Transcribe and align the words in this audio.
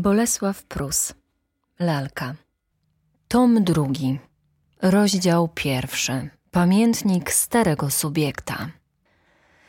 Bolesław 0.00 0.62
Prus 0.62 1.14
Lalka 1.78 2.34
Tom 3.28 3.64
drugi 3.64 4.18
Rozdział 4.82 5.48
pierwszy 5.54 6.30
Pamiętnik 6.50 7.32
starego 7.32 7.90
subiekta 7.90 8.68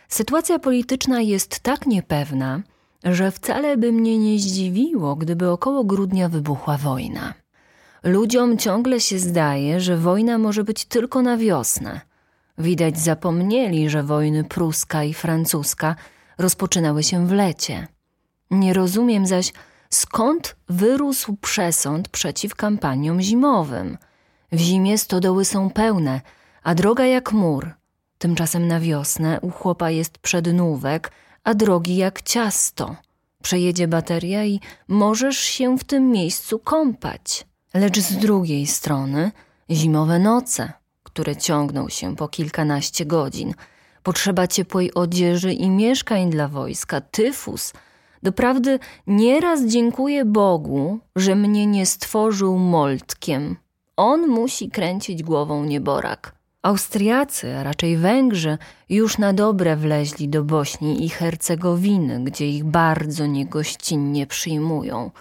Sytuacja 0.07 0.59
polityczna 0.59 1.21
jest 1.21 1.59
tak 1.59 1.88
niepewna, 1.88 2.62
że 3.04 3.31
wcale 3.31 3.78
by 3.78 3.91
mnie 3.91 4.17
nie 4.17 4.39
zdziwiło, 4.39 5.15
gdyby 5.15 5.49
około 5.49 5.84
grudnia 5.84 6.30
wybuchła 6.30 6.77
wojna. 6.77 7.34
Ludziom 8.04 8.57
ciągle 8.57 9.00
się 9.00 9.20
zdaje, 9.20 9.82
że 9.82 9.98
wojna 9.98 10.38
może 10.38 10.63
być 10.63 10.86
tylko 10.86 11.21
na 11.21 11.38
wiosnę. 11.38 12.02
Widać 12.57 13.00
zapomnieli, 13.00 13.89
że 13.89 14.04
wojny 14.04 14.43
pruska 14.43 15.04
i 15.04 15.13
francuska 15.13 15.95
rozpoczynały 16.38 17.04
się 17.04 17.27
w 17.27 17.32
lecie. 17.32 17.88
Nie 18.52 18.73
rozumiem 18.73 19.27
zaś, 19.27 19.54
skąd 19.94 20.55
wyrósł 20.70 21.36
przesąd 21.42 22.09
przeciw 22.09 22.55
kampaniom 22.55 23.22
zimowym. 23.22 23.98
W 24.52 24.59
zimie 24.59 24.98
stodoły 24.98 25.45
są 25.45 25.70
pełne, 25.70 26.22
a 26.63 26.76
droga 26.76 27.05
jak 27.05 27.32
mur. 27.32 27.72
Tymczasem 28.18 28.68
na 28.68 28.80
wiosnę 28.80 29.40
u 29.41 29.49
chłopa 29.49 29.90
jest 29.90 30.18
przednówek, 30.18 31.12
a 31.44 31.54
drogi 31.54 31.96
jak 31.96 32.22
ciasto. 32.22 32.96
Przejedzie 33.44 33.88
bateria 33.88 34.46
i 34.46 34.59
możesz 34.88 35.38
się 35.38 35.77
w 35.77 35.84
tym 35.84 36.10
miejscu 36.10 36.60
kąpać. 36.60 37.46
Lecz 37.73 37.99
z 37.99 38.18
drugiej 38.18 38.68
strony 38.68 39.32
zimowe 39.70 40.20
noce, 40.20 40.73
które 41.04 41.35
ciągną 41.35 41.90
się 41.90 42.16
po 42.16 42.27
kilkanaście 42.27 43.05
godzin, 43.05 43.54
potrzeba 44.04 44.48
ciepłej 44.48 44.94
odzieży 44.94 45.54
i 45.54 45.70
mieszkań 45.70 46.30
dla 46.30 46.48
wojska, 46.48 47.02
tyfus– 47.02 47.73
Doprawdy 48.23 48.80
nieraz 49.07 49.66
dziękuję 49.66 50.25
Bogu, 50.25 50.99
że 51.16 51.35
mnie 51.35 51.67
nie 51.67 51.85
stworzył 51.85 52.57
moltkiem. 52.57 53.55
On 53.98 54.27
musi 54.27 54.70
kręcić 54.70 55.23
głową 55.23 55.63
nieborak. 55.63 56.35
Austriacy, 56.62 57.57
a 57.57 57.63
raczej 57.63 57.98
Węgrzy, 57.98 58.57
już 58.90 59.18
na 59.18 59.34
dobre 59.34 59.76
wleźli 59.76 60.29
do 60.29 60.43
Bośni 60.43 61.05
i 61.05 61.09
Hercegowiny, 61.09 62.23
gdzie 62.23 62.49
ich 62.49 62.63
bardzo 62.63 63.26
niegościnnie 63.26 64.28
przyjmują. 64.28 65.12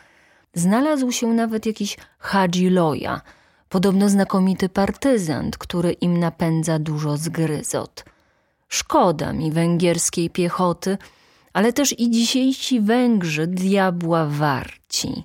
Znalazł 0.54 1.12
się 1.12 1.26
nawet 1.26 1.66
jakiś 1.66 1.96
Hadzi 2.18 2.70
Loja, 2.70 3.20
podobno 3.68 4.08
znakomity 4.08 4.68
partyzant, 4.68 5.58
który 5.58 5.92
im 5.92 6.18
napędza 6.18 6.78
dużo 6.78 7.16
zgryzot. 7.16 8.04
Szkoda 8.68 9.32
mi 9.32 9.52
węgierskiej 9.52 10.30
piechoty– 10.30 10.98
ale 11.52 11.72
też 11.72 11.98
i 11.98 12.10
dzisiejsi 12.10 12.80
Węgrzy 12.80 13.46
diabła 13.46 14.26
warci. 14.26 15.24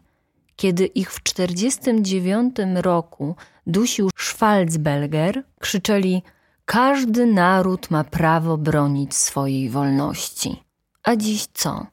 Kiedy 0.55 0.85
ich 0.85 1.13
w 1.13 1.23
49 1.23 2.55
roku 2.75 3.35
dusił 3.67 4.09
Schwarzbelger, 4.15 5.43
krzyczeli 5.59 6.23
każdy 6.65 7.25
naród 7.25 7.91
ma 7.91 8.03
prawo 8.03 8.57
bronić 8.57 9.15
swojej 9.15 9.69
wolności. 9.69 10.63
A 11.03 11.15
dziś 11.15 11.45
co? 11.53 11.85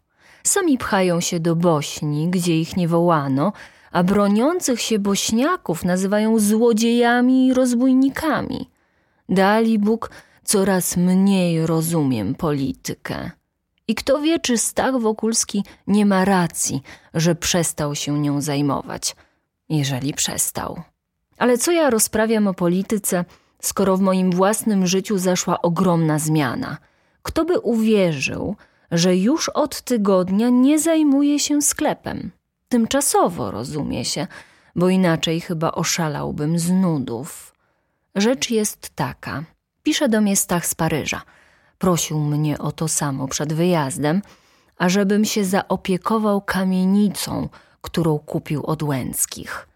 Sami 0.43 0.79
pchają 0.79 1.21
się 1.21 1.41
do 1.41 1.57
Bośni, 1.57 2.29
gdzie 2.31 2.61
ich 2.61 2.77
nie 2.77 2.89
wołano, 2.89 3.53
a 3.93 4.03
broniących 4.03 4.81
się 4.81 4.99
Bośniaków 4.99 5.85
nazywają 5.85 6.39
złodziejami 6.39 7.47
i 7.47 7.55
rozbójnikami. 7.55 8.71
Dali 9.29 9.79
Bóg 9.79 10.11
coraz 10.45 10.97
mniej 10.97 11.67
rozumiem 11.67 12.35
politykę. 12.35 13.31
I 13.93 13.95
kto 13.95 14.21
wie, 14.21 14.41
czy 14.41 14.59
Stach 14.59 14.98
Wokulski 14.98 15.65
nie 15.87 16.07
ma 16.07 16.25
racji, 16.25 16.83
że 17.15 17.35
przestał 17.35 17.95
się 17.95 18.21
nią 18.21 18.41
zajmować, 18.41 19.17
jeżeli 19.69 20.15
przestał. 20.15 20.83
Ale 21.39 21.59
co 21.59 21.73
ja 21.73 21.91
rozprawiam 21.91 22.47
o 22.48 22.55
polityce, 22.55 23.25
skoro 23.63 23.97
w 23.97 24.01
moim 24.01 24.31
własnym 24.31 24.87
życiu 24.87 25.19
zaszła 25.19 25.63
ogromna 25.63 26.19
zmiana? 26.19 26.77
Kto 27.23 27.45
by 27.45 27.61
uwierzył, 27.61 28.57
że 28.91 29.17
już 29.17 29.48
od 29.48 29.83
tygodnia 29.83 30.48
nie 30.48 30.79
zajmuję 30.79 31.39
się 31.39 31.63
sklepem? 31.63 32.30
Tymczasowo, 32.69 33.51
rozumie 33.51 34.05
się, 34.05 34.27
bo 34.77 34.89
inaczej 34.89 35.41
chyba 35.41 35.73
oszalałbym 35.73 36.59
z 36.59 36.70
nudów. 36.70 37.55
Rzecz 38.14 38.51
jest 38.51 38.91
taka. 38.95 39.45
Pisze 39.83 40.09
do 40.09 40.20
mnie 40.20 40.36
Stach 40.36 40.67
z 40.67 40.74
Paryża– 40.74 41.23
Prosił 41.83 42.20
mnie 42.20 42.59
o 42.59 42.73
to 42.73 42.89
samo 42.89 43.29
przed 43.29 43.53
wyjazdem, 43.53 44.23
ażebym 44.79 45.25
się 45.25 45.45
zaopiekował 45.45 46.41
kamienicą, 46.41 47.48
którą 47.81 48.19
kupił 48.19 48.63
od 48.67 48.83
Łęckich. 48.83 49.69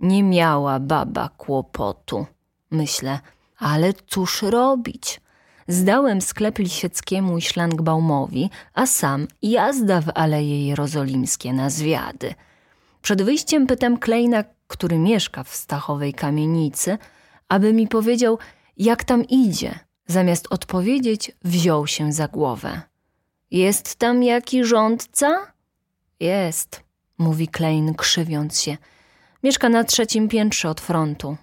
Nie 0.00 0.22
miała 0.22 0.80
baba 0.80 1.28
kłopotu. 1.28 2.26
Myślę, 2.70 3.20
ale 3.58 3.92
cóż 4.06 4.42
robić? 4.42 5.20
Zdałem 5.68 6.20
sklep 6.20 6.58
Lisieckiemu 6.58 7.38
i 7.38 7.42
Szlangbaumowi, 7.42 8.50
a 8.74 8.86
sam 8.86 9.26
jazda 9.42 10.00
w 10.00 10.10
Aleje 10.14 10.66
Jerozolimskie 10.66 11.52
na 11.52 11.70
zwiady. 11.70 12.34
Przed 13.02 13.22
wyjściem 13.22 13.66
pytam 13.66 13.98
Klejna, 13.98 14.44
który 14.66 14.98
mieszka 14.98 15.44
w 15.44 15.54
Stachowej 15.54 16.14
kamienicy, 16.14 16.98
aby 17.48 17.72
mi 17.72 17.88
powiedział, 17.88 18.38
jak 18.76 19.04
tam 19.04 19.24
idzie– 19.24 19.78
Zamiast 20.10 20.46
odpowiedzieć, 20.50 21.32
wziął 21.44 21.86
się 21.86 22.12
za 22.12 22.28
głowę. 22.28 22.80
Jest 23.50 23.96
tam 23.96 24.22
jaki 24.22 24.64
rządca? 24.64 25.52
Jest, 26.20 26.82
mówi 27.18 27.48
Klein, 27.48 27.94
krzywiąc 27.94 28.60
się. 28.60 28.76
Mieszka 29.42 29.68
na 29.68 29.84
trzecim 29.84 30.28
piętrze 30.28 30.68
od 30.68 30.80
frontu. 30.80 31.36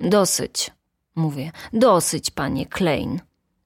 Dosyć, 0.00 0.70
mówię, 1.16 1.52
dosyć, 1.72 2.30
panie 2.30 2.66
Klein. 2.66 3.20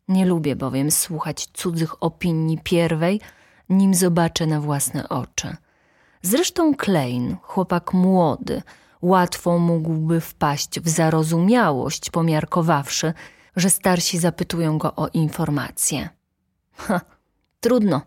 Nie 0.09 0.27
lubię 0.27 0.57
bowiem 0.57 0.91
słuchać 0.91 1.47
cudzych 1.53 2.03
opinii 2.03 2.59
pierwej, 2.59 3.21
nim 3.69 3.95
zobaczę 3.95 4.47
na 4.47 4.61
własne 4.61 5.09
oczy. 5.09 5.57
Zresztą 6.23 6.75
Klein, 6.75 7.37
chłopak 7.43 7.93
młody, 7.93 8.63
łatwo 9.03 9.59
mógłby 9.59 10.21
wpaść 10.21 10.81
w 10.81 10.89
zarozumiałość, 10.89 12.11
pomiarkowawszy, 12.11 13.13
że 13.57 13.71
starsi 13.71 14.19
zapytują 14.19 14.79
go 14.79 14.95
o 14.95 15.09
informacje. 15.09 16.09
Ha, 16.77 17.01
trudno. 17.61 18.01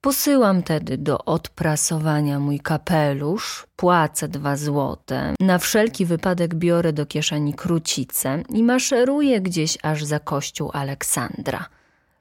Posyłam 0.00 0.62
tedy 0.62 0.98
do 0.98 1.24
odprasowania 1.24 2.40
mój 2.40 2.60
kapelusz, 2.60 3.66
płacę 3.76 4.28
dwa 4.28 4.56
złote, 4.56 5.34
na 5.40 5.58
wszelki 5.58 6.06
wypadek 6.06 6.54
biorę 6.54 6.92
do 6.92 7.06
kieszeni 7.06 7.54
krucicę 7.54 8.42
i 8.48 8.62
maszeruję 8.62 9.40
gdzieś 9.40 9.78
aż 9.82 10.04
za 10.04 10.20
kościół 10.20 10.70
Aleksandra. 10.72 11.64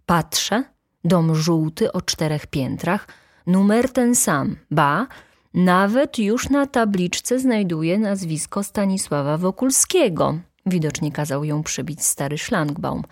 Patrzę, 0.06 0.64
dom 1.04 1.36
żółty 1.36 1.92
o 1.92 2.02
czterech 2.02 2.48
piętrach, 2.48 3.08
numer 3.48 3.90
ten 3.90 4.16
sam, 4.16 4.56
ba, 4.72 5.08
nawet 5.54 6.20
już 6.20 6.50
na 6.50 6.68
tabliczce 6.68 7.40
znajduję 7.40 8.00
nazwisko 8.00 8.64
Stanisława 8.64 9.38
Wokulskiego, 9.38 10.38
Widocznie 10.66 11.12
kazał 11.12 11.44
ją 11.44 11.64
przybić 11.64 12.04
stary 12.06 12.38
szlangbaum. 12.38 13.04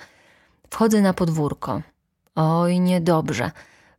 Wchodzę 0.69 1.01
na 1.01 1.13
podwórko. 1.13 1.81
Oj, 2.35 2.79
niedobrze. 2.79 3.51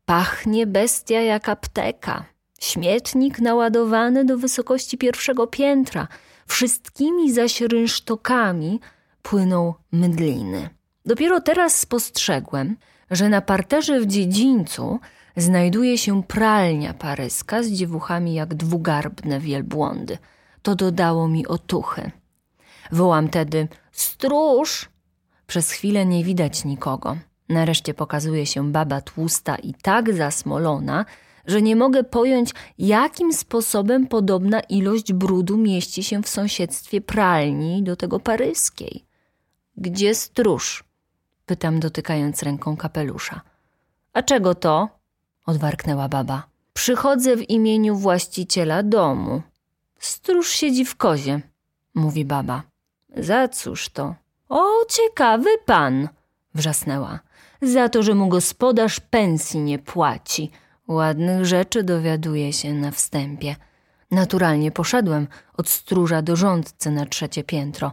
Pachnie 0.05 0.67
bestia 0.67 1.21
jak 1.21 1.49
apteka. 1.49 2.25
Śmietnik 2.61 3.39
naładowany 3.39 4.25
do 4.25 4.39
wysokości 4.39 4.99
pierwszego 4.99 5.47
piętra. 5.47 6.09
Wszystkimi 6.47 7.33
zaś 7.33 7.61
rynsztokami 7.61 8.81
płyną 9.23 9.75
mydliny. 9.93 10.69
Dopiero 11.07 11.41
teraz 11.41 11.79
spostrzegłem, 11.79 12.77
że 13.11 13.29
na 13.29 13.41
parterze 13.41 14.01
w 14.01 14.07
dziedzińcu 14.07 14.99
znajduje 15.37 15.99
się 15.99 16.23
pralnia 16.23 16.95
paryska 16.95 17.63
z 17.63 17.69
dziewuchami 17.69 18.35
jak 18.35 18.55
dwugarbne 18.55 19.41
wielbłądy. 19.41 20.19
To 20.63 20.75
dodało 20.75 21.29
mi 21.29 21.47
otuchy. 21.47 22.11
Wołam 22.93 23.29
tedy: 23.29 23.69
Stróż! 23.93 24.89
Przez 25.47 25.71
chwilę 25.71 26.07
nie 26.07 26.25
widać 26.25 26.65
nikogo. 26.65 27.17
Nareszcie 27.49 27.95
pokazuje 27.95 28.47
się 28.47 28.73
baba 28.73 29.01
tłusta 29.01 29.57
i 29.57 29.75
tak 29.75 30.15
zasmolona, 30.15 31.05
że 31.47 31.63
nie 31.63 31.77
mogę 31.77 32.05
pojąć, 32.05 32.51
jakim 32.79 33.33
sposobem 33.33 34.07
podobna 34.07 34.61
ilość 34.61 35.13
brudu 35.13 35.57
mieści 35.59 36.03
się 36.03 36.23
w 36.23 36.29
sąsiedztwie 36.29 37.01
pralni 37.01 37.83
do 37.83 37.97
tego 37.97 38.21
paryskiej. 38.21 39.05
Gdzie 39.77 40.15
stróż? 40.15 40.85
Pytam, 41.47 41.81
dotykając 41.81 42.43
ręką 42.43 42.77
kapelusza. 42.77 43.41
A 44.13 44.23
czego 44.23 44.55
to? 44.55 44.89
odwarknęła 45.47 46.09
baba. 46.09 46.47
Przychodzę 46.73 47.37
w 47.37 47.51
imieniu 47.51 47.97
właściciela 47.97 48.83
domu. 48.83 49.43
Stróż 49.99 50.51
siedzi 50.51 50.85
w 50.85 50.97
kozie, 50.97 51.41
mówi 51.95 52.25
baba. 52.25 52.72
Za 53.17 53.49
cóż 53.49 53.89
to? 53.89 54.15
O, 54.49 54.85
ciekawy 54.89 55.51
pan, 55.67 56.09
wrzasnęła. 56.55 57.19
Za 57.63 57.89
to, 57.89 58.03
że 58.03 58.15
mu 58.15 58.29
gospodarz 58.29 59.01
pensji 59.01 59.61
nie 59.61 59.79
płaci. 59.79 60.51
Ładnych 60.89 61.47
rzeczy 61.47 61.83
dowiaduje 61.83 62.53
się 62.53 62.73
na 62.73 62.91
wstępie. 62.91 63.57
Naturalnie 64.11 64.71
poszedłem 64.71 65.29
od 65.57 65.69
stróża 65.69 66.23
do 66.23 66.37
rządcy 66.37 66.91
na 66.91 67.07
trzecie 67.07 67.45
piętro. 67.45 67.93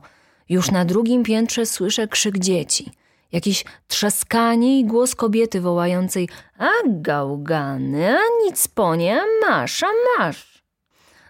Już 0.50 0.72
na 0.72 0.86
drugim 0.86 1.24
piętrze 1.24 1.66
słyszę 1.66 2.08
krzyk 2.08 2.38
dzieci. 2.38 2.92
Jakieś 3.32 3.66
trzaskanie 3.88 4.80
i 4.80 4.86
głos 4.86 5.16
kobiety 5.16 5.62
wołającej 5.62 6.30
A 6.58 6.70
gałgany, 6.86 8.18
a 8.18 8.22
nic 8.46 8.68
po 8.68 8.96
nie, 8.96 9.22
a 9.22 9.26
masz, 9.50 9.84
a 9.84 9.88
masz. 10.18 10.64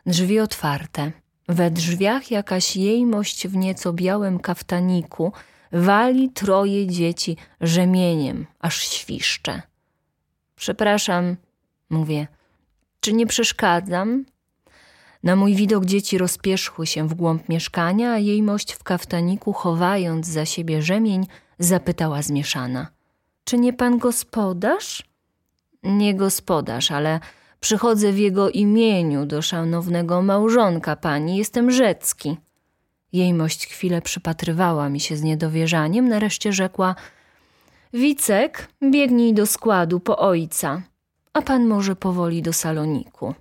Drzwi 0.06 0.40
otwarte. 0.40 1.12
We 1.50 1.72
drzwiach 1.72 2.32
jakaś 2.32 2.76
jejmość 2.76 3.48
w 3.48 3.56
nieco 3.56 3.94
białym 3.94 4.40
kaftaniku 4.40 5.32
wali 5.72 6.30
troje 6.30 6.88
dzieci 6.88 7.38
rzemieniem, 7.62 8.46
aż 8.60 8.82
świszcze. 8.82 9.62
Przepraszam, 10.56 11.36
mówię, 11.90 12.28
czy 13.00 13.14
nie 13.14 13.28
przeszkadzam? 13.28 14.26
Na 15.24 15.36
mój 15.36 15.56
widok 15.56 15.86
dzieci 15.86 16.18
rozpierzchły 16.18 16.88
się 16.88 17.08
w 17.08 17.14
głąb 17.14 17.50
mieszkania, 17.50 18.12
a 18.12 18.18
jejmość 18.18 18.74
w 18.74 18.84
kaftaniku, 18.84 19.54
chowając 19.54 20.28
za 20.28 20.46
siebie 20.46 20.82
rzemień, 20.82 21.28
zapytała 21.60 22.22
zmieszana. 22.22 22.88
Czy 23.44 23.58
nie 23.58 23.74
pan 23.74 23.98
gospodarz? 23.98 25.04
Nie 25.84 26.16
gospodarz, 26.16 26.92
ale 26.92 27.20
przychodzę 27.60 28.12
w 28.12 28.18
jego 28.18 28.50
imieniu 28.50 29.26
do 29.26 29.42
szanownego 29.42 30.22
małżonka 30.22 30.96
pani, 30.96 31.38
jestem 31.38 31.72
Rzecki. 31.72 32.38
Jejmość 33.14 33.68
chwilę 33.68 34.02
przypatrywała 34.02 34.90
mi 34.90 35.00
się 35.00 35.18
z 35.18 35.22
niedowierzaniem, 35.22 36.10
nareszcie 36.10 36.54
rzekła 36.54 36.96
Wicek, 37.94 38.68
biegnij 38.84 39.34
do 39.34 39.46
składu 39.46 40.00
po 40.00 40.18
ojca, 40.18 40.82
a 41.34 41.42
pan 41.42 41.68
może 41.68 41.96
powoli 41.96 42.42
do 42.42 42.54
saloniku. 42.54 43.34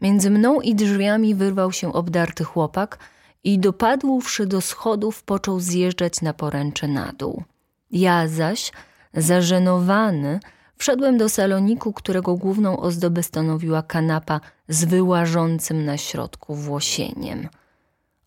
Między 0.00 0.30
mną 0.30 0.60
i 0.60 0.74
drzwiami 0.74 1.34
wyrwał 1.34 1.72
się 1.72 1.92
obdarty 1.92 2.44
chłopak 2.44 2.98
i 3.44 3.58
dopadłszy 3.58 4.46
do 4.46 4.60
schodów 4.60 5.22
począł 5.22 5.60
zjeżdżać 5.60 6.20
na 6.20 6.32
poręcze 6.34 6.88
na 6.88 7.12
dół. 7.12 7.42
Ja 7.90 8.28
zaś, 8.28 8.72
zażenowany, 9.14 10.40
wszedłem 10.82 11.18
do 11.18 11.28
saloniku, 11.28 11.92
którego 11.92 12.36
główną 12.36 12.76
ozdobę 12.80 13.22
stanowiła 13.22 13.82
kanapa 13.82 14.40
z 14.68 14.84
wyłażącym 14.84 15.84
na 15.84 15.96
środku 15.96 16.54
włosieniem. 16.54 17.48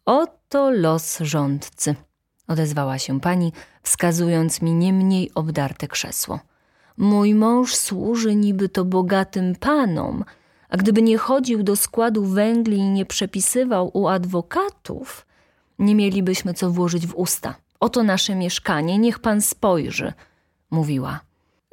Oto 0.06 0.72
los 0.72 1.20
rządcy, 1.20 1.96
odezwała 2.48 3.00
się 3.00 3.20
pani, 3.20 3.54
wskazując 3.82 4.62
mi 4.62 4.74
nie 4.74 4.94
mniej 4.94 5.32
obdarte 5.34 5.88
krzesło. 5.88 6.40
Mój 6.98 7.34
mąż 7.34 7.76
służy 7.76 8.36
niby 8.36 8.70
to 8.70 8.86
bogatym 8.86 9.56
panom, 9.56 10.24
a 10.70 10.78
gdyby 10.78 11.02
nie 11.02 11.18
chodził 11.18 11.64
do 11.64 11.76
składu 11.76 12.26
węgli 12.26 12.78
i 12.78 12.90
nie 12.90 13.06
przepisywał 13.06 13.92
u 13.94 14.08
adwokatów, 14.08 15.26
nie 15.80 15.96
mielibyśmy 15.96 16.54
co 16.54 16.72
włożyć 16.72 17.08
w 17.08 17.16
usta. 17.16 17.56
Oto 17.80 18.04
nasze 18.04 18.36
mieszkanie, 18.36 18.98
niech 18.98 19.20
pan 19.20 19.42
spojrzy, 19.42 20.14
mówiła. 20.72 21.20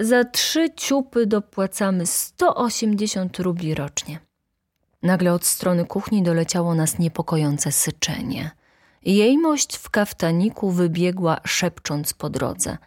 Za 0.03 0.25
trzy 0.25 0.71
ciupy 0.77 1.27
dopłacamy 1.27 2.07
180 2.07 3.39
rubli 3.39 3.75
rocznie. 3.75 4.19
Nagle 5.03 5.33
od 5.33 5.47
strony 5.47 5.85
kuchni 5.85 6.23
doleciało 6.23 6.75
nas 6.75 6.99
niepokojące 6.99 7.73
syczenie. 7.73 8.51
Jejmość 9.03 9.77
w 9.77 9.91
kaftaniku 9.91 10.71
wybiegła, 10.71 11.41
szepcząc 11.45 12.15
po 12.15 12.31
drodze. 12.31 12.79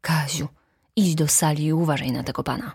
Kaziu, 0.00 0.48
idź 0.96 1.14
do 1.14 1.28
sali 1.28 1.64
i 1.64 1.72
uważaj 1.72 2.12
na 2.12 2.22
tego 2.22 2.42
pana. 2.42 2.72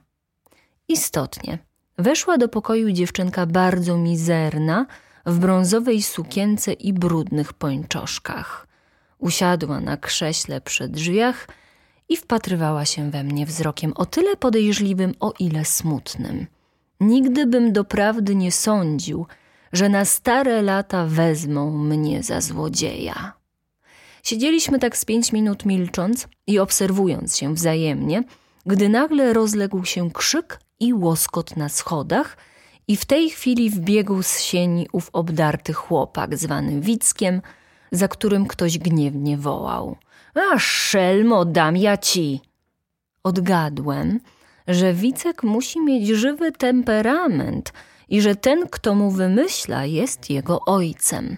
Istotnie, 0.87 1.59
weszła 1.97 2.37
do 2.37 2.49
pokoju 2.49 2.91
dziewczynka 2.91 3.45
bardzo 3.45 3.97
mizerna, 3.97 4.85
w 5.25 5.39
brązowej 5.39 6.03
sukience 6.03 6.73
i 6.73 6.93
brudnych 6.93 7.53
pończoszkach. 7.53 8.67
Usiadła 9.17 9.79
na 9.79 9.97
krześle 9.97 10.61
przy 10.61 10.87
drzwiach 10.87 11.47
i 12.09 12.17
wpatrywała 12.17 12.85
się 12.85 13.11
we 13.11 13.23
mnie 13.23 13.45
wzrokiem 13.45 13.93
o 13.95 14.05
tyle 14.05 14.37
podejrzliwym, 14.37 15.13
o 15.19 15.33
ile 15.39 15.65
smutnym. 15.65 16.47
Nigdy 16.99 17.47
bym 17.47 17.73
doprawdy 17.73 18.35
nie 18.35 18.51
sądził, 18.51 19.25
że 19.73 19.89
na 19.89 20.05
stare 20.05 20.61
lata 20.61 21.05
wezmą 21.05 21.77
mnie 21.77 22.23
za 22.23 22.41
złodzieja. 22.41 23.33
Siedzieliśmy 24.23 24.79
tak 24.79 24.97
z 24.97 25.05
pięć 25.05 25.31
minut 25.31 25.65
milcząc 25.65 26.27
i 26.47 26.59
obserwując 26.59 27.37
się 27.37 27.53
wzajemnie, 27.53 28.23
gdy 28.65 28.89
nagle 28.89 29.33
rozległ 29.33 29.85
się 29.85 30.11
krzyk 30.11 30.59
i 30.79 30.93
łoskot 30.93 31.57
na 31.57 31.69
schodach 31.69 32.37
i 32.87 32.97
w 32.97 33.05
tej 33.05 33.29
chwili 33.29 33.69
wbiegł 33.69 34.23
z 34.23 34.39
sieni 34.39 34.87
ów 34.91 35.09
obdarty 35.13 35.73
chłopak 35.73 36.37
zwany 36.37 36.81
Wickiem, 36.81 37.41
za 37.91 38.07
którym 38.07 38.45
ktoś 38.45 38.77
gniewnie 38.77 39.37
wołał. 39.37 39.97
A 40.37 40.59
szelmo, 40.59 41.45
dam 41.45 41.77
ja 41.77 41.97
ci! 41.97 42.41
Odgadłem, 43.23 44.19
że 44.67 44.93
Wicek 44.93 45.43
musi 45.43 45.81
mieć 45.81 46.07
żywy 46.07 46.51
temperament 46.51 47.73
i 48.09 48.21
że 48.21 48.35
ten, 48.35 48.67
kto 48.69 48.95
mu 48.95 49.11
wymyśla, 49.11 49.85
jest 49.85 50.29
jego 50.29 50.65
ojcem. 50.65 51.37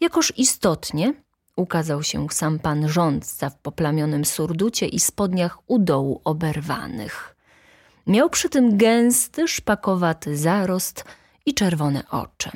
Jakoż 0.00 0.32
istotnie 0.36 1.14
ukazał 1.56 2.02
się 2.02 2.26
sam 2.30 2.58
pan 2.58 2.88
rządca 2.88 3.50
w 3.50 3.58
poplamionym 3.58 4.24
surducie 4.24 4.86
i 4.86 5.00
spodniach 5.00 5.58
u 5.66 5.78
dołu 5.78 6.20
oberwanych. 6.24 7.36
Miał 8.06 8.30
przy 8.30 8.48
tym 8.48 8.76
gęsty, 8.76 9.48
szpakowaty 9.48 10.36
zarost 10.36 11.04
i 11.46 11.54
czerwone 11.54 12.02
oczy. 12.10 12.50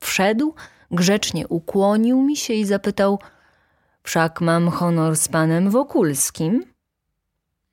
Wszedł, 0.00 0.54
grzecznie 0.90 1.48
ukłonił 1.48 2.22
mi 2.22 2.36
się 2.36 2.54
i 2.54 2.64
zapytał– 2.64 3.18
Wszak 4.02 4.40
mam 4.40 4.68
honor 4.68 5.16
z 5.16 5.28
panem 5.28 5.70
Wokulskim? 5.70 6.64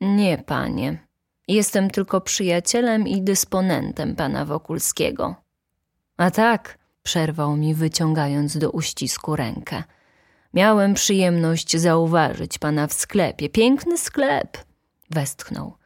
Nie, 0.02 0.38
panie. 0.38 1.08
Jestem 1.48 1.90
tylko 1.90 2.22
przyjacielem 2.22 3.08
i 3.08 3.22
dysponentem 3.22 4.16
pana 4.16 4.46
Wokulskiego. 4.46 5.36
A 6.18 6.32
tak, 6.32 6.78
przerwał 7.04 7.56
mi, 7.56 7.74
wyciągając 7.74 8.58
do 8.58 8.72
uścisku 8.72 9.36
rękę. 9.36 9.84
Miałem 10.54 10.94
przyjemność 10.94 11.78
zauważyć 11.78 12.58
pana 12.58 12.88
w 12.88 12.94
sklepie. 12.94 13.50
Piękny 13.50 13.98
sklep, 13.98 14.58
westchnął. 15.10 15.78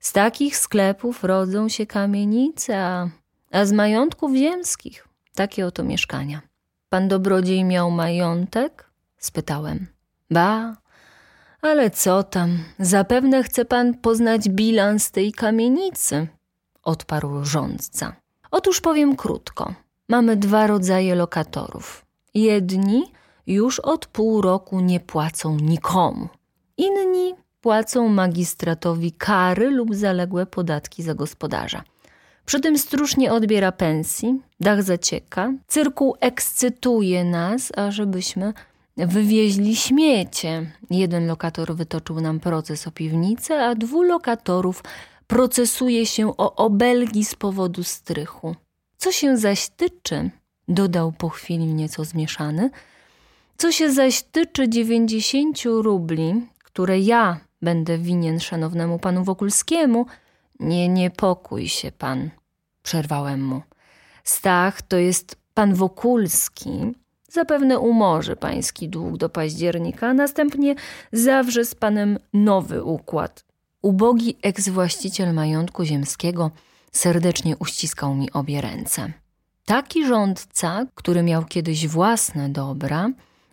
Z 0.00 0.12
takich 0.12 0.56
sklepów 0.56 1.24
rodzą 1.24 1.68
się 1.68 1.86
kamienice, 1.86 2.78
a, 2.84 3.08
a 3.50 3.64
z 3.64 3.72
majątków 3.72 4.34
ziemskich 4.34 5.08
takie 5.34 5.66
oto 5.66 5.84
mieszkania. 5.84 6.42
Pan 6.88 7.08
dobrodziej 7.08 7.64
miał 7.64 7.90
majątek? 7.90 8.87
Spytałem. 9.18 9.86
Ba, 10.30 10.76
ale 11.62 11.90
co 11.90 12.22
tam, 12.22 12.58
zapewne 12.78 13.42
chce 13.42 13.64
pan 13.64 13.94
poznać 13.94 14.48
bilans 14.48 15.10
tej 15.10 15.32
kamienicy, 15.32 16.26
odparł 16.82 17.44
rządca. 17.44 18.16
Otóż 18.50 18.80
powiem 18.80 19.16
krótko. 19.16 19.74
Mamy 20.08 20.36
dwa 20.36 20.66
rodzaje 20.66 21.14
lokatorów. 21.14 22.06
Jedni 22.34 23.12
już 23.46 23.80
od 23.80 24.06
pół 24.06 24.42
roku 24.42 24.80
nie 24.80 25.00
płacą 25.00 25.56
nikomu. 25.56 26.28
Inni 26.76 27.34
płacą 27.60 28.08
magistratowi 28.08 29.12
kary 29.12 29.70
lub 29.70 29.94
zaległe 29.94 30.46
podatki 30.46 31.02
za 31.02 31.14
gospodarza. 31.14 31.82
Przy 32.44 32.60
tym 32.60 32.78
stróż 32.78 33.16
nie 33.16 33.32
odbiera 33.32 33.72
pensji, 33.72 34.42
dach 34.60 34.82
zacieka, 34.82 35.52
cyrkuł 35.66 36.16
ekscytuje 36.20 37.24
nas, 37.24 37.72
ażebyśmy 37.76 38.52
Wywieźli 39.06 39.76
śmiecie. 39.76 40.72
Jeden 40.90 41.26
lokator 41.26 41.76
wytoczył 41.76 42.20
nam 42.20 42.40
proces 42.40 42.86
o 42.86 42.90
piwnicę, 42.90 43.64
a 43.64 43.74
dwóch 43.74 44.06
lokatorów 44.06 44.82
procesuje 45.26 46.06
się 46.06 46.36
o 46.36 46.54
obelgi 46.54 47.24
z 47.24 47.34
powodu 47.34 47.84
strychu. 47.84 48.56
Co 48.96 49.12
się 49.12 49.36
zaś 49.36 49.68
tyczy, 49.68 50.30
dodał 50.68 51.12
po 51.12 51.28
chwili 51.28 51.66
nieco 51.66 52.04
zmieszany, 52.04 52.70
co 53.56 53.72
się 53.72 53.92
zaś 53.92 54.22
tyczy 54.22 54.68
dziewięćdziesięciu 54.68 55.82
rubli, 55.82 56.46
które 56.64 56.98
ja 56.98 57.40
będę 57.62 57.98
winien 57.98 58.40
szanownemu 58.40 58.98
panu 58.98 59.24
Wokulskiemu, 59.24 60.06
nie 60.60 60.88
niepokój 60.88 61.68
się 61.68 61.92
pan, 61.92 62.30
przerwałem 62.82 63.44
mu. 63.44 63.62
Stach 64.24 64.82
to 64.82 64.96
jest 64.96 65.36
pan 65.54 65.74
Wokulski, 65.74 66.70
Zapewne 67.28 67.78
umorzy 67.78 68.36
pański 68.36 68.88
dług 68.88 69.16
do 69.16 69.28
października, 69.28 70.08
a 70.08 70.14
następnie 70.14 70.74
zawrze 71.12 71.64
z 71.64 71.74
panem 71.74 72.18
nowy 72.32 72.84
układ. 72.84 73.44
Ubogi 73.82 74.36
eks-właściciel 74.42 75.34
majątku 75.34 75.84
ziemskiego 75.84 76.50
serdecznie 76.92 77.56
uściskał 77.56 78.14
mi 78.14 78.32
obie 78.32 78.60
ręce. 78.60 79.12
Taki 79.64 80.06
rządca, 80.06 80.86
który 80.94 81.22
miał 81.22 81.44
kiedyś 81.44 81.88
własne 81.88 82.48
dobra, 82.48 83.10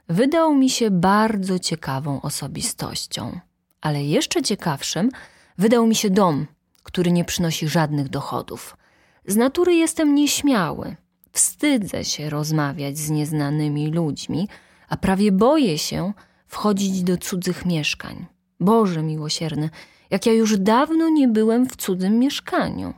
wydał 0.10 0.56
mi 0.56 0.70
się 0.70 0.92
bardzo 0.92 1.60
ciekawą 1.60 2.22
osobistością. 2.22 3.40
Ale 3.82 4.04
jeszcze 4.04 4.42
ciekawszym 4.42 5.10
wydał 5.58 5.88
mi 5.88 5.96
się 5.96 6.10
dom, 6.10 6.46
który 6.84 7.12
nie 7.12 7.26
przynosi 7.26 7.68
żadnych 7.68 8.10
dochodów. 8.10 8.78
Z 9.26 9.36
natury 9.36 9.76
jestem 9.76 10.16
nieśmiały, 10.16 10.96
wstydzę 11.36 12.06
się 12.06 12.30
rozmawiać 12.30 12.98
z 12.98 13.10
nieznanymi 13.10 13.92
ludźmi, 13.92 14.48
a 14.90 14.98
prawie 14.98 15.32
boję 15.32 15.78
się 15.78 16.14
wchodzić 16.48 17.04
do 17.04 17.18
cudzych 17.18 17.66
mieszkań. 17.66 18.26
Boże 18.60 19.04
miłosierny, 19.04 19.70
jak 20.10 20.26
ja 20.26 20.34
już 20.34 20.58
dawno 20.58 21.10
nie 21.10 21.28
byłem 21.28 21.70
w 21.70 21.76
cudzym 21.76 22.20
mieszkaniu. 22.20 22.94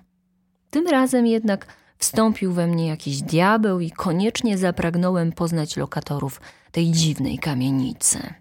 Tym 0.69 0.87
razem 0.87 1.27
jednak 1.27 1.67
wstąpił 1.97 2.53
we 2.53 2.67
mnie 2.67 2.87
jakiś 2.87 3.21
diabeł 3.21 3.79
i 3.79 3.91
koniecznie 3.91 4.57
zapragnąłem 4.57 5.31
poznać 5.31 5.77
lokatorów 5.77 6.41
tej 6.71 6.91
dziwnej 6.91 7.39
kamienicy. 7.39 8.33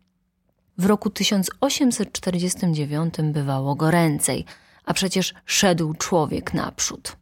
W 0.78 0.86
roku 0.86 1.10
1849 1.10 3.14
bywało 3.32 3.74
goręcej, 3.74 4.44
a 4.84 4.94
przecież 4.94 5.34
szedł 5.44 5.94
człowiek 5.94 6.54
naprzód. 6.54 7.16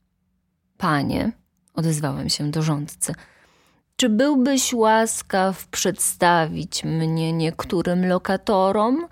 Panie, 0.76 1.32
odezwałem 1.74 2.28
się 2.28 2.50
do 2.50 2.62
rządcy, 2.62 3.14
czy 3.96 4.08
byłbyś 4.08 4.72
łaskaw 4.72 5.66
przedstawić 5.66 6.84
mnie 6.84 7.32
niektórym 7.32 8.08
lokatorom? 8.08 9.06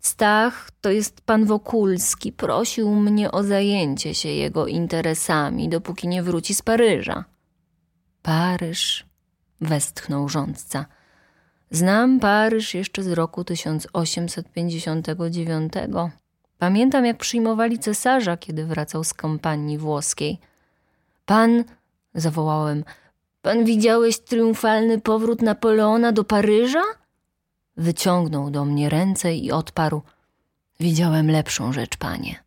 Stach, 0.00 0.70
to 0.80 0.90
jest 0.90 1.20
pan 1.20 1.44
Wokulski, 1.44 2.32
prosił 2.32 2.94
mnie 2.94 3.32
o 3.32 3.42
zajęcie 3.42 4.14
się 4.14 4.28
jego 4.28 4.66
interesami, 4.66 5.68
dopóki 5.68 6.08
nie 6.08 6.22
wróci 6.22 6.54
z 6.54 6.62
Paryża. 6.62 7.24
Paryż, 8.22 9.06
westchnął 9.60 10.28
rządca. 10.28 10.86
Znam 11.70 12.20
Paryż 12.20 12.74
jeszcze 12.74 13.02
z 13.02 13.12
roku 13.12 13.44
1859. 13.44 15.72
Pamiętam, 16.58 17.06
jak 17.06 17.16
przyjmowali 17.16 17.78
cesarza, 17.78 18.36
kiedy 18.36 18.66
wracał 18.66 19.04
z 19.04 19.14
kampanii 19.14 19.78
włoskiej. 19.78 20.38
Pan, 21.26 21.64
zawołałem, 22.14 22.84
pan 23.42 23.64
widziałeś 23.64 24.18
triumfalny 24.18 25.00
powrót 25.00 25.42
Napoleona 25.42 26.12
do 26.12 26.24
Paryża? 26.24 26.82
Wyciągnął 27.76 28.50
do 28.50 28.64
mnie 28.64 28.88
ręce 28.88 29.34
i 29.34 29.52
odparł: 29.52 30.02
Widziałem 30.80 31.30
lepszą 31.30 31.72
rzecz, 31.72 31.96
panie. 31.96 32.44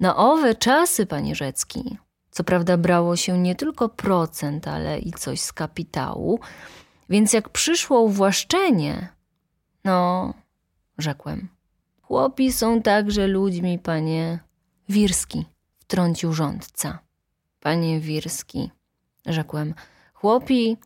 Na 0.00 0.16
owe 0.16 0.54
czasy, 0.54 1.06
panie 1.06 1.34
Rzecki, 1.34 1.98
co 2.30 2.44
prawda 2.44 2.76
brało 2.76 3.16
się 3.16 3.38
nie 3.38 3.54
tylko 3.54 3.88
procent, 3.88 4.68
ale 4.68 4.98
i 4.98 5.12
coś 5.12 5.40
z 5.40 5.52
kapitału, 5.52 6.40
więc 7.08 7.32
jak 7.32 7.48
przyszło 7.48 8.00
uwłaszczenie, 8.00 9.08
no, 9.84 10.34
rzekłem, 10.98 11.48
chłopi 12.02 12.52
są 12.52 12.82
także 12.82 13.26
ludźmi, 13.26 13.78
panie. 13.78 14.38
Wirski, 14.88 15.44
wtrącił 15.78 16.32
rządca. 16.32 17.07
Panie 17.60 18.00
Wirski, 18.00 18.70
rzekłem, 19.26 19.74
chłopi, 20.14 20.76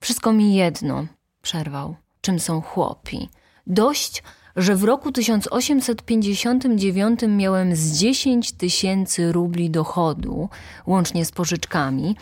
wszystko 0.00 0.32
mi 0.32 0.54
jedno, 0.54 1.06
przerwał. 1.42 1.96
Czym 2.20 2.40
są 2.40 2.60
chłopi? 2.60 3.28
Dość, 3.66 4.22
że 4.56 4.76
w 4.76 4.84
roku 4.84 5.12
1859 5.12 7.20
miałem 7.28 7.76
z 7.76 7.98
10 7.98 8.52
tysięcy 8.52 9.32
rubli 9.32 9.70
dochodu, 9.70 10.48
łącznie 10.86 11.24
z 11.24 11.32
pożyczkami, 11.32 12.16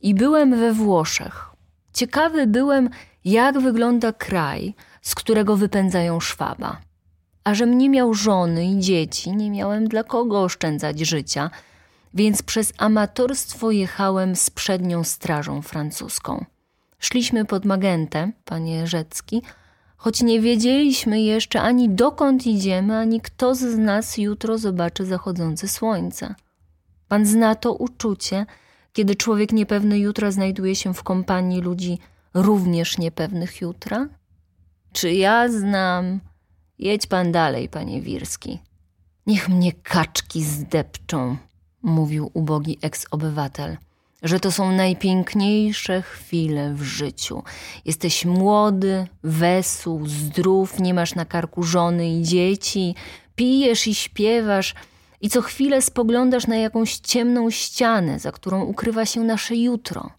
i 0.00 0.14
byłem 0.14 0.60
we 0.60 0.72
Włoszech. 0.72 1.50
Ciekawy 1.92 2.46
byłem, 2.46 2.90
jak 3.24 3.58
wygląda 3.58 4.12
kraj, 4.12 4.74
z 5.02 5.14
którego 5.14 5.56
wypędzają 5.56 6.20
szwaba. 6.20 6.80
A 7.44 7.54
żem 7.54 7.78
nie 7.78 7.90
miał 7.90 8.14
żony 8.14 8.66
i 8.66 8.80
dzieci, 8.80 9.32
nie 9.32 9.50
miałem 9.50 9.88
dla 9.88 10.04
kogo 10.04 10.42
oszczędzać 10.42 10.98
życia– 10.98 11.50
więc 12.16 12.42
przez 12.42 12.72
amatorstwo 12.78 13.70
jechałem 13.70 14.36
z 14.36 14.50
przednią 14.50 15.04
strażą 15.04 15.62
francuską. 15.62 16.44
Szliśmy 16.98 17.44
pod 17.44 17.64
Magentę, 17.64 18.32
panie 18.44 18.86
Rzecki, 18.86 19.42
choć 19.96 20.22
nie 20.22 20.40
wiedzieliśmy 20.40 21.20
jeszcze 21.20 21.62
ani 21.62 21.88
dokąd 21.88 22.46
idziemy, 22.46 22.96
ani 22.96 23.20
kto 23.20 23.54
z 23.54 23.78
nas 23.78 24.18
jutro 24.18 24.58
zobaczy 24.58 25.04
zachodzące 25.04 25.68
słońce. 25.68 26.34
Pan 27.08 27.26
zna 27.26 27.54
to 27.54 27.72
uczucie, 27.72 28.46
kiedy 28.92 29.14
człowiek 29.14 29.52
niepewny 29.52 29.98
jutra 29.98 30.30
znajduje 30.30 30.76
się 30.76 30.94
w 30.94 31.02
kompanii 31.02 31.60
ludzi 31.60 31.98
również 32.34 32.98
niepewnych 32.98 33.60
jutra? 33.60 34.08
Czy 34.92 35.12
ja 35.12 35.48
znam? 35.48 36.20
Jedź 36.78 37.06
pan 37.06 37.32
dalej, 37.32 37.68
panie 37.68 38.00
Wirski. 38.00 38.58
Niech 39.26 39.48
mnie 39.48 39.72
kaczki 39.72 40.44
zdepczą, 40.44 41.36
mówił 41.86 42.30
ubogi 42.34 42.78
eks-obywatel, 42.82 43.76
że 44.22 44.40
to 44.40 44.52
są 44.52 44.72
najpiękniejsze 44.72 46.02
chwile 46.02 46.74
w 46.74 46.82
życiu. 46.82 47.42
Jesteś 47.84 48.24
młody, 48.24 49.06
wesół, 49.22 50.06
zdrów, 50.06 50.80
nie 50.80 50.94
masz 50.94 51.14
na 51.14 51.24
karku 51.24 51.62
żony 51.62 52.08
i 52.08 52.22
dzieci, 52.22 52.94
pijesz 53.36 53.86
i 53.86 53.94
śpiewasz 53.94 54.74
i 55.20 55.30
co 55.30 55.42
chwilę 55.42 55.82
spoglądasz 55.82 56.46
na 56.46 56.56
jakąś 56.56 56.96
ciemną 56.96 57.50
ścianę, 57.50 58.18
za 58.18 58.32
którą 58.32 58.64
ukrywa 58.64 59.06
się 59.06 59.20
nasze 59.20 59.56
jutro. 59.56 60.10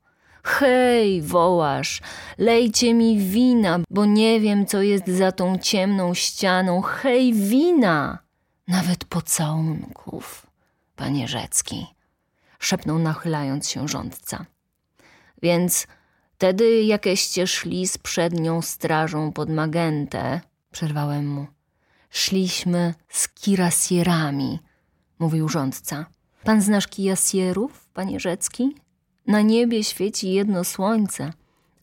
Hej, 0.44 1.22
wołasz, 1.22 2.02
lejcie 2.38 2.94
mi 2.94 3.20
wina, 3.20 3.80
bo 3.90 4.06
nie 4.06 4.40
wiem, 4.40 4.66
co 4.66 4.82
jest 4.82 5.08
za 5.08 5.32
tą 5.32 5.58
ciemną 5.58 6.14
ścianą. 6.14 6.82
Hej, 6.82 7.34
wina! 7.34 8.20
Nawet 8.68 9.06
pocałunków 9.06 10.47
panie 10.98 11.28
Rzecki, 11.28 11.88
szepnął 12.60 13.00
nachylając 13.00 13.70
się 13.70 13.88
rządca. 13.88 14.46
Więc 15.42 15.88
wtedy 16.36 16.84
jakieście 16.84 17.48
szli 17.48 17.88
z 17.88 17.98
przednią 17.98 18.62
strażą 18.62 19.32
pod 19.32 19.50
Magentę, 19.50 20.42
przerwałem 20.72 21.28
mu. 21.28 21.48
Szliśmy 22.10 22.94
z 23.10 23.30
kirasierami, 23.30 24.60
mówił 25.20 25.50
rządca. 25.50 26.06
Pan 26.44 26.62
znasz 26.62 26.88
kirasierów, 26.88 27.88
panie 27.94 28.20
Rzecki? 28.20 28.76
Na 29.28 29.42
niebie 29.42 29.84
świeci 29.84 30.32
jedno 30.34 30.64
słońce, 30.64 31.34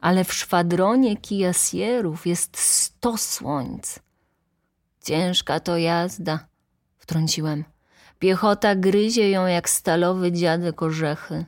ale 0.00 0.25
w 0.25 0.33
szwadronie 0.33 1.16
kirasierów 1.16 2.26
jest 2.26 2.56
sto 2.56 3.16
słońc. 3.16 3.99
Ciężka 5.04 5.61
to 5.61 5.76
jazda, 5.78 6.47
wtrąciłem. 6.99 7.74
Piechota 8.25 8.75
gryzie 8.75 9.31
ją 9.31 9.47
jak 9.47 9.71
stalowy 9.71 10.33
dziadek 10.33 10.83
orzechy. 10.83 11.45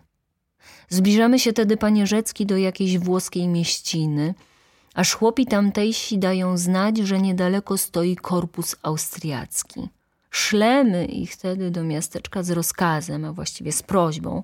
Zbliżamy 0.89 1.39
się 1.39 1.53
tedy, 1.53 1.77
panie 1.77 2.07
Rzecki, 2.07 2.47
do 2.47 2.57
jakiejś 2.57 2.99
włoskiej 2.99 3.49
mieściny, 3.49 4.35
aż 4.95 5.15
chłopi 5.15 5.47
tamtejsi 5.47 6.19
dają 6.19 6.57
znać, 6.57 6.99
że 6.99 7.21
niedaleko 7.21 7.79
stoi 7.79 8.17
korpus 8.17 8.77
austriacki. 8.83 9.89
Szlemy 10.31 11.05
ich 11.05 11.33
wtedy 11.33 11.71
do 11.71 11.85
miasteczka 11.85 12.43
z 12.43 12.51
rozkazem, 12.51 13.25
a 13.25 13.33
właściwie 13.33 13.73
z 13.73 13.83
prośbą, 13.83 14.43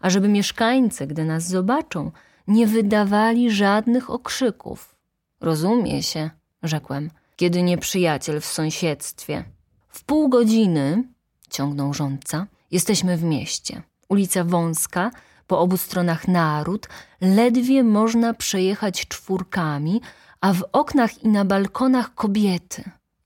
ażeby 0.00 0.28
mieszkańcy, 0.28 1.06
gdy 1.06 1.24
nas 1.24 1.48
zobaczą, 1.48 2.10
nie 2.48 2.66
wydawali 2.66 3.50
żadnych 3.50 4.10
okrzyków. 4.10 4.94
Rozumie 5.40 6.02
się, 6.02 6.30
rzekłem, 6.62 7.10
kiedy 7.36 7.62
nieprzyjaciel 7.62 8.40
w 8.40 8.46
sąsiedztwie. 8.46 9.44
W 9.88 10.04
pół 10.04 10.28
godziny, 10.28 11.04
ciągnął 11.50 11.94
rządca, 11.94 12.46
jesteśmy 12.70 13.16
w 13.16 13.22
mieście. 13.22 13.82
Ulica 14.08 14.44
wąska, 14.44 15.10
po 15.46 15.60
obu 15.60 15.76
stronach 15.76 16.28
naród, 16.28 16.88
ledwie 17.20 17.84
można 17.84 18.34
przejechać 18.34 19.08
czwórkami, 19.08 20.00
a 20.40 20.52
w 20.52 20.64
oknach 20.72 21.24
i 21.24 21.28
na 21.28 21.44
balkonach 21.44 22.14
kobiety. 22.14 22.84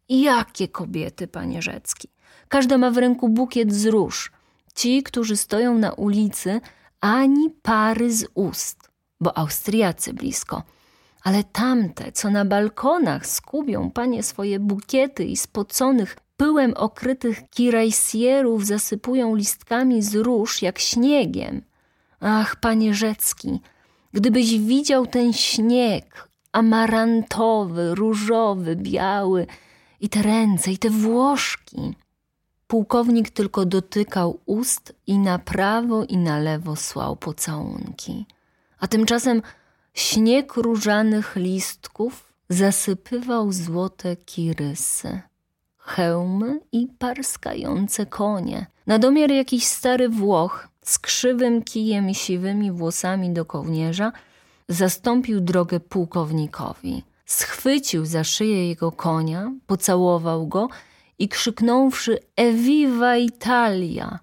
Jakie 0.09 0.69
kobiety, 0.69 1.27
panie 1.29 1.63
Rzecki? 1.63 2.09
Każda 2.49 2.79
ma 2.79 2.91
w 2.91 2.97
ręku 2.97 3.29
bukiet 3.29 3.75
z 3.75 3.87
róż. 3.87 4.33
Ci, 4.75 5.03
którzy 5.03 5.37
stoją 5.37 5.79
na 5.79 5.93
ulicy, 5.93 6.61
ani 7.01 7.51
pary 7.51 8.13
z 8.13 8.27
ust, 8.35 8.91
bo 9.21 9.39
Austriacy 9.39 10.15
blisko. 10.15 10.63
Ale 11.23 11.45
tamte, 11.45 12.13
co 12.13 12.31
na 12.31 12.45
balkonach 12.45 13.27
skubią 13.27 13.91
panie 13.91 14.23
swoje 14.23 14.61
bukiety 14.61 15.25
i 15.25 15.37
spoconych, 15.37 16.17
pyłem 16.43 16.75
okrytych 16.77 17.51
kirajsierów 17.51 18.67
zasypują 18.67 19.35
listkami 19.35 20.03
z 20.03 20.15
róż 20.15 20.63
jak 20.63 20.79
śniegiem. 20.79 21.63
Ach, 22.21 22.57
panie 22.57 22.95
Rzecki, 22.95 23.61
gdybyś 24.13 24.59
widział 24.59 25.07
ten 25.07 25.33
śnieg, 25.33 26.29
amarantowy, 26.53 27.95
różowy, 27.95 28.77
biały, 28.77 29.47
i 30.01 30.09
te 30.09 30.23
ręce, 30.23 30.73
i 30.73 30.79
te 30.79 30.91
włoszki. 30.91 31.95
Pułkownik 32.67 33.31
tylko 33.31 33.65
dotykał 33.65 34.41
ust 34.47 34.93
i 35.07 35.19
na 35.19 35.39
prawo 35.39 36.05
i 36.05 36.17
na 36.17 36.39
lewo 36.39 36.77
słał 36.77 37.17
pocałunki. 37.17 38.27
A 38.79 38.89
tymczasem 38.89 39.43
śnieg 39.95 40.57
różanych 40.57 41.37
listków 41.37 42.33
zasypywał 42.49 43.53
złote 43.53 44.17
kirysy, 44.17 45.21
hełmy 45.97 46.61
i 46.73 46.89
parskające 46.99 48.07
konie. 48.07 48.67
Na 48.87 48.99
domiar 48.99 49.31
jakiś 49.31 49.67
stary 49.67 50.09
Włoch 50.09 50.69
z 50.83 50.99
krzywym 50.99 51.63
kijem 51.63 52.11
i 52.11 52.15
siwymi 52.15 52.73
włosami 52.73 53.31
do 53.31 53.45
kołnierza 53.45 54.13
zastąpił 54.69 55.41
drogę 55.41 55.81
pułkownikowi. 55.81 57.03
Schwycił 57.27 58.07
za 58.07 58.25
szyję 58.25 58.69
jego 58.69 58.93
konia, 58.93 59.53
pocałował 59.67 60.47
go 60.47 60.69
i 61.19 61.29
krzyknąwszy 61.29 62.19
Eviva 62.37 63.17
Italia, 63.17 64.19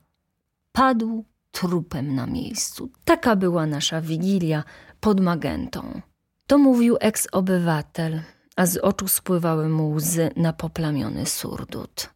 padł 0.72 1.26
trupem 1.52 2.16
na 2.16 2.26
miejscu. 2.28 2.90
Taka 3.06 3.36
była 3.36 3.66
nasza 3.66 4.02
wigilia 4.02 4.64
pod 5.00 5.22
Magentą. 5.22 6.02
To 6.48 6.58
mówił 6.58 6.98
eks-obywatel, 7.00 8.22
a 8.60 8.66
z 8.66 8.78
oczu 8.78 9.08
spływały 9.08 9.70
mu 9.70 9.92
łzy 9.92 10.32
na 10.36 10.54
poplamiony 10.54 11.26
surdut. 11.26 12.10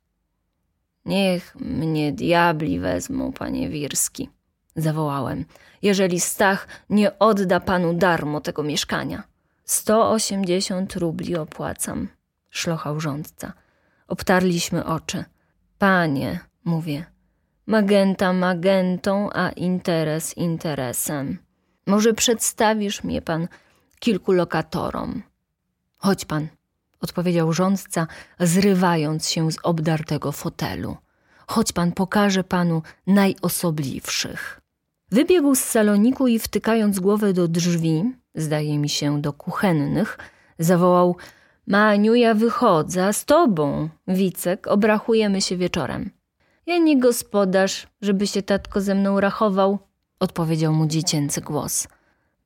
Niech 1.05 1.55
mnie 1.55 2.13
diabli 2.13 2.79
wezmą, 2.79 3.33
panie 3.33 3.69
Wirski, 3.69 4.29
zawołałem, 4.75 5.45
jeżeli 5.81 6.19
Stach 6.19 6.67
nie 6.89 7.19
odda 7.19 7.59
panu 7.59 7.93
darmo 7.93 8.41
tego 8.41 8.63
mieszkania. 8.63 9.23
Sto 9.65 10.11
osiemdziesiąt 10.11 10.95
rubli 10.95 11.35
opłacam, 11.35 12.07
szlochał 12.49 12.99
rządca. 12.99 13.53
Obtarliśmy 14.07 14.85
oczy. 14.85 15.25
Panie, 15.77 16.39
mówię, 16.65 17.05
magenta 17.67 18.33
magentą, 18.33 19.29
a 19.33 19.49
interes 19.49 20.37
interesem. 20.37 21.37
Może 21.87 22.13
przedstawisz 22.13 23.03
mnie 23.03 23.21
pan 23.21 23.47
kilku 23.99 24.31
lokatorom. 24.31 25.23
Chodź 26.03 26.25
pan, 26.25 26.47
odpowiedział 27.01 27.53
rządca, 27.53 28.07
zrywając 28.39 29.29
się 29.29 29.51
z 29.51 29.57
obdartego 29.63 30.31
fotelu. 30.31 30.97
Chodź 31.47 31.71
pan, 31.71 31.91
pokażę 31.91 32.43
panu 32.43 32.81
najosobliwszych. 33.07 34.61
Wybiegł 35.11 35.55
z 35.55 35.59
saloniku 35.59 36.27
i 36.27 36.39
wtykając 36.39 36.99
głowę 36.99 37.33
do 37.33 37.47
drzwi, 37.47 38.03
zdaje 38.35 38.79
mi 38.79 38.89
się 38.89 39.21
do 39.21 39.33
kuchennych, 39.33 40.17
zawołał 40.59 41.15
Maniu, 41.67 42.15
ja 42.15 42.33
wychodzę, 42.33 43.13
z 43.13 43.25
tobą, 43.25 43.89
Wicek, 44.07 44.67
obrachujemy 44.67 45.41
się 45.41 45.57
wieczorem. 45.57 46.11
Ja 46.65 46.77
nie 46.77 46.99
gospodarz, 46.99 47.87
żeby 48.01 48.27
się 48.27 48.41
tatko 48.41 48.81
ze 48.81 48.95
mną 48.95 49.19
rachował, 49.19 49.79
odpowiedział 50.19 50.73
mu 50.73 50.87
dziecięcy 50.87 51.41
głos. 51.41 51.87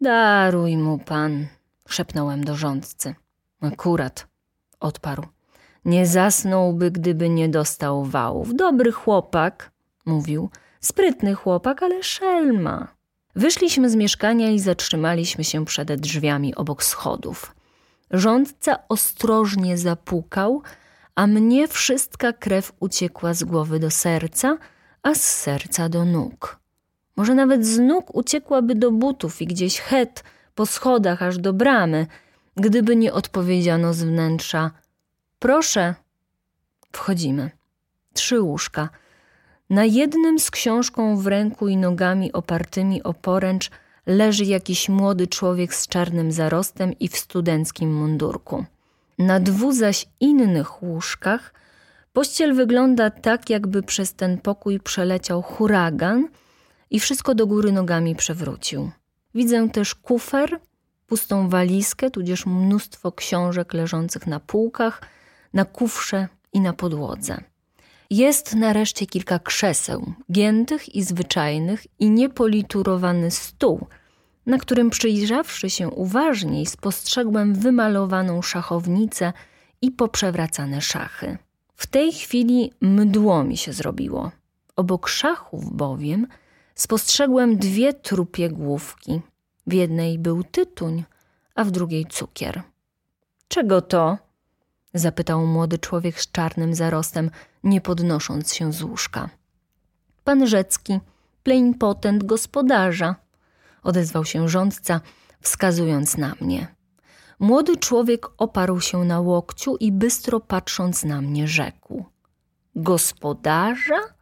Daruj 0.02 0.78
mu 0.78 1.00
pan, 1.00 1.48
szepnąłem 1.88 2.44
do 2.44 2.56
rządcy. 2.56 3.16
Akurat, 3.62 4.28
odparł. 4.80 5.24
Nie 5.86 6.08
zasnąłby, 6.08 6.92
gdyby 6.92 7.30
nie 7.30 7.50
dostał 7.50 8.06
wałów. 8.06 8.56
Dobry 8.56 8.92
chłopak, 8.92 9.72
mówił. 10.06 10.50
Sprytny 10.82 11.36
chłopak, 11.36 11.84
ale 11.84 12.04
szelma. 12.04 12.88
Wyszliśmy 13.36 13.90
z 13.90 13.96
mieszkania 13.96 14.50
i 14.50 14.60
zatrzymaliśmy 14.60 15.44
się 15.44 15.66
przed 15.66 15.96
drzwiami 15.96 16.56
obok 16.56 16.84
schodów. 16.84 17.56
Rządca 18.12 18.80
ostrożnie 18.90 19.78
zapukał, 19.78 20.62
a 21.16 21.28
mnie 21.28 21.68
wszystka 21.68 22.34
krew 22.34 22.74
uciekła 22.80 23.34
z 23.34 23.44
głowy 23.44 23.80
do 23.80 23.92
serca, 23.92 24.58
a 25.04 25.16
z 25.16 25.22
serca 25.22 25.90
do 25.90 26.06
nóg. 26.06 26.60
Może 27.16 27.36
nawet 27.36 27.66
z 27.66 27.80
nóg 27.80 28.16
uciekłaby 28.16 28.76
do 28.76 28.92
butów 28.92 29.42
i 29.42 29.48
gdzieś 29.48 29.80
het 29.80 30.24
po 30.56 30.66
schodach 30.66 31.24
aż 31.24 31.38
do 31.38 31.54
bramy, 31.54 32.08
gdyby 32.58 32.96
nie 32.96 33.14
odpowiedziano 33.14 33.94
z 33.94 34.04
wnętrza: 34.04 34.72
Proszę. 35.40 35.96
Wchodzimy. 36.92 37.52
Trzy 38.14 38.42
łóżka. 38.42 38.90
Na 39.70 39.86
jednym 39.86 40.40
z 40.40 40.52
książką 40.52 41.18
w 41.18 41.28
ręku 41.28 41.68
i 41.68 41.78
nogami 41.78 42.34
opartymi 42.34 43.04
o 43.04 43.14
poręcz 43.14 43.72
leży 44.06 44.46
jakiś 44.46 44.90
młody 44.90 45.28
człowiek 45.28 45.74
z 45.74 45.88
czarnym 45.88 46.32
zarostem 46.32 47.00
i 47.00 47.08
w 47.08 47.18
studenckim 47.18 47.96
mundurku. 47.96 48.66
Na 49.18 49.40
dwu 49.40 49.72
zaś 49.72 50.06
innych 50.20 50.84
łóżkach 50.84 51.54
pościel 52.14 52.54
wygląda 52.56 53.10
tak, 53.10 53.50
jakby 53.50 53.84
przez 53.84 54.14
ten 54.14 54.38
pokój 54.38 54.80
przeleciał 54.80 55.42
huragan 55.42 56.28
i 56.90 57.00
wszystko 57.00 57.36
do 57.36 57.48
góry 57.48 57.72
nogami 57.72 58.16
przewrócił. 58.16 58.92
Widzę 59.36 59.70
też 59.70 59.96
kufer, 59.96 60.60
pustą 61.08 61.50
walizkę, 61.50 62.12
tudzież 62.12 62.46
mnóstwo 62.46 63.12
książek 63.12 63.74
leżących 63.74 64.28
na 64.28 64.40
półkach, 64.40 65.02
na 65.54 65.66
kufrze 65.66 66.28
i 66.54 66.62
na 66.62 66.74
podłodze. 66.74 67.44
Jest 68.10 68.56
nareszcie 68.56 69.06
kilka 69.06 69.40
krzeseł, 69.40 70.14
giętych 70.32 70.96
i 70.96 71.04
zwyczajnych, 71.04 71.88
i 72.00 72.10
niepoliturowany 72.10 73.32
stół, 73.32 73.88
na 74.46 74.58
którym 74.58 74.90
przyjrzawszy 74.90 75.70
się 75.70 75.90
uważniej, 75.90 76.66
spostrzegłem 76.66 77.56
wymalowaną 77.56 78.42
szachownicę 78.42 79.34
i 79.82 79.92
poprzewracane 79.92 80.82
szachy. 80.82 81.38
W 81.76 81.88
tej 81.88 82.14
chwili 82.14 82.74
mdło 82.82 83.44
mi 83.44 83.58
się 83.58 83.74
zrobiło. 83.74 84.32
Obok 84.76 85.08
szachów 85.08 85.74
bowiem 85.74 86.28
spostrzegłem 86.76 87.58
dwie 87.58 87.94
trupie 87.94 88.50
główki. 88.50 89.22
W 89.68 89.74
jednej 89.74 90.20
był 90.20 90.44
tytuń, 90.44 91.04
a 91.56 91.64
w 91.64 91.72
drugiej 91.72 92.06
cukier. 92.06 92.62
Czego 93.48 93.82
to? 93.82 94.18
zapytał 94.94 95.46
młody 95.46 95.80
człowiek 95.80 96.22
z 96.22 96.32
czarnym 96.32 96.76
zarostem, 96.76 97.32
nie 97.64 97.82
podnosząc 97.82 98.54
się 98.54 98.74
z 98.74 98.84
łóżka. 98.84 99.30
Pan 100.24 100.48
Rzecki, 100.48 101.00
plenipotent 101.44 102.24
gospodarza, 102.24 103.16
odezwał 103.84 104.26
się 104.26 104.50
rządca, 104.50 105.02
wskazując 105.42 106.18
na 106.18 106.36
mnie. 106.42 106.68
Młody 107.40 107.78
człowiek 107.78 108.26
oparł 108.38 108.80
się 108.80 108.98
na 109.04 109.20
łokciu 109.20 109.76
i 109.76 109.92
bystro 109.92 110.40
patrząc 110.40 111.04
na 111.04 111.22
mnie 111.22 111.48
rzekł: 111.48 112.06
Gospodarza? 112.76 114.17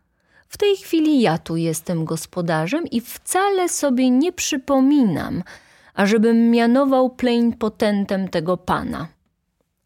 W 0.55 0.57
tej 0.57 0.77
chwili 0.77 1.21
ja 1.21 1.37
tu 1.37 1.55
jestem 1.55 2.05
gospodarzem 2.05 2.87
i 2.87 3.01
wcale 3.01 3.69
sobie 3.69 4.09
nie 4.09 4.33
przypominam, 4.33 5.43
ażebym 5.93 6.51
mianował 6.51 7.09
plenipotentem 7.09 8.27
tego 8.27 8.57
pana. 8.57 9.07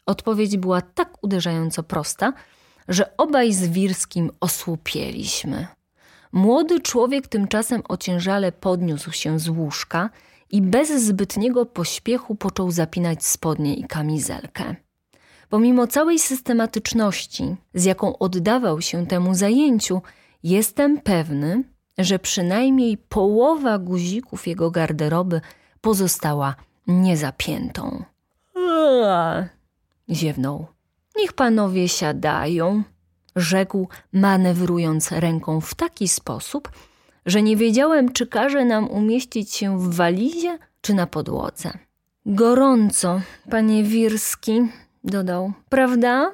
Odpowiedź 0.06 0.56
była 0.56 0.80
tak 0.80 1.24
uderzająco 1.24 1.82
prosta, 1.82 2.32
że 2.88 3.16
obaj 3.16 3.52
z 3.52 3.68
Wirskim 3.68 4.30
osłupieliśmy. 4.40 5.66
Młody 6.32 6.80
człowiek 6.80 7.28
tymczasem 7.28 7.82
ociężale 7.88 8.52
podniósł 8.52 9.12
się 9.12 9.38
z 9.38 9.48
łóżka 9.48 10.10
i 10.50 10.62
bez 10.62 11.04
zbytniego 11.04 11.66
pośpiechu 11.66 12.34
począł 12.34 12.70
zapinać 12.70 13.24
spodnie 13.24 13.74
i 13.74 13.84
kamizelkę. 13.84 14.74
Pomimo 15.48 15.86
całej 15.86 16.18
systematyczności, 16.18 17.56
z 17.74 17.84
jaką 17.84 18.18
oddawał 18.18 18.80
się 18.80 19.06
temu 19.06 19.34
zajęciu, 19.34 20.02
jestem 20.42 21.00
pewny, 21.00 21.64
że 21.98 22.18
przynajmniej 22.18 22.96
połowa 22.98 23.78
guzików 23.78 24.46
jego 24.46 24.70
garderoby 24.70 25.40
pozostała 25.80 26.54
niezapiętą. 26.86 28.04
Eee, 28.56 29.48
ziewnął. 30.10 30.66
Niech 31.16 31.32
panowie 31.32 31.88
siadają, 31.88 32.82
rzekł, 33.36 33.88
manewrując 34.12 35.12
ręką 35.12 35.60
w 35.60 35.74
taki 35.74 36.08
sposób, 36.08 36.70
że 37.26 37.42
nie 37.42 37.56
wiedziałem, 37.56 38.12
czy 38.12 38.26
każe 38.26 38.64
nam 38.64 38.90
umieścić 38.90 39.54
się 39.54 39.78
w 39.78 39.94
walizie, 39.94 40.58
czy 40.80 40.94
na 40.94 41.06
podłodze. 41.06 41.70
Gorąco, 42.26 43.20
panie 43.50 43.82
Wirski, 43.84 44.68
dodał, 45.04 45.52
prawda? 45.68 46.32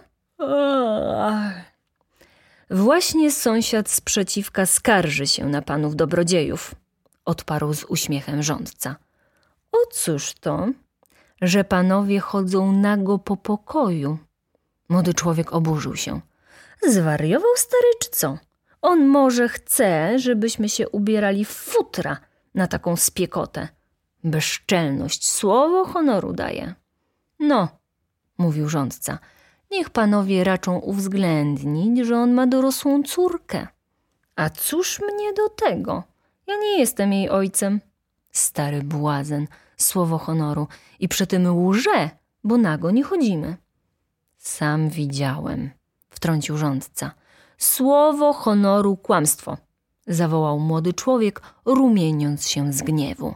Właśnie 2.70 3.32
sąsiad 3.32 3.90
sprzeciwka 3.90 4.66
skarży 4.66 5.26
się 5.26 5.46
na 5.46 5.62
panów 5.62 5.96
dobrodziejów, 5.96 6.74
odparł 7.24 7.74
z 7.74 7.84
uśmiechem 7.84 8.42
rządca. 8.42 8.96
O 9.72 9.78
cóż 9.92 10.34
to, 10.34 10.68
że 11.42 11.64
panowie 11.64 12.20
chodzą 12.20 12.72
nago 12.72 13.18
po 13.18 13.36
pokoju? 13.36 14.18
Młody 14.88 15.14
człowiek 15.14 15.52
oburzył 15.52 15.96
się. 15.96 16.20
Zwariował 16.88 17.50
stary 17.56 17.88
czy 18.02 18.10
co? 18.10 18.38
On 18.82 19.06
może 19.06 19.48
chce, 19.48 20.18
żebyśmy 20.18 20.68
się 20.68 20.88
ubierali 20.88 21.44
w 21.44 21.50
futra 21.50 22.16
na 22.54 22.66
taką 22.66 22.96
spiekotę. 22.96 23.68
Bezczelność, 24.24 25.30
słowo 25.30 25.84
honoru 25.84 26.32
daje. 26.32 26.74
No, 27.38 27.68
mówił 28.38 28.68
rządca, 28.68 29.18
niech 29.70 29.90
panowie 29.90 30.44
raczą 30.44 30.78
uwzględnić, 30.78 32.06
że 32.06 32.16
on 32.16 32.32
ma 32.32 32.46
dorosłą 32.46 33.02
córkę. 33.02 33.66
A 34.36 34.50
cóż 34.50 35.00
mnie 35.00 35.32
do 35.32 35.48
tego? 35.48 36.02
Ja 36.46 36.54
nie 36.56 36.78
jestem 36.78 37.12
jej 37.12 37.30
ojcem. 37.30 37.80
Stary 38.32 38.82
błazen, 38.82 39.46
słowo 39.76 40.18
honoru 40.18 40.68
i 41.00 41.08
przy 41.08 41.26
tym 41.26 41.56
łże, 41.56 42.10
bo 42.44 42.56
nago 42.56 42.90
nie 42.90 43.02
chodzimy. 43.02 43.56
Sam 44.38 44.88
widziałem, 44.88 45.70
wtrącił 46.10 46.56
rządca. 46.56 47.10
Słowo 47.58 48.32
honoru 48.32 48.96
kłamstwo, 48.96 49.56
zawołał 50.06 50.58
młody 50.58 50.92
człowiek, 50.92 51.42
rumieniąc 51.64 52.48
się 52.48 52.72
z 52.72 52.82
gniewu. 52.82 53.34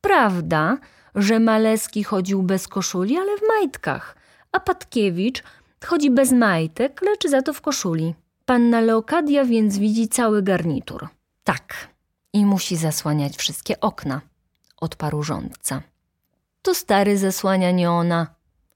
Prawda, 0.00 0.78
że 1.14 1.40
Maleski 1.40 2.04
chodził 2.04 2.42
bez 2.42 2.68
koszuli, 2.68 3.16
ale 3.16 3.38
w 3.38 3.42
majtkach, 3.48 4.16
a 4.52 4.60
Patkiewicz 4.60 5.42
chodzi 5.84 6.10
bez 6.10 6.32
majtek, 6.32 7.02
lecz 7.02 7.28
za 7.28 7.42
to 7.42 7.52
w 7.52 7.60
koszuli. 7.60 8.14
Panna 8.44 8.80
Leokadia 8.80 9.44
więc 9.44 9.78
widzi 9.78 10.08
cały 10.08 10.42
garnitur. 10.42 11.08
Tak, 11.44 11.88
i 12.32 12.46
musi 12.46 12.76
zasłaniać 12.76 13.36
wszystkie 13.36 13.80
okna, 13.80 14.20
odparł 14.76 15.22
rządca. 15.22 15.82
To 16.62 16.74
stary 16.74 17.18
zasłania 17.18 17.70
nie 17.70 17.90
ona, 17.90 18.26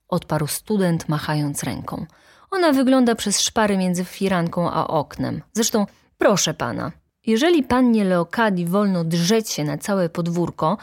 odparł 0.07 0.47
student, 0.47 1.09
machając 1.09 1.63
ręką. 1.63 2.05
Ona 2.51 2.73
wygląda 2.73 3.15
przez 3.15 3.41
szpary 3.41 3.77
między 3.77 4.05
firanką 4.05 4.71
a 4.71 4.87
oknem. 4.87 5.41
Zresztą, 5.53 5.85
proszę 6.17 6.53
pana, 6.53 6.91
jeżeli 7.25 7.63
pannie 7.63 8.03
Leokadii 8.03 8.65
wolno 8.65 9.03
drzeć 9.03 9.49
się 9.49 9.63
na 9.63 9.77
całe 9.77 10.09
podwórko, 10.09 10.77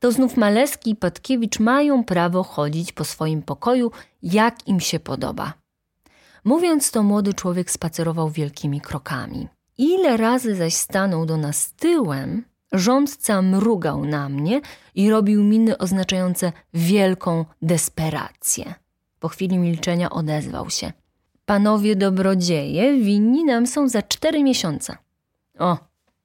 to 0.00 0.12
znów 0.12 0.36
Maleski 0.36 0.90
i 0.90 0.96
Patkiewicz 0.96 1.60
mają 1.60 2.04
prawo 2.04 2.42
chodzić 2.42 2.92
po 2.92 3.04
swoim 3.04 3.42
pokoju, 3.42 3.90
jak 4.22 4.68
im 4.68 4.80
się 4.80 5.00
podoba. 5.00 5.63
Mówiąc 6.44 6.90
to, 6.90 7.02
młody 7.02 7.34
człowiek 7.34 7.70
spacerował 7.70 8.30
wielkimi 8.30 8.80
krokami. 8.80 9.48
Ile 9.78 10.16
razy 10.16 10.56
zaś 10.56 10.74
stanął 10.74 11.26
do 11.26 11.36
nas 11.36 11.72
tyłem, 11.72 12.44
rządca 12.72 13.42
mrugał 13.42 14.04
na 14.04 14.28
mnie 14.28 14.60
i 14.94 15.10
robił 15.10 15.42
miny 15.44 15.78
oznaczające 15.78 16.52
wielką 16.74 17.44
desperację. 17.62 18.74
Po 19.20 19.28
chwili 19.28 19.58
milczenia 19.58 20.10
odezwał 20.10 20.70
się. 20.70 20.92
Panowie 21.44 21.96
dobrodzieje 21.96 23.00
winni 23.00 23.44
nam 23.44 23.66
są 23.66 23.88
za 23.88 24.02
cztery 24.02 24.42
miesiące. 24.42 24.96
O, 25.58 25.78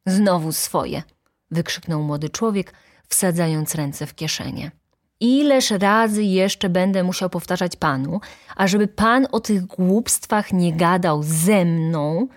znowu 0.05 0.51
swoje, 0.51 1.03
wykrzyknął 1.51 2.03
młody 2.03 2.29
człowiek, 2.29 2.73
wsadzając 3.07 3.75
ręce 3.75 4.05
w 4.05 4.15
kieszenie. 4.15 4.71
Ileż 5.19 5.71
razy 5.71 6.23
jeszcze 6.23 6.69
będę 6.69 7.03
musiał 7.03 7.29
powtarzać 7.29 7.75
panu, 7.75 8.19
ażeby 8.55 8.87
pan 8.87 9.27
o 9.31 9.39
tych 9.39 9.65
głupstwach 9.65 10.53
nie 10.53 10.73
gadał 10.73 11.23
ze 11.23 11.65
mną, 11.65 12.27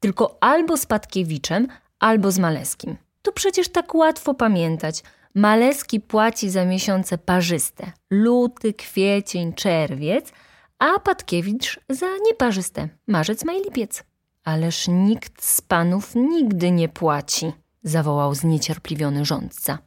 tylko 0.00 0.38
albo 0.40 0.76
z 0.76 0.86
Patkiewiczem, 0.86 1.68
albo 1.98 2.30
z 2.32 2.38
Maleskim. 2.38 2.96
To 3.22 3.32
przecież 3.32 3.68
tak 3.68 3.94
łatwo 3.94 4.34
pamiętać. 4.34 5.02
Maleski 5.34 6.00
płaci 6.00 6.50
za 6.50 6.64
miesiące 6.64 7.18
parzyste 7.18 7.92
luty, 8.10 8.74
kwiecień, 8.74 9.52
czerwiec, 9.52 10.32
a 10.78 10.98
Patkiewicz 10.98 11.80
za 11.88 12.06
nieparzyste 12.26 12.88
marzec, 13.06 13.44
maj, 13.44 13.62
lipiec. 13.64 14.04
Ależ 14.44 14.88
nikt 14.88 15.44
z 15.44 15.60
panów 15.60 16.14
nigdy 16.14 16.70
nie 16.70 16.88
płaci, 16.88 17.52
zawołał 17.82 18.34
zniecierpliwiony 18.34 19.24
rządca. 19.24 19.78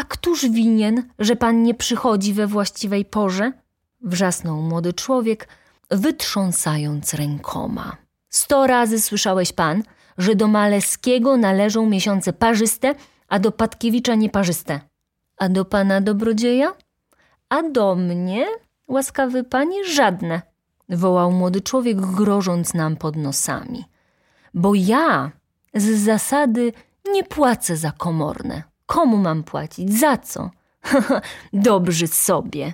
A 0.00 0.04
któż 0.04 0.48
winien, 0.48 1.02
że 1.18 1.36
pan 1.36 1.62
nie 1.62 1.74
przychodzi 1.74 2.32
we 2.32 2.46
właściwej 2.46 3.04
porze? 3.04 3.52
Wrzasnął 4.00 4.56
młody 4.62 4.92
człowiek, 4.92 5.48
wytrząsając 5.90 7.14
rękoma. 7.14 7.96
Sto 8.28 8.66
razy 8.66 9.00
słyszałeś 9.00 9.52
pan, 9.52 9.82
że 10.18 10.34
do 10.34 10.48
Maleskiego 10.48 11.36
należą 11.36 11.86
miesiące 11.86 12.32
parzyste, 12.32 12.94
a 13.28 13.38
do 13.38 13.52
Patkiewicza 13.52 14.14
nieparzyste. 14.14 14.80
A 15.36 15.48
do 15.48 15.64
pana 15.64 16.00
dobrodzieja? 16.00 16.74
A 17.48 17.62
do 17.62 17.94
mnie, 17.94 18.46
łaskawy 18.88 19.44
panie, 19.44 19.84
żadne, 19.84 20.42
wołał 20.88 21.32
młody 21.32 21.60
człowiek, 21.60 22.00
grożąc 22.00 22.74
nam 22.74 22.96
pod 22.96 23.16
nosami. 23.16 23.84
Bo 24.54 24.74
ja 24.74 25.30
z 25.74 26.04
zasady 26.04 26.72
nie 27.12 27.24
płacę 27.24 27.76
za 27.76 27.92
komorne. 27.92 28.69
Komu 28.90 29.16
mam 29.16 29.42
płacić? 29.42 29.98
Za 29.98 30.16
co? 30.16 30.50
Dobrzy 31.52 32.06
sobie. 32.06 32.72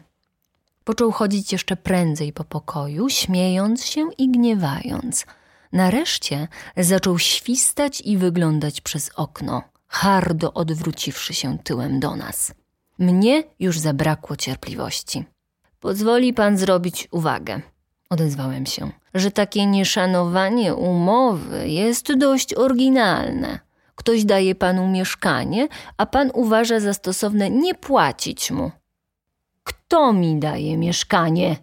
Począł 0.84 1.12
chodzić 1.12 1.52
jeszcze 1.52 1.76
prędzej 1.76 2.32
po 2.32 2.44
pokoju, 2.44 3.08
śmiejąc 3.08 3.84
się 3.84 4.08
i 4.18 4.30
gniewając. 4.30 5.26
Nareszcie 5.72 6.48
zaczął 6.76 7.18
świstać 7.18 8.00
i 8.00 8.18
wyglądać 8.18 8.80
przez 8.80 9.10
okno, 9.16 9.62
hardo 9.88 10.52
odwróciwszy 10.54 11.34
się 11.34 11.58
tyłem 11.58 12.00
do 12.00 12.16
nas. 12.16 12.54
Mnie 12.98 13.44
już 13.58 13.78
zabrakło 13.78 14.36
cierpliwości. 14.36 15.24
Pozwoli 15.80 16.34
pan 16.34 16.58
zrobić 16.58 17.08
uwagę, 17.10 17.60
odezwałem 18.10 18.66
się, 18.66 18.90
że 19.14 19.30
takie 19.30 19.66
nieszanowanie 19.66 20.74
umowy 20.74 21.68
jest 21.68 22.14
dość 22.14 22.54
oryginalne. 22.54 23.65
Ktoś 23.96 24.24
daje 24.24 24.54
panu 24.54 24.88
mieszkanie, 24.88 25.68
a 25.96 26.06
pan 26.06 26.30
uważa 26.34 26.80
za 26.80 26.94
stosowne 26.94 27.50
nie 27.50 27.74
płacić 27.74 28.50
mu. 28.50 28.70
Kto 29.64 30.12
mi 30.12 30.38
daje 30.38 30.76
mieszkanie? 30.76 31.56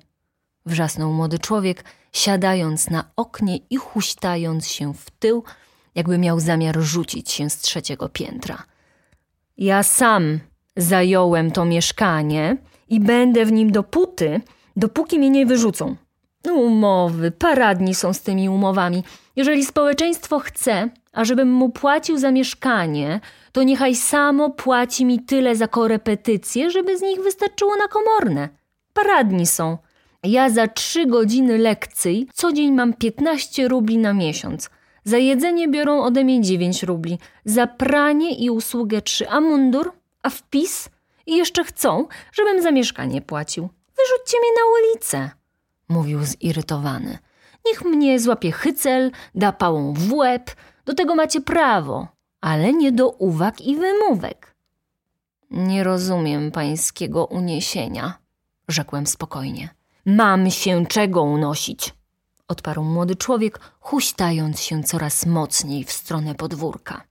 wrzasnął 0.65 1.13
młody 1.13 1.39
człowiek, 1.39 1.83
siadając 2.13 2.89
na 2.89 3.03
oknie 3.15 3.57
i 3.69 3.77
huśtając 3.77 4.67
się 4.67 4.93
w 4.93 5.09
tył, 5.11 5.43
jakby 5.95 6.17
miał 6.17 6.39
zamiar 6.39 6.79
rzucić 6.79 7.31
się 7.31 7.49
z 7.49 7.57
trzeciego 7.57 8.09
piętra. 8.09 8.63
Ja 9.57 9.83
sam 9.83 10.39
zająłem 10.77 11.51
to 11.51 11.65
mieszkanie 11.65 12.57
i 12.89 12.99
będę 12.99 13.45
w 13.45 13.51
nim 13.51 13.71
dopóty, 13.71 14.41
dopóki 14.75 15.19
mnie 15.19 15.29
nie 15.29 15.45
wyrzucą. 15.45 15.95
Umowy, 16.51 17.31
paradni 17.31 17.95
są 17.95 18.13
z 18.13 18.21
tymi 18.21 18.49
umowami. 18.49 19.03
Jeżeli 19.35 19.65
społeczeństwo 19.65 20.39
chce, 20.39 20.89
ażebym 21.13 21.51
mu 21.51 21.69
płacił 21.69 22.17
za 22.17 22.31
mieszkanie, 22.31 23.19
to 23.51 23.63
niechaj 23.63 23.95
samo 23.95 24.49
płaci 24.49 25.05
mi 25.05 25.19
tyle 25.19 25.55
za 25.55 25.67
korepetycje, 25.67 26.71
żeby 26.71 26.97
z 26.97 27.01
nich 27.01 27.23
wystarczyło 27.23 27.75
na 27.75 27.87
komorne. 27.87 28.49
Paradni 28.93 29.45
są. 29.45 29.77
Ja 30.23 30.49
za 30.49 30.67
trzy 30.67 31.05
godziny 31.05 31.57
lekcji 31.57 32.27
co 32.33 32.53
dzień 32.53 32.71
mam 32.71 32.93
15 32.93 33.67
rubli 33.67 33.97
na 33.97 34.13
miesiąc. 34.13 34.69
Za 35.03 35.17
jedzenie 35.17 35.67
biorą 35.67 36.03
ode 36.03 36.23
mnie 36.23 36.41
9 36.41 36.83
rubli. 36.83 37.19
Za 37.45 37.67
pranie 37.67 38.35
i 38.35 38.49
usługę 38.49 39.01
3, 39.01 39.29
a 39.29 39.41
mundur, 39.41 39.91
a 40.21 40.29
wpis 40.29 40.89
i 41.25 41.37
jeszcze 41.37 41.63
chcą, 41.63 42.07
żebym 42.31 42.61
za 42.61 42.71
mieszkanie 42.71 43.21
płacił. 43.21 43.69
Wyrzućcie 43.97 44.37
mnie 44.39 44.49
na 44.49 44.61
ulicę, 44.73 45.29
mówił 45.89 46.19
zirytowany. 46.23 47.17
Niech 47.65 47.85
mnie 47.85 48.19
złapie 48.19 48.51
hycel, 48.51 49.11
da 49.35 49.51
pałą 49.51 49.93
w 49.93 50.13
łeb, 50.13 50.51
do 50.85 50.93
tego 50.93 51.15
macie 51.15 51.41
prawo, 51.41 52.07
ale 52.41 52.73
nie 52.73 52.91
do 52.91 53.09
uwag 53.09 53.61
i 53.61 53.75
wymówek. 53.75 54.55
Nie 55.51 55.83
rozumiem 55.83 56.51
pańskiego 56.51 57.25
uniesienia, 57.25 58.13
rzekłem 58.67 59.07
spokojnie. 59.07 59.69
Mam 60.05 60.51
się 60.51 60.85
czego 60.85 61.23
unosić, 61.23 61.93
odparł 62.47 62.83
młody 62.83 63.15
człowiek, 63.15 63.59
huśtając 63.79 64.61
się 64.61 64.83
coraz 64.83 65.25
mocniej 65.25 65.83
w 65.83 65.91
stronę 65.91 66.35
podwórka. 66.35 67.03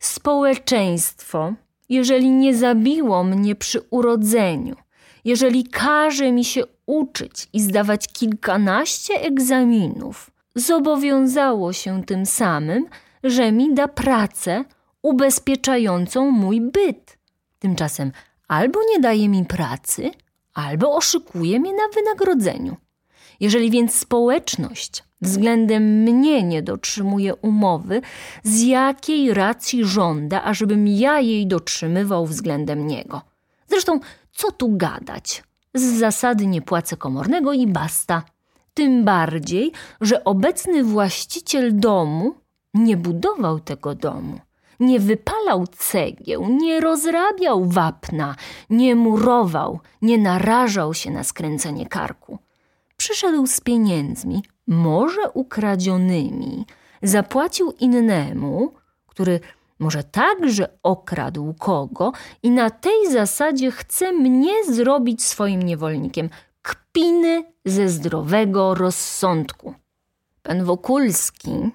Społeczeństwo, 0.00 1.52
jeżeli 1.88 2.30
nie 2.30 2.56
zabiło 2.56 3.24
mnie 3.24 3.54
przy 3.54 3.80
urodzeniu, 3.90 4.76
jeżeli 5.24 5.64
każe 5.64 6.32
mi 6.32 6.44
się 6.44 6.62
uczyć 6.86 7.48
i 7.52 7.60
zdawać 7.60 8.08
kilkanaście 8.08 9.14
egzaminów, 9.14 10.30
zobowiązało 10.60 11.72
się 11.72 12.04
tym 12.04 12.26
samym, 12.26 12.86
że 13.24 13.52
mi 13.52 13.74
da 13.74 13.88
pracę 13.88 14.64
ubezpieczającą 15.02 16.30
mój 16.30 16.60
byt. 16.60 17.18
Tymczasem 17.58 18.12
albo 18.48 18.80
nie 18.90 19.00
daje 19.00 19.28
mi 19.28 19.44
pracy, 19.44 20.10
albo 20.54 20.96
oszukuje 20.96 21.60
mnie 21.60 21.72
na 21.72 21.88
wynagrodzeniu. 21.94 22.76
Jeżeli 23.40 23.70
więc 23.70 23.94
społeczność 23.94 25.04
względem 25.22 26.02
mnie 26.02 26.42
nie 26.42 26.62
dotrzymuje 26.62 27.34
umowy, 27.34 28.00
z 28.42 28.62
jakiej 28.62 29.34
racji 29.34 29.84
żąda, 29.84 30.44
ażebym 30.44 30.88
ja 30.88 31.20
jej 31.20 31.46
dotrzymywał 31.46 32.26
względem 32.26 32.86
niego? 32.86 33.22
Zresztą, 33.68 34.00
co 34.32 34.52
tu 34.52 34.76
gadać? 34.76 35.42
Z 35.74 35.82
zasady 35.82 36.46
nie 36.46 36.62
płacę 36.62 36.96
komornego 36.96 37.52
i 37.52 37.66
basta. 37.66 38.22
Tym 38.74 39.04
bardziej, 39.04 39.72
że 40.00 40.24
obecny 40.24 40.84
właściciel 40.84 41.78
domu 41.80 42.34
nie 42.74 42.96
budował 42.96 43.60
tego 43.60 43.94
domu, 43.94 44.40
nie 44.80 45.00
wypalał 45.00 45.66
cegieł, 45.66 46.48
nie 46.48 46.80
rozrabiał 46.80 47.64
wapna, 47.64 48.34
nie 48.70 48.96
murował, 48.96 49.80
nie 50.02 50.18
narażał 50.18 50.94
się 50.94 51.10
na 51.10 51.24
skręcenie 51.24 51.86
karku. 51.86 52.38
Przyszedł 52.96 53.46
z 53.46 53.60
pieniędzmi, 53.60 54.44
może 54.66 55.30
ukradzionymi, 55.34 56.66
zapłacił 57.02 57.72
innemu, 57.80 58.72
który 59.06 59.40
może 59.78 60.04
także 60.04 60.68
okradł 60.82 61.54
kogo 61.58 62.12
i 62.42 62.50
na 62.50 62.70
tej 62.70 63.12
zasadzie 63.12 63.70
chce 63.70 64.12
mnie 64.12 64.64
zrobić 64.64 65.22
swoim 65.22 65.62
niewolnikiem. 65.62 66.30
Kpiny 66.62 67.52
ze 67.64 67.88
zdrowego 67.88 68.74
rozsądku. 68.74 69.74
Pan 70.42 70.64
Wokulski, 70.64 71.70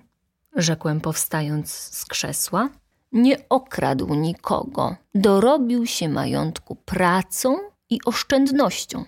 rzekłem 0.55 1.01
powstając 1.01 1.71
z 1.71 2.05
krzesła, 2.05 2.69
nie 3.11 3.49
okradł 3.49 4.13
nikogo, 4.13 4.95
dorobił 5.15 5.85
się 5.85 6.09
majątku 6.09 6.75
pracą 6.75 7.57
i 7.89 7.99
oszczędnością. 8.05 9.05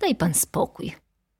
Daj 0.00 0.14
pan 0.14 0.34
spokój, 0.34 0.92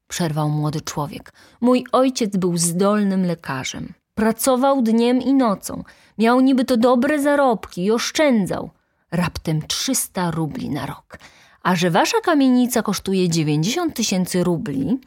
przerwał 0.09 0.49
młody 0.49 0.81
człowiek. 0.81 1.33
Mój 1.61 1.85
ojciec 1.92 2.37
był 2.37 2.57
zdolnym 2.57 3.27
lekarzem. 3.27 3.94
Pracował 4.14 4.83
dniem 4.83 5.23
i 5.23 5.35
nocą. 5.35 5.85
Miał 6.18 6.40
niby 6.40 6.64
to 6.64 6.77
dobre 6.77 7.23
zarobki 7.23 7.85
i 7.85 7.90
oszczędzał. 7.90 8.70
Raptem 9.12 9.66
300 9.66 10.31
rubli 10.31 10.70
na 10.70 10.87
rok. 10.87 11.18
A 11.62 11.77
że 11.77 11.90
wasza 11.90 12.20
kamienica 12.20 12.83
kosztuje 12.83 13.29
90 13.29 13.94
tysięcy 13.94 14.44
rubli, 14.44 14.99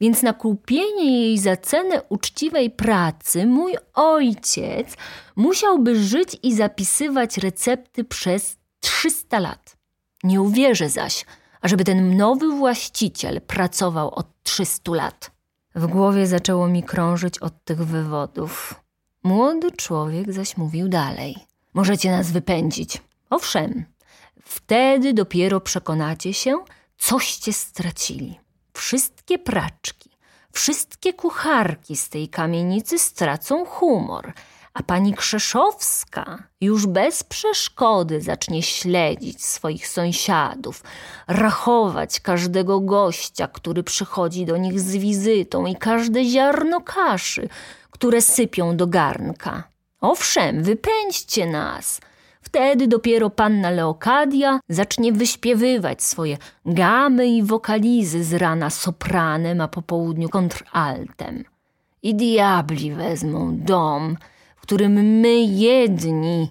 więc 0.00 0.22
na 0.22 0.32
kupienie 0.32 1.20
jej 1.22 1.38
za 1.38 1.56
cenę 1.56 2.02
uczciwej 2.08 2.70
pracy 2.70 3.46
mój 3.46 3.76
ojciec 3.94 4.96
musiałby 5.36 6.02
żyć 6.02 6.36
i 6.42 6.54
zapisywać 6.54 7.38
recepty 7.38 8.04
przez 8.04 8.56
300 8.80 9.38
lat. 9.38 9.76
Nie 10.24 10.40
uwierzę 10.40 10.88
zaś, 10.88 11.24
ażeby 11.60 11.84
ten 11.84 12.16
nowy 12.16 12.50
właściciel 12.50 13.40
pracował 13.40 14.14
od 14.14 14.26
300 14.42 14.92
lat. 14.92 15.30
W 15.74 15.86
głowie 15.86 16.26
zaczęło 16.26 16.68
mi 16.68 16.82
krążyć 16.82 17.38
od 17.38 17.64
tych 17.64 17.84
wywodów. 17.84 18.74
Młody 19.22 19.70
człowiek 19.70 20.32
zaś 20.32 20.56
mówił 20.56 20.88
dalej. 20.88 21.36
Możecie 21.74 22.10
nas 22.10 22.30
wypędzić. 22.30 23.02
Owszem, 23.30 23.84
wtedy 24.50 25.14
dopiero 25.14 25.60
przekonacie 25.60 26.34
się, 26.34 26.64
coście 26.98 27.52
stracili. 27.52 28.40
Wszystkie 28.72 29.38
praczki, 29.38 30.10
wszystkie 30.52 31.12
kucharki 31.12 31.96
z 31.96 32.08
tej 32.08 32.28
kamienicy 32.28 32.98
stracą 32.98 33.64
humor, 33.64 34.32
a 34.74 34.82
pani 34.82 35.14
Krzeszowska 35.14 36.42
już 36.60 36.86
bez 36.86 37.24
przeszkody 37.24 38.20
zacznie 38.20 38.62
śledzić 38.62 39.44
swoich 39.44 39.88
sąsiadów, 39.88 40.82
rachować 41.26 42.20
każdego 42.20 42.80
gościa, 42.80 43.48
który 43.48 43.82
przychodzi 43.82 44.44
do 44.46 44.56
nich 44.56 44.80
z 44.80 44.96
wizytą 44.96 45.66
i 45.66 45.76
każde 45.76 46.24
ziarno 46.24 46.80
kaszy, 46.80 47.48
które 47.90 48.22
sypią 48.22 48.76
do 48.76 48.86
garnka. 48.86 49.62
Owszem, 50.00 50.62
wypędźcie 50.62 51.46
nas. 51.46 52.00
Wtedy 52.50 52.88
dopiero 52.88 53.30
panna 53.30 53.70
Leokadia 53.70 54.60
zacznie 54.68 55.12
wyśpiewywać 55.12 56.02
swoje 56.02 56.36
gamy 56.66 57.28
i 57.28 57.42
wokalizy 57.42 58.24
z 58.24 58.34
rana 58.34 58.70
sopranem, 58.70 59.60
a 59.60 59.68
po 59.68 59.82
południu 59.82 60.28
kontraltem. 60.28 61.44
I 62.02 62.14
diabli 62.14 62.92
wezmą 62.92 63.56
dom, 63.56 64.16
w 64.56 64.60
którym 64.60 64.92
my 64.92 65.34
jedni 65.42 66.50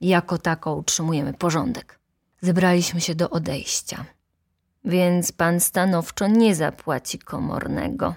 jako 0.00 0.38
tako 0.38 0.74
utrzymujemy 0.74 1.32
porządek. 1.32 1.98
Zebraliśmy 2.40 3.00
się 3.00 3.14
do 3.14 3.30
odejścia. 3.30 4.04
Więc 4.84 5.32
pan 5.32 5.60
stanowczo 5.60 6.26
nie 6.26 6.54
zapłaci 6.54 7.18
komornego? 7.18 8.14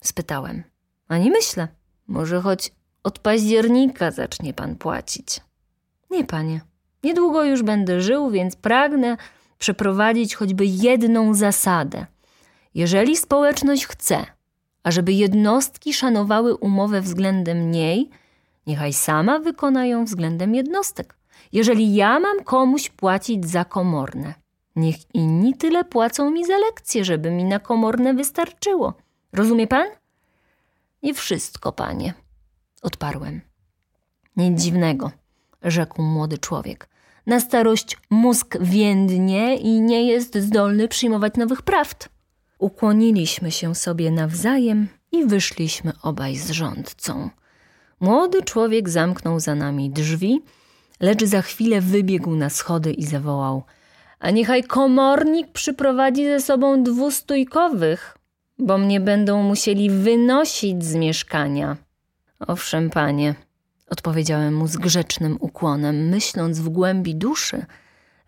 spytałem. 0.00 0.62
Ani 1.08 1.30
myślę. 1.30 1.68
Może 2.06 2.40
choć 2.40 2.72
od 3.02 3.18
października 3.18 4.10
zacznie 4.10 4.54
pan 4.54 4.76
płacić. 4.76 5.40
Nie, 6.14 6.24
panie. 6.24 6.60
Niedługo 7.04 7.44
już 7.44 7.62
będę 7.62 8.00
żył, 8.00 8.30
więc 8.30 8.56
pragnę 8.56 9.16
przeprowadzić 9.58 10.34
choćby 10.34 10.66
jedną 10.66 11.34
zasadę. 11.34 12.06
Jeżeli 12.74 13.16
społeczność 13.16 13.86
chce, 13.86 14.26
ażeby 14.82 15.12
jednostki 15.12 15.94
szanowały 15.94 16.56
umowę 16.56 17.00
względem 17.00 17.70
niej, 17.70 18.10
niechaj 18.66 18.92
sama 18.92 19.38
wykona 19.38 19.86
ją 19.86 20.04
względem 20.04 20.54
jednostek. 20.54 21.16
Jeżeli 21.52 21.94
ja 21.94 22.20
mam 22.20 22.44
komuś 22.44 22.90
płacić 22.90 23.46
za 23.46 23.64
komorne, 23.64 24.34
niech 24.76 25.14
inni 25.14 25.54
tyle 25.54 25.84
płacą 25.84 26.30
mi 26.30 26.44
za 26.44 26.58
lekcje, 26.58 27.04
żeby 27.04 27.30
mi 27.30 27.44
na 27.44 27.58
komorne 27.58 28.14
wystarczyło. 28.14 28.94
Rozumie 29.32 29.66
pan? 29.66 29.86
Nie 31.02 31.14
wszystko, 31.14 31.72
panie, 31.72 32.14
odparłem. 32.82 33.40
Nic 34.36 34.62
dziwnego, 34.62 35.10
rzekł 35.64 36.02
młody 36.02 36.38
człowiek. 36.38 36.88
Na 37.26 37.40
starość 37.40 37.96
mózg 38.10 38.56
więdnie 38.60 39.56
i 39.56 39.80
nie 39.80 40.06
jest 40.06 40.38
zdolny 40.38 40.88
przyjmować 40.88 41.34
nowych 41.36 41.62
prawd. 41.62 42.08
Ukłoniliśmy 42.58 43.50
się 43.50 43.74
sobie 43.74 44.10
nawzajem 44.10 44.88
i 45.12 45.24
wyszliśmy 45.24 45.92
obaj 46.02 46.36
z 46.36 46.50
rządcą. 46.50 47.30
Młody 48.00 48.42
człowiek 48.42 48.88
zamknął 48.88 49.40
za 49.40 49.54
nami 49.54 49.90
drzwi, 49.90 50.42
lecz 51.00 51.24
za 51.24 51.42
chwilę 51.42 51.80
wybiegł 51.80 52.36
na 52.36 52.50
schody 52.50 52.92
i 52.92 53.04
zawołał: 53.04 53.62
A 54.18 54.30
niechaj 54.30 54.64
komornik 54.64 55.52
przyprowadzi 55.52 56.24
ze 56.24 56.40
sobą 56.40 56.82
dwustójkowych, 56.82 58.18
bo 58.58 58.78
mnie 58.78 59.00
będą 59.00 59.42
musieli 59.42 59.90
wynosić 59.90 60.84
z 60.84 60.94
mieszkania. 60.94 61.76
Owszem, 62.38 62.90
panie, 62.90 63.34
odpowiedziałem 63.90 64.54
mu 64.56 64.66
z 64.66 64.76
grzecznym 64.76 65.36
ukłonem, 65.40 66.08
myśląc 66.08 66.58
w 66.58 66.68
głębi 66.68 67.14
duszy, 67.14 67.66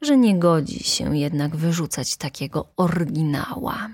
że 0.00 0.16
nie 0.16 0.38
godzi 0.38 0.84
się 0.84 1.16
jednak 1.16 1.56
wyrzucać 1.56 2.16
takiego 2.16 2.66
oryginała. 2.76 3.88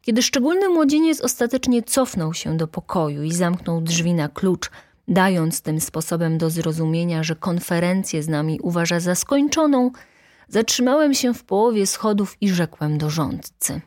Kiedy 0.00 0.22
szczególny 0.22 0.68
młodzieniec 0.68 1.20
ostatecznie 1.20 1.82
cofnął 1.82 2.34
się 2.34 2.56
do 2.56 2.68
pokoju 2.68 3.22
i 3.22 3.32
zamknął 3.32 3.80
drzwi 3.80 4.14
na 4.14 4.28
klucz, 4.28 4.70
dając 5.08 5.62
tym 5.62 5.80
sposobem 5.80 6.38
do 6.38 6.50
zrozumienia, 6.50 7.22
że 7.22 7.36
konferencję 7.36 8.22
z 8.22 8.28
nami 8.28 8.60
uważa 8.60 9.00
za 9.00 9.14
skończoną, 9.14 9.90
zatrzymałem 10.48 11.14
się 11.14 11.34
w 11.34 11.44
połowie 11.44 11.86
schodów 11.86 12.36
i 12.40 12.48
rzekłem 12.48 12.98
do 12.98 13.10
rządcy. 13.10 13.80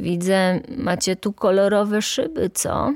Widzę, 0.00 0.60
macie 0.78 1.16
tu 1.16 1.32
kolorowe 1.32 2.02
szyby, 2.02 2.50
co? 2.54 2.94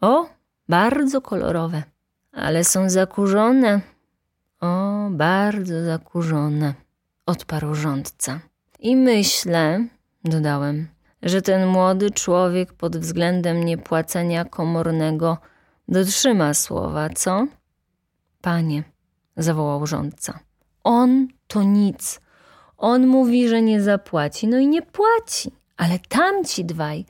O, 0.00 0.26
bardzo 0.68 1.20
kolorowe, 1.20 1.82
ale 2.32 2.64
są 2.64 2.90
zakurzone. 2.90 3.80
O, 4.60 5.08
bardzo 5.10 5.84
zakurzone, 5.84 6.74
odparł 7.26 7.74
rządca. 7.74 8.40
I 8.78 8.96
myślę, 8.96 9.86
dodałem, 10.24 10.88
że 11.22 11.42
ten 11.42 11.66
młody 11.66 12.10
człowiek 12.10 12.72
pod 12.72 12.96
względem 12.96 13.64
niepłacenia 13.64 14.44
komornego 14.44 15.38
dotrzyma 15.88 16.54
słowa, 16.54 17.08
co? 17.08 17.46
Panie, 18.40 18.84
zawołał 19.36 19.86
rządca, 19.86 20.38
on 20.84 21.28
to 21.46 21.62
nic. 21.62 22.20
On 22.76 23.06
mówi, 23.06 23.48
że 23.48 23.62
nie 23.62 23.82
zapłaci, 23.82 24.48
no 24.48 24.58
i 24.58 24.66
nie 24.66 24.82
płaci. 24.82 25.52
Ale 25.76 25.98
tamci 25.98 26.64
dwaj 26.64 27.04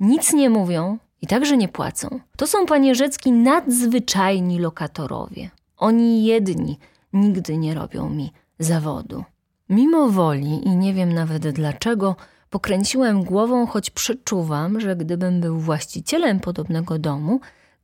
nic 0.00 0.32
nie 0.32 0.50
mówią 0.50 0.98
i 1.22 1.26
także 1.26 1.56
nie 1.56 1.68
płacą. 1.68 2.20
To 2.36 2.46
są, 2.46 2.66
panie 2.66 2.94
Rzecki, 2.94 3.32
nadzwyczajni 3.32 4.58
lokatorowie. 4.58 5.50
Oni 5.76 6.24
jedni 6.24 6.78
nigdy 7.12 7.56
nie 7.56 7.74
robią 7.74 8.10
mi 8.10 8.32
zawodu. 8.58 9.24
Mimo 9.68 10.08
woli 10.08 10.68
i 10.68 10.76
nie 10.76 10.94
wiem 10.94 11.12
nawet 11.12 11.48
dlaczego, 11.48 12.16
pokręciłem 12.50 13.24
głową, 13.24 13.66
choć 13.66 13.90
przeczuwam, 13.90 14.80
że 14.80 14.96
gdybym 14.96 15.40
był 15.40 15.58
właścicielem 15.58 16.40
podobnego 16.40 16.98
domu, 16.98 17.40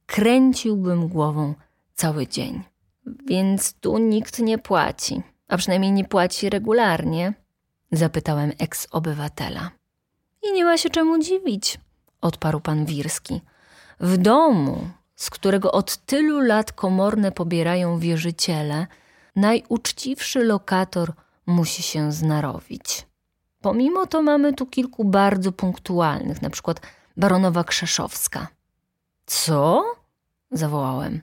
kręciłbym 0.06 1.08
głową 1.08 1.54
cały 1.94 2.26
dzień. 2.26 2.62
Więc 3.26 3.72
tu 3.72 3.98
nikt 3.98 4.38
nie 4.38 4.58
płaci, 4.58 5.22
a 5.48 5.56
przynajmniej 5.56 5.92
nie 5.92 6.04
płaci 6.04 6.50
regularnie? 6.50 7.34
Zapytałem 7.92 8.52
eks-obywatela. 8.58 9.70
I 10.42 10.52
nie 10.52 10.64
ma 10.64 10.78
się 10.78 10.90
czemu 10.90 11.18
dziwić, 11.18 11.78
odparł 12.24 12.60
pan 12.60 12.84
Wirski. 12.84 13.40
W 14.00 14.16
domu, 14.16 14.88
z 15.16 15.30
którego 15.30 15.72
od 15.72 15.96
tylu 15.96 16.40
lat 16.40 16.72
komorne 16.72 17.32
pobierają 17.32 17.98
wierzyciele, 17.98 18.86
najuczciwszy 19.36 20.44
lokator 20.44 21.12
musi 21.46 21.82
się 21.82 22.12
znarowić. 22.12 23.06
Pomimo 23.60 24.06
to 24.06 24.22
mamy 24.22 24.52
tu 24.52 24.66
kilku 24.66 25.04
bardzo 25.04 25.52
punktualnych, 25.52 26.42
na 26.42 26.50
przykład 26.50 26.80
baronowa 27.16 27.64
Krzeszowska. 27.64 28.48
Co? 29.26 29.84
zawołałem. 30.50 31.22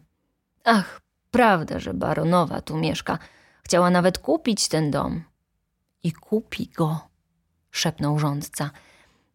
Ach, 0.63 1.01
prawda, 1.31 1.79
że 1.79 1.93
baronowa 1.93 2.61
tu 2.61 2.77
mieszka. 2.77 3.17
Chciała 3.63 3.89
nawet 3.89 4.17
kupić 4.19 4.67
ten 4.67 4.91
dom. 4.91 5.23
I 6.03 6.11
kupi 6.11 6.67
go, 6.67 6.99
szepnął 7.71 8.19
rządca. 8.19 8.69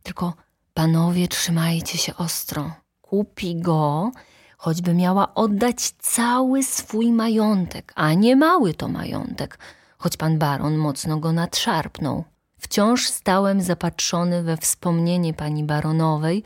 Tylko 0.02 0.34
panowie, 0.76 1.28
trzymajcie 1.28 1.98
się 1.98 2.16
ostro. 2.16 2.70
Kupi 3.00 3.56
go, 3.60 4.10
choćby 4.56 4.94
miała 4.94 5.34
oddać 5.34 5.90
cały 5.90 6.62
swój 6.62 7.12
majątek, 7.12 7.92
a 7.94 8.14
nie 8.14 8.36
mały 8.36 8.74
to 8.74 8.88
majątek, 8.88 9.58
choć 9.98 10.16
pan 10.16 10.38
baron 10.38 10.76
mocno 10.76 11.18
go 11.18 11.32
nadszarpnął. 11.32 12.24
Wciąż 12.58 13.06
stałem 13.06 13.60
zapatrzony 13.60 14.42
we 14.42 14.56
wspomnienie 14.56 15.34
pani 15.34 15.64
baronowej, 15.64 16.42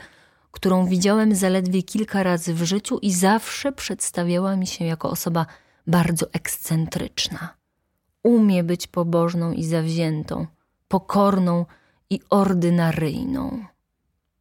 którą 0.50 0.86
widziałem 0.86 1.34
zaledwie 1.34 1.82
kilka 1.82 2.22
razy 2.22 2.54
w 2.54 2.62
życiu 2.62 2.98
i 2.98 3.12
zawsze 3.12 3.72
przedstawiała 3.72 4.56
mi 4.56 4.66
się 4.66 4.84
jako 4.84 5.10
osoba 5.10 5.46
bardzo 5.86 6.26
ekscentryczna. 6.32 7.54
Umie 8.22 8.64
być 8.64 8.86
pobożną 8.86 9.52
i 9.52 9.64
zawziętą, 9.64 10.46
pokorną 10.88 11.66
i 12.10 12.20
ordynaryjną. 12.30 13.70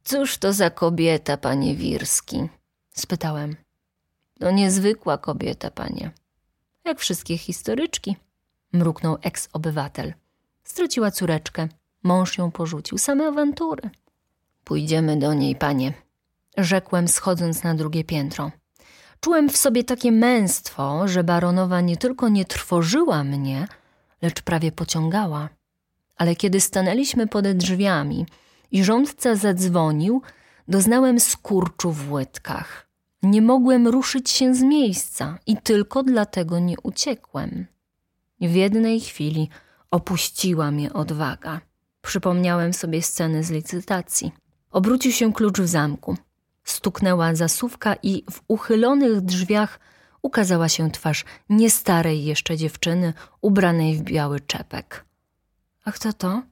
Cóż 0.04 0.38
to 0.38 0.52
za 0.52 0.70
kobieta, 0.70 1.36
panie 1.36 1.74
Wirski? 1.74 2.48
spytałem. 2.94 3.56
To 4.40 4.50
niezwykła 4.50 5.18
kobieta, 5.18 5.70
panie. 5.70 6.10
Jak 6.84 6.98
wszystkie 7.00 7.38
historyczki, 7.38 8.16
mruknął 8.72 9.16
eks-obywatel. 9.22 10.12
Straciła 10.64 11.10
córeczkę, 11.10 11.68
mąż 12.02 12.38
ją 12.38 12.50
porzucił, 12.50 12.98
same 12.98 13.28
awantury. 13.28 13.90
Pójdziemy 14.64 15.16
do 15.16 15.34
niej, 15.34 15.56
panie, 15.56 15.92
rzekłem, 16.56 17.08
schodząc 17.08 17.62
na 17.62 17.74
drugie 17.74 18.04
piętro. 18.04 18.50
Czułem 19.20 19.50
w 19.50 19.56
sobie 19.56 19.84
takie 19.84 20.12
męstwo, 20.12 21.08
że 21.08 21.24
baronowa 21.24 21.80
nie 21.80 21.96
tylko 21.96 22.28
nie 22.28 22.44
trwożyła 22.44 23.24
mnie, 23.24 23.68
lecz 24.22 24.42
prawie 24.42 24.72
pociągała. 24.72 25.48
Ale 26.16 26.36
kiedy 26.36 26.60
stanęliśmy 26.60 27.26
pod 27.26 27.48
drzwiami 27.48 28.26
i 28.70 28.84
rządca 28.84 29.36
zadzwonił, 29.36 30.22
doznałem 30.68 31.20
skurczu 31.20 31.92
w 31.92 32.12
łydkach. 32.12 32.88
Nie 33.22 33.42
mogłem 33.42 33.88
ruszyć 33.88 34.30
się 34.30 34.54
z 34.54 34.62
miejsca 34.62 35.38
i 35.46 35.56
tylko 35.56 36.02
dlatego 36.02 36.58
nie 36.58 36.74
uciekłem. 36.82 37.66
W 38.40 38.54
jednej 38.54 39.00
chwili 39.00 39.48
opuściła 39.90 40.70
mnie 40.70 40.92
odwaga. 40.92 41.60
Przypomniałem 42.02 42.72
sobie 42.72 43.02
sceny 43.02 43.44
z 43.44 43.50
licytacji. 43.50 44.32
Obrócił 44.70 45.12
się 45.12 45.32
klucz 45.32 45.60
w 45.60 45.66
zamku. 45.66 46.16
Stuknęła 46.64 47.34
zasówka 47.34 47.94
i 48.02 48.24
w 48.30 48.40
uchylonych 48.48 49.20
drzwiach 49.20 49.80
ukazała 50.22 50.68
się 50.68 50.90
twarz 50.90 51.24
niestarej 51.48 52.24
jeszcze 52.24 52.56
dziewczyny, 52.56 53.12
ubranej 53.40 53.96
w 53.96 54.02
biały 54.02 54.40
czepek. 54.40 55.04
A 55.84 55.92
kto 55.92 56.12
to? 56.12 56.42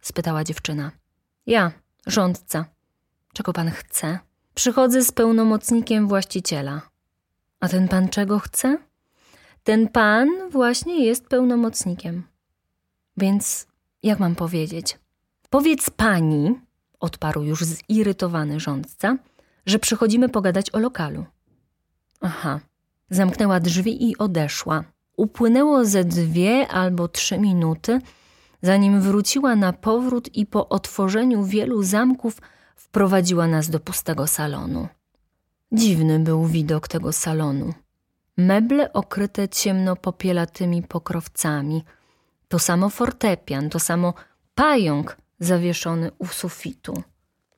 spytała 0.00 0.44
dziewczyna. 0.44 0.90
Ja, 1.48 1.72
rządca. 2.06 2.64
Czego 3.32 3.52
pan 3.52 3.70
chce? 3.70 4.18
Przychodzę 4.54 5.02
z 5.02 5.12
pełnomocnikiem 5.12 6.08
właściciela. 6.08 6.82
A 7.60 7.68
ten 7.68 7.88
pan 7.88 8.08
czego 8.08 8.38
chce? 8.38 8.78
Ten 9.64 9.88
pan 9.88 10.28
właśnie 10.50 11.04
jest 11.04 11.26
pełnomocnikiem. 11.26 12.22
Więc 13.16 13.66
jak 14.02 14.18
mam 14.18 14.34
powiedzieć? 14.34 14.98
Powiedz 15.50 15.90
pani, 15.90 16.60
odparł 17.00 17.42
już 17.42 17.64
zirytowany 17.64 18.60
rządca, 18.60 19.16
że 19.66 19.78
przychodzimy 19.78 20.28
pogadać 20.28 20.74
o 20.74 20.78
lokalu. 20.78 21.24
Aha. 22.20 22.60
Zamknęła 23.10 23.60
drzwi 23.60 24.10
i 24.10 24.18
odeszła. 24.18 24.84
Upłynęło 25.16 25.84
ze 25.84 26.04
dwie 26.04 26.68
albo 26.68 27.08
trzy 27.08 27.38
minuty, 27.38 28.00
zanim 28.62 29.00
wróciła 29.00 29.56
na 29.56 29.72
powrót 29.72 30.36
i 30.36 30.46
po 30.46 30.68
otworzeniu 30.68 31.44
wielu 31.44 31.82
zamków 31.82 32.40
wprowadziła 32.76 33.46
nas 33.46 33.70
do 33.70 33.80
pustego 33.80 34.26
salonu. 34.26 34.88
Dziwny 35.72 36.18
był 36.18 36.46
widok 36.46 36.88
tego 36.88 37.12
salonu. 37.12 37.74
Meble 38.36 38.92
okryte 38.92 39.48
ciemno 39.48 39.96
popielatymi 39.96 40.82
pokrowcami, 40.82 41.84
to 42.48 42.58
samo 42.58 42.90
fortepian, 42.90 43.70
to 43.70 43.78
samo 43.78 44.14
pająk 44.54 45.16
zawieszony 45.40 46.10
u 46.18 46.26
sufitu. 46.26 47.02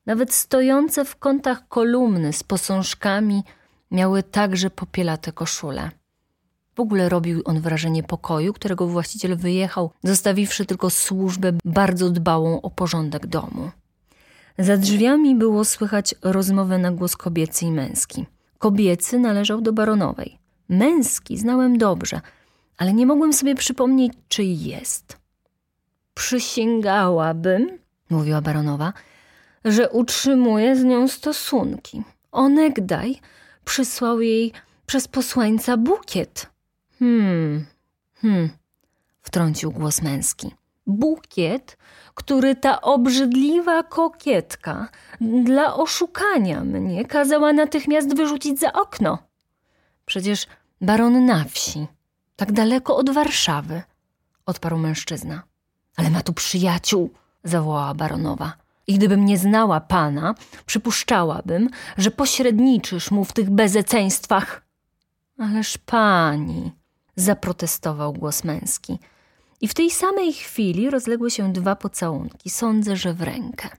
Nawet 0.05 0.33
stojące 0.33 1.05
w 1.05 1.15
kątach 1.15 1.67
kolumny 1.67 2.33
z 2.33 2.43
posążkami 2.43 3.43
miały 3.91 4.23
także 4.23 4.69
popielate 4.69 5.31
koszule. 5.31 5.91
Ogóle 6.81 7.09
robił 7.09 7.41
on 7.45 7.61
wrażenie 7.61 8.03
pokoju, 8.03 8.53
którego 8.53 8.87
właściciel 8.87 9.37
wyjechał, 9.37 9.91
zostawiwszy 10.03 10.65
tylko 10.65 10.89
służbę 10.89 11.51
bardzo 11.65 12.09
dbałą 12.09 12.61
o 12.61 12.69
porządek 12.69 13.27
domu. 13.27 13.71
Za 14.59 14.77
drzwiami 14.77 15.35
było 15.35 15.65
słychać 15.65 16.15
rozmowę 16.21 16.77
na 16.77 16.91
głos 16.91 17.17
kobiecy 17.17 17.65
i 17.65 17.71
męski. 17.71 18.25
Kobiecy 18.57 19.19
należał 19.19 19.61
do 19.61 19.73
baronowej. 19.73 20.37
Męski 20.69 21.37
znałem 21.37 21.77
dobrze, 21.77 22.21
ale 22.77 22.93
nie 22.93 23.05
mogłem 23.05 23.33
sobie 23.33 23.55
przypomnieć, 23.55 24.13
czy 24.27 24.43
jest. 24.43 25.17
Przysięgałabym, 26.13 27.79
mówiła 28.09 28.41
baronowa, 28.41 28.93
że 29.65 29.89
utrzymuje 29.89 30.75
z 30.75 30.83
nią 30.83 31.07
stosunki. 31.07 32.03
Onegdaj 32.31 33.19
przysłał 33.65 34.21
jej 34.21 34.51
przez 34.85 35.07
posłańca 35.07 35.77
bukiet. 35.77 36.51
Hmm, 37.01 37.65
hmm, 38.21 38.49
wtrącił 39.21 39.71
głos 39.71 40.01
męski. 40.01 40.55
Bukiet, 40.87 41.77
który 42.13 42.55
ta 42.55 42.81
obrzydliwa 42.81 43.83
kokietka 43.83 44.87
dla 45.43 45.75
oszukania 45.75 46.63
mnie 46.63 47.05
kazała 47.05 47.53
natychmiast 47.53 48.15
wyrzucić 48.15 48.59
za 48.59 48.73
okno. 48.73 49.17
Przecież 50.05 50.47
baron 50.81 51.25
na 51.25 51.43
wsi, 51.43 51.87
tak 52.35 52.51
daleko 52.51 52.95
od 52.95 53.09
Warszawy, 53.09 53.81
odparł 54.45 54.77
mężczyzna. 54.77 55.43
Ale 55.97 56.09
ma 56.09 56.21
tu 56.21 56.33
przyjaciół, 56.33 57.09
zawołała 57.43 57.93
baronowa. 57.93 58.53
I 58.87 58.93
gdybym 58.93 59.25
nie 59.25 59.37
znała 59.37 59.79
pana, 59.79 60.35
przypuszczałabym, 60.65 61.69
że 61.97 62.11
pośredniczysz 62.11 63.11
mu 63.11 63.25
w 63.25 63.33
tych 63.33 63.49
bezeceństwach. 63.49 64.61
Ależ 65.37 65.77
pani, 65.77 66.71
zaprotestował 67.15 68.13
głos 68.13 68.43
męski. 68.43 68.99
I 69.61 69.67
w 69.67 69.73
tej 69.73 69.91
samej 69.91 70.33
chwili 70.33 70.89
rozległy 70.89 71.31
się 71.31 71.53
dwa 71.53 71.75
pocałunki, 71.75 72.49
sądzę, 72.49 72.95
że 72.95 73.13
w 73.13 73.21
rękę. 73.21 73.69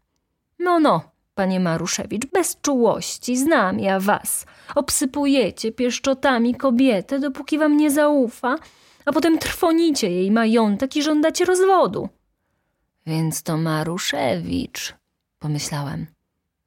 No, 0.58 0.80
no, 0.80 1.02
panie 1.34 1.60
Maruszewicz, 1.60 2.26
bez 2.26 2.60
czułości, 2.60 3.36
znam 3.36 3.78
ja 3.80 4.00
was. 4.00 4.46
Obsypujecie 4.74 5.72
pieszczotami 5.72 6.54
kobietę, 6.54 7.20
dopóki 7.20 7.58
wam 7.58 7.76
nie 7.76 7.90
zaufa, 7.90 8.56
a 9.04 9.12
potem 9.12 9.38
trwonicie 9.38 10.10
jej 10.10 10.30
majątek 10.30 10.96
i 10.96 11.02
żądacie 11.02 11.44
rozwodu. 11.44 12.08
Więc 13.06 13.42
to 13.42 13.56
Maruszewicz, 13.56 14.94
pomyślałem. 15.38 16.06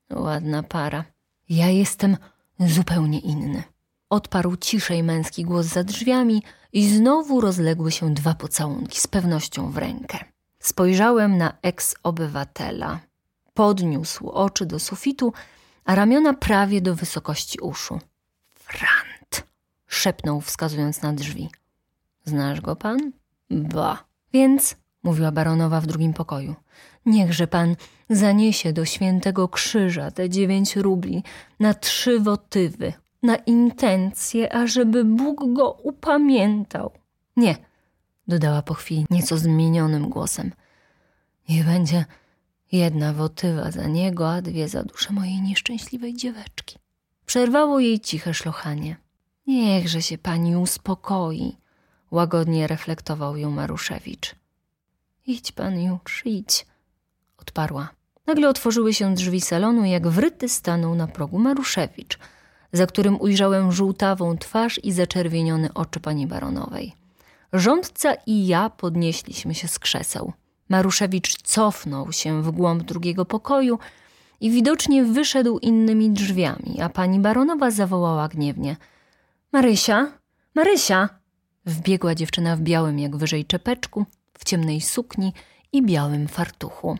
Ładna 0.09 0.63
para. 0.63 1.03
Ja 1.49 1.68
jestem 1.68 2.18
zupełnie 2.59 3.20
inny. 3.20 3.63
Odparł 4.10 4.56
ciszej 4.56 5.03
męski 5.03 5.43
głos 5.43 5.66
za 5.66 5.84
drzwiami 5.84 6.43
i 6.74 6.89
znowu 6.89 7.41
rozległy 7.41 7.91
się 7.91 8.14
dwa 8.14 8.34
pocałunki, 8.34 8.99
z 8.99 9.08
pewnością 9.08 9.72
w 9.72 9.78
rękę. 9.78 10.20
Spojrzałem 10.60 11.38
na 11.38 11.53
eks-obywatela. 11.62 12.99
Podniósł 13.53 14.30
oczy 14.30 14.66
do 14.66 14.80
sufitu, 14.80 15.34
a 15.86 15.95
ramiona 15.95 16.34
prawie 16.34 16.82
do 16.82 16.95
wysokości 16.95 17.60
uszu. 17.60 17.99
Frant! 18.53 19.47
szepnął, 19.88 20.41
wskazując 20.41 21.01
na 21.01 21.14
drzwi. 21.14 21.49
Znasz 22.24 22.62
go 22.62 22.76
pan? 22.76 23.12
Ba. 23.49 24.03
Więc, 24.34 24.76
mówiła 25.03 25.32
baronowa 25.32 25.82
w 25.82 25.88
drugim 25.88 26.14
pokoju, 26.14 26.56
niechże 27.06 27.47
pan 27.47 27.76
zaniesie 28.10 28.74
do 28.74 28.86
świętego 28.86 29.47
krzyża 29.47 30.12
te 30.12 30.30
dziewięć 30.30 30.76
rubli 30.76 31.24
na 31.60 31.74
trzy 31.74 32.20
wotywy, 32.20 32.93
na 33.26 33.36
intencje, 33.36 34.54
ażeby 34.54 35.06
Bóg 35.06 35.54
go 35.54 35.72
upamiętał. 35.72 36.92
Nie, 37.38 37.56
dodała 38.28 38.62
po 38.62 38.74
chwili 38.74 39.06
nieco 39.10 39.38
zmienionym 39.38 40.10
głosem. 40.10 40.52
Niech 41.50 41.66
będzie 41.66 42.06
jedna 42.72 43.14
wotywa 43.14 43.72
za 43.72 43.88
niego, 43.88 44.32
a 44.32 44.42
dwie 44.42 44.68
za 44.68 44.84
duszę 44.84 45.14
mojej 45.14 45.42
nieszczęśliwej 45.42 46.14
dzieweczki. 46.14 46.78
Przerwało 47.26 47.80
jej 47.80 48.00
ciche 48.00 48.34
szlochanie. 48.34 48.96
Niechże 49.48 50.02
się 50.02 50.18
pani 50.18 50.56
uspokoi, 50.56 51.58
łagodnie 52.12 52.68
reflektował 52.68 53.38
ją 53.38 53.52
Maruszewicz. 53.52 54.36
Idź 55.26 55.52
pan 55.52 55.80
już, 55.80 56.22
idź, 56.26 56.66
odparła. 57.38 57.90
Nagle 58.28 58.50
otworzyły 58.50 58.94
się 58.94 59.14
drzwi 59.14 59.42
salonu, 59.42 59.86
jak 59.86 60.08
wryty 60.08 60.50
stanął 60.50 60.96
na 60.96 61.08
progu 61.08 61.40
Maruszewicz, 61.40 62.20
za 62.76 62.88
którym 62.88 63.22
ujrzałem 63.22 63.72
żółtawą 63.72 64.38
twarz 64.38 64.80
i 64.84 64.92
zaczerwienione 64.92 65.74
oczy 65.74 66.00
pani 66.00 66.28
baronowej. 66.28 66.94
Rządca 67.54 68.14
i 68.26 68.48
ja 68.48 68.70
podnieśliśmy 68.70 69.56
się 69.56 69.68
z 69.68 69.80
krzeseł. 69.80 70.34
Maruszewicz 70.70 71.42
cofnął 71.42 72.12
się 72.12 72.42
w 72.44 72.52
głąb 72.52 72.84
drugiego 72.84 73.26
pokoju 73.26 73.80
i 74.42 74.52
widocznie 74.52 75.04
wyszedł 75.04 75.60
innymi 75.60 76.10
drzwiami, 76.10 76.82
a 76.82 76.90
pani 76.90 77.20
baronowa 77.20 77.72
zawołała 77.72 78.28
gniewnie: 78.28 78.76
Marysia, 79.52 80.08
Marysia! 80.56 81.10
Wbiegła 81.66 82.16
dziewczyna 82.16 82.56
w 82.56 82.62
białym 82.62 83.00
jak 83.00 83.16
wyżej 83.16 83.46
czepeczku, 83.46 84.06
w 84.38 84.46
ciemnej 84.46 84.82
sukni 84.82 85.34
i 85.74 85.86
białym 85.86 86.28
fartuchu. 86.28 86.98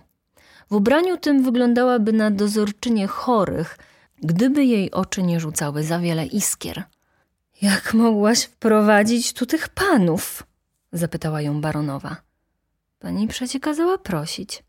W 0.70 0.76
ubraniu 0.76 1.18
tym 1.18 1.44
wyglądałaby 1.44 2.14
na 2.14 2.32
dozorczynię 2.32 3.08
chorych, 3.08 3.78
gdyby 4.24 4.66
jej 4.66 4.92
oczy 4.92 5.24
nie 5.24 5.40
rzucały 5.40 5.84
za 5.84 6.00
wiele 6.00 6.26
iskier. 6.26 6.84
Jak 7.62 7.94
mogłaś 7.94 8.44
wprowadzić 8.44 9.34
tu 9.34 9.46
tych 9.46 9.70
panów? 9.70 10.44
zapytała 10.92 11.42
ją 11.42 11.62
baronowa. 11.62 12.16
Pani 13.00 13.28
przecie 13.28 13.60
kazała 13.60 13.98
prosić. 13.98 14.64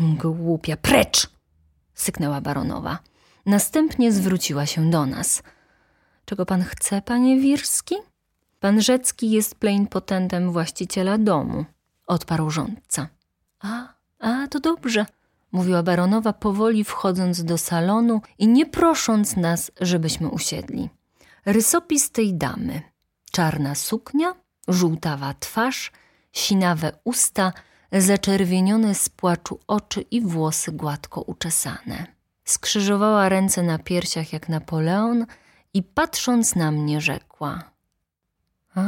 Głupia, 0.00 0.76
precz! 0.76 1.30
syknęła 1.94 2.40
baronowa. 2.40 2.98
Następnie 3.46 4.12
zwróciła 4.12 4.66
się 4.66 4.90
do 4.90 5.06
nas. 5.06 5.42
Czego 6.24 6.46
pan 6.46 6.62
chce, 6.62 7.02
panie 7.02 7.40
Wirski? 7.40 7.94
Pan 8.60 8.82
Rzecki 8.82 9.30
jest 9.30 9.56
potentem 9.90 10.52
właściciela 10.52 11.18
domu, 11.18 11.64
odparł 12.06 12.50
rządca. 12.50 13.08
A, 13.60 13.94
a, 14.18 14.48
to 14.48 14.60
dobrze, 14.60 15.06
mówiła 15.52 15.82
baronowa 15.82 16.32
powoli 16.32 16.84
wchodząc 16.84 17.44
do 17.44 17.58
salonu 17.58 18.20
i 18.38 18.48
nie 18.48 18.66
prosząc 18.66 19.36
nas, 19.36 19.70
żebyśmy 19.80 20.28
usiedli. 20.28 20.90
Rysopis 21.46 22.10
tej 22.10 22.34
damy. 22.34 22.82
Czarna 23.32 23.74
suknia, 23.74 24.34
żółtawa 24.68 25.34
twarz, 25.34 25.92
sinawe 26.32 26.92
usta, 27.04 27.52
zaczerwienione 27.92 28.94
z 28.94 29.08
płaczu 29.08 29.60
oczy 29.66 30.00
i 30.00 30.20
włosy 30.20 30.72
gładko 30.72 31.20
uczesane. 31.20 32.06
Skrzyżowała 32.44 33.28
ręce 33.28 33.62
na 33.62 33.78
piersiach 33.78 34.32
jak 34.32 34.48
Napoleon 34.48 35.26
i 35.74 35.82
patrząc 35.82 36.56
na 36.56 36.70
mnie 36.70 37.00
rzekła: 37.00 37.62
A, 38.74 38.82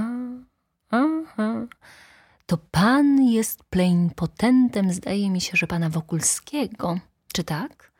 aha, 0.90 1.66
to 2.52 2.58
pan 2.70 3.22
jest 3.22 3.62
potentem, 4.16 4.92
zdaje 4.92 5.30
mi 5.30 5.40
się, 5.40 5.56
że 5.56 5.66
pana 5.66 5.88
Wokulskiego, 5.88 6.98
czy 7.32 7.44
tak? 7.44 7.92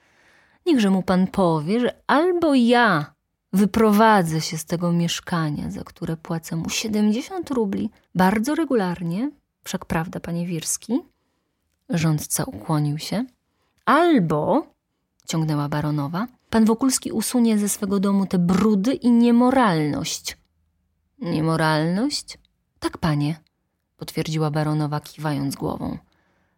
Niechże 0.67 0.91
mu 0.91 1.03
pan 1.03 1.27
powie, 1.27 1.81
że 1.81 2.03
albo 2.07 2.55
ja 2.55 3.15
wyprowadzę 3.53 4.41
się 4.41 4.59
z 4.59 4.65
tego 4.65 4.93
mieszkania, 4.93 5.71
za 5.71 5.85
które 5.85 6.17
płacę 6.17 6.57
mu 6.57 6.69
70 6.69 7.51
rubli, 7.51 7.91
bardzo 8.15 8.55
regularnie, 8.55 9.31
wszak 9.65 9.87
prawda, 9.87 10.21
panie 10.21 10.47
Wirski? 10.47 11.01
Rządca 11.89 12.45
ukłonił 12.45 12.99
się. 12.99 13.25
Albo, 13.85 14.67
ciągnęła 15.27 15.69
baronowa, 15.69 16.27
pan 16.51 16.65
Wokulski 16.65 17.13
usunie 17.13 17.59
ze 17.59 17.69
swego 17.69 18.01
domu 18.01 18.27
te 18.27 18.39
brudy 18.39 18.95
i 18.95 19.11
niemoralność. 19.11 20.37
Niemoralność? 21.19 22.39
Tak, 22.81 22.99
panie, 22.99 23.37
potwierdziła 24.03 24.51
baronowa, 24.51 25.01
kiwając 25.01 25.55
głową. 25.55 25.99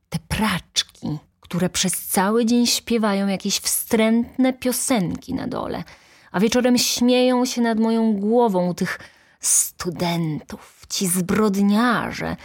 Te 0.09 0.19
praczki, 0.29 1.19
które 1.41 1.69
przez 1.71 2.07
cały 2.07 2.47
dzień 2.47 2.67
śpiewają 2.67 3.27
jakieś 3.27 3.59
wstrętne 3.59 4.53
piosenki 4.53 5.35
na 5.35 5.47
dole, 5.47 5.85
a 6.33 6.41
wieczorem 6.41 6.79
śmieją 6.79 7.45
się 7.45 7.61
nad 7.63 7.81
moją 7.81 8.13
głową 8.13 8.75
tych 8.75 8.99
studentów, 9.41 10.87
ci 10.89 11.07
zbrodniarze, 11.07 12.37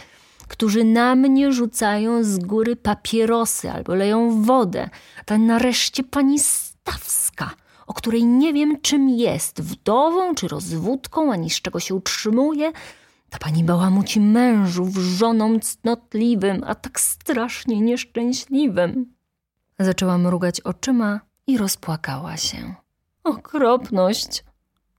którzy 0.48 0.84
na 0.84 1.14
mnie 1.14 1.52
rzucają 1.52 2.24
z 2.24 2.38
góry 2.38 2.76
papierosy 2.76 3.70
albo 3.70 3.94
leją 3.94 4.42
wodę. 4.42 4.90
Ta 5.24 5.38
nareszcie 5.38 6.04
pani 6.04 6.38
Stawska, 6.38 7.50
o 7.86 7.94
której 7.94 8.24
nie 8.24 8.52
wiem 8.52 8.80
czym 8.80 9.08
jest, 9.08 9.60
wdową 9.60 10.34
czy 10.34 10.48
rozwódką, 10.48 11.32
ani 11.32 11.50
z 11.50 11.60
czego 11.60 11.80
się 11.80 11.94
utrzymuje, 11.94 12.72
ta 13.30 13.38
pani 13.38 13.64
bałamuci 13.64 14.20
mężów 14.20 14.96
żoną 14.96 15.60
cnotliwym, 15.60 16.62
a 16.66 16.74
tak 16.74 17.00
strasznie 17.00 17.80
nieszczęśliwym. 17.80 19.14
Zaczęła 19.78 20.18
mrugać 20.18 20.60
oczyma 20.60 21.20
i 21.46 21.58
rozpłakała 21.58 22.36
się. 22.36 22.74
Okropność, 23.24 24.44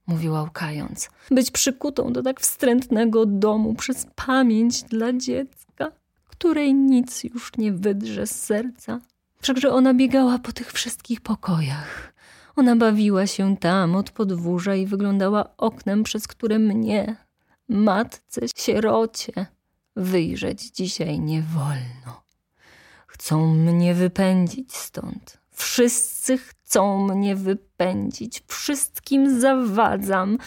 mówiła 0.06 0.42
łkając. 0.42 1.10
Być 1.30 1.50
przykutą 1.50 2.12
do 2.12 2.22
tak 2.22 2.40
wstrętnego 2.40 3.26
domu 3.26 3.74
przez 3.74 4.06
pamięć 4.14 4.82
dla 4.82 5.12
dziecka, 5.12 5.92
której 6.24 6.74
nic 6.74 7.24
już 7.24 7.56
nie 7.58 7.72
wydrze 7.72 8.26
z 8.26 8.42
serca. 8.42 9.00
Wszakże 9.40 9.72
ona 9.72 9.94
biegała 9.94 10.38
po 10.38 10.52
tych 10.52 10.72
wszystkich 10.72 11.20
pokojach. 11.20 12.12
Ona 12.56 12.76
bawiła 12.76 13.26
się 13.26 13.56
tam 13.56 13.96
od 13.96 14.10
podwórza 14.10 14.74
i 14.74 14.86
wyglądała 14.86 15.56
oknem, 15.56 16.02
przez 16.02 16.28
które 16.28 16.58
mnie, 16.58 17.16
matce 17.72 18.40
sierocie, 18.56 19.46
wyjrzeć 19.96 20.70
dzisiaj 20.70 21.20
nie 21.20 21.42
wolno. 21.42 22.22
Chcą 23.06 23.54
mnie 23.54 23.94
wypędzić 23.94 24.76
stąd. 24.76 25.38
Wszyscy 25.50 26.38
chcą 26.38 27.08
mnie 27.08 27.36
wypędzić. 27.36 28.42
Wszystkim 28.46 29.40
zawadzam. 29.40 30.38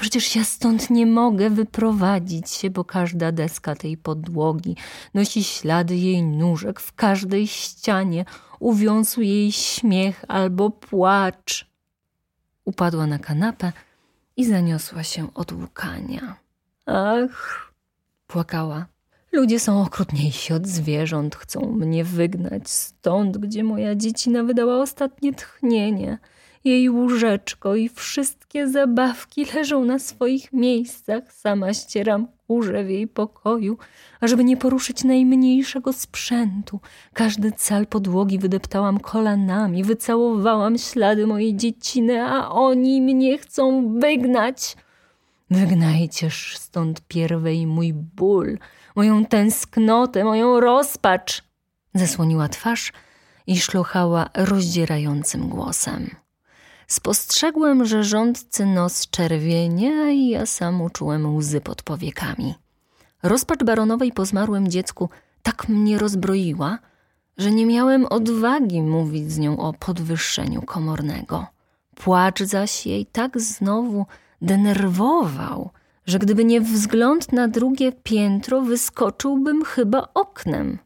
Przecież 0.00 0.36
ja 0.36 0.44
stąd 0.44 0.90
nie 0.90 1.06
mogę 1.06 1.50
wyprowadzić 1.50 2.50
się, 2.50 2.70
bo 2.70 2.84
każda 2.84 3.32
deska 3.32 3.74
tej 3.74 3.96
podłogi 3.96 4.76
nosi 5.14 5.44
ślady 5.44 5.96
jej 5.96 6.22
nóżek 6.22 6.80
w 6.80 6.92
każdej 6.92 7.46
ścianie, 7.46 8.24
uwiązł 8.60 9.20
jej 9.20 9.52
śmiech 9.52 10.24
albo 10.28 10.70
płacz. 10.70 11.66
Upadła 12.64 13.06
na 13.06 13.18
kanapę 13.18 13.72
i 14.36 14.44
zaniosła 14.44 15.02
się 15.02 15.34
od 15.34 15.52
łukania. 15.52 16.41
Ach, 16.86 17.72
płakała. 18.26 18.86
Ludzie 19.32 19.60
są 19.60 19.82
okrutniejsi 19.82 20.52
od 20.52 20.66
zwierząt, 20.66 21.36
chcą 21.36 21.72
mnie 21.72 22.04
wygnać 22.04 22.70
stąd, 22.70 23.38
gdzie 23.38 23.64
moja 23.64 23.94
dziecina 23.94 24.42
wydała 24.42 24.82
ostatnie 24.82 25.34
tchnienie. 25.34 26.18
Jej 26.64 26.90
łóżeczko 26.90 27.76
i 27.76 27.88
wszystkie 27.88 28.68
zabawki 28.68 29.46
leżą 29.54 29.84
na 29.84 29.98
swoich 29.98 30.52
miejscach. 30.52 31.32
Sama 31.32 31.74
ścieram 31.74 32.26
kurze 32.46 32.84
w 32.84 32.90
jej 32.90 33.08
pokoju, 33.08 33.78
ażeby 34.20 34.44
nie 34.44 34.56
poruszyć 34.56 35.04
najmniejszego 35.04 35.92
sprzętu. 35.92 36.80
Każdy 37.12 37.52
cal 37.52 37.86
podłogi 37.86 38.38
wydeptałam 38.38 39.00
kolanami, 39.00 39.84
wycałowałam 39.84 40.78
ślady 40.78 41.26
mojej 41.26 41.56
dzieciny, 41.56 42.22
a 42.22 42.48
oni 42.50 43.00
mnie 43.02 43.38
chcą 43.38 43.94
wygnać. 43.98 44.76
Wygnajcież 45.52 46.58
stąd 46.58 47.00
pierwej 47.00 47.66
mój 47.66 47.92
ból, 47.92 48.58
moją 48.96 49.26
tęsknotę, 49.26 50.24
moją 50.24 50.60
rozpacz. 50.60 51.44
Zasłoniła 51.94 52.48
twarz 52.48 52.92
i 53.46 53.60
szlochała 53.60 54.30
rozdzierającym 54.34 55.48
głosem. 55.48 56.10
Spostrzegłem, 56.86 57.84
że 57.84 58.04
rządcy 58.04 58.66
nos 58.66 59.10
czerwienie, 59.10 60.02
a 60.02 60.10
ja 60.10 60.46
sam 60.46 60.80
uczułem 60.80 61.36
łzy 61.36 61.60
pod 61.60 61.82
powiekami. 61.82 62.54
Rozpacz 63.22 63.64
baronowej 63.64 64.12
po 64.12 64.26
zmarłym 64.26 64.68
dziecku 64.68 65.08
tak 65.42 65.68
mnie 65.68 65.98
rozbroiła, 65.98 66.78
że 67.38 67.50
nie 67.50 67.66
miałem 67.66 68.06
odwagi 68.06 68.82
mówić 68.82 69.32
z 69.32 69.38
nią 69.38 69.58
o 69.58 69.72
podwyższeniu 69.72 70.62
komornego. 70.62 71.46
Płacz 71.94 72.42
zaś 72.42 72.86
jej 72.86 73.06
tak 73.06 73.40
znowu 73.40 74.06
denerwował, 74.42 75.70
że 76.06 76.18
gdyby 76.18 76.44
nie 76.44 76.60
wzgląd 76.60 77.32
na 77.32 77.48
drugie 77.48 77.92
piętro, 77.92 78.62
wyskoczyłbym 78.62 79.64
chyba 79.64 80.08
oknem. 80.14 80.78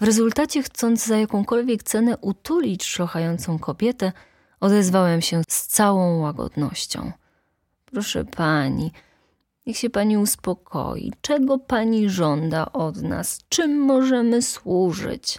W 0.00 0.02
rezultacie, 0.02 0.62
chcąc 0.62 1.06
za 1.06 1.16
jakąkolwiek 1.16 1.82
cenę 1.82 2.18
utulić 2.18 2.84
szlochającą 2.84 3.58
kobietę, 3.58 4.12
odezwałem 4.60 5.20
się 5.20 5.42
z 5.48 5.66
całą 5.66 6.20
łagodnością. 6.20 7.12
Proszę 7.84 8.24
pani, 8.24 8.92
niech 9.66 9.76
się 9.76 9.90
pani 9.90 10.18
uspokoi. 10.18 11.12
Czego 11.20 11.58
pani 11.58 12.10
żąda 12.10 12.72
od 12.72 13.02
nas? 13.02 13.40
Czym 13.48 13.80
możemy 13.80 14.42
służyć? 14.42 15.38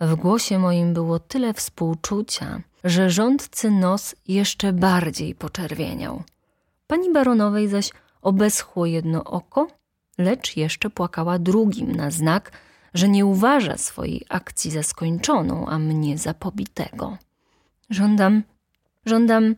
W 0.00 0.14
głosie 0.14 0.58
moim 0.58 0.94
było 0.94 1.18
tyle 1.18 1.54
współczucia, 1.54 2.60
że 2.84 3.10
rządcy 3.10 3.70
nos 3.70 4.14
jeszcze 4.28 4.72
bardziej 4.72 5.34
poczerwieniał. 5.34 6.22
Pani 6.92 7.12
baronowej 7.12 7.68
zaś 7.68 7.90
obeschło 8.22 8.86
jedno 8.86 9.24
oko, 9.24 9.68
lecz 10.18 10.56
jeszcze 10.56 10.90
płakała 10.90 11.38
drugim 11.38 11.92
na 11.92 12.10
znak, 12.10 12.52
że 12.94 13.08
nie 13.08 13.26
uważa 13.26 13.76
swojej 13.76 14.24
akcji 14.28 14.70
za 14.70 14.82
skończoną, 14.82 15.66
a 15.66 15.78
mnie 15.78 16.18
za 16.18 16.34
pobitego. 16.34 17.18
Żądam, 17.90 18.42
żądam, 19.06 19.56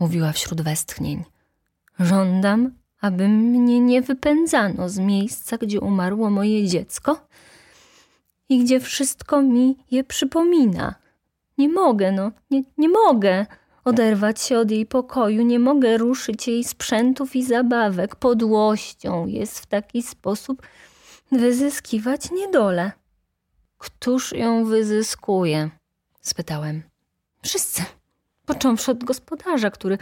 mówiła 0.00 0.32
wśród 0.32 0.62
westchnień. 0.62 1.24
Żądam, 1.98 2.70
aby 3.00 3.28
mnie 3.28 3.80
nie 3.80 4.02
wypędzano 4.02 4.88
z 4.88 4.98
miejsca, 4.98 5.58
gdzie 5.58 5.80
umarło 5.80 6.30
moje 6.30 6.68
dziecko 6.68 7.26
i 8.48 8.64
gdzie 8.64 8.80
wszystko 8.80 9.42
mi 9.42 9.76
je 9.90 10.04
przypomina. 10.04 10.94
Nie 11.58 11.68
mogę, 11.68 12.12
no, 12.12 12.32
nie, 12.50 12.62
nie 12.78 12.88
mogę 12.88 13.46
oderwać 13.84 14.40
się 14.40 14.58
od 14.58 14.70
jej 14.70 14.86
pokoju, 14.86 15.42
nie 15.42 15.58
mogę 15.58 15.96
ruszyć 15.98 16.48
jej 16.48 16.64
sprzętów 16.64 17.36
i 17.36 17.44
zabawek. 17.44 18.16
Podłością 18.16 19.26
jest 19.26 19.58
w 19.58 19.66
taki 19.66 20.02
sposób 20.02 20.62
wyzyskiwać 21.32 22.30
niedolę. 22.30 22.92
Któż 23.78 24.32
ją 24.32 24.64
wyzyskuje? 24.64 25.70
spytałem. 26.20 26.82
Wszyscy, 27.42 27.82
począwszy 28.46 28.90
od 28.90 29.04
gospodarza, 29.04 29.70
który 29.70 29.98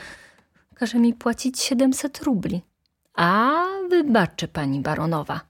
każe 0.74 0.98
mi 0.98 1.14
płacić 1.14 1.60
siedemset 1.60 2.22
rubli. 2.22 2.62
A 3.14 3.64
wybaczy 3.90 4.48
pani 4.48 4.80
baronowa, 4.80 5.40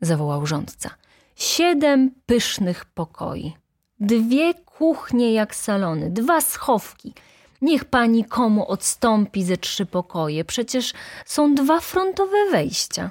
zawołał 0.00 0.46
rządca. 0.46 0.90
Siedem 1.36 2.10
pysznych 2.26 2.84
pokoi, 2.84 3.56
dwie 4.00 4.54
kuchnie 4.54 5.32
jak 5.32 5.54
salony, 5.54 6.10
dwa 6.10 6.40
schowki. 6.40 7.14
Niech 7.60 7.84
pani 7.84 8.24
komu 8.24 8.68
odstąpi 8.68 9.44
ze 9.44 9.56
trzy 9.56 9.86
pokoje, 9.86 10.44
przecież 10.44 10.92
są 11.26 11.54
dwa 11.54 11.80
frontowe 11.80 12.50
wejścia. 12.50 13.10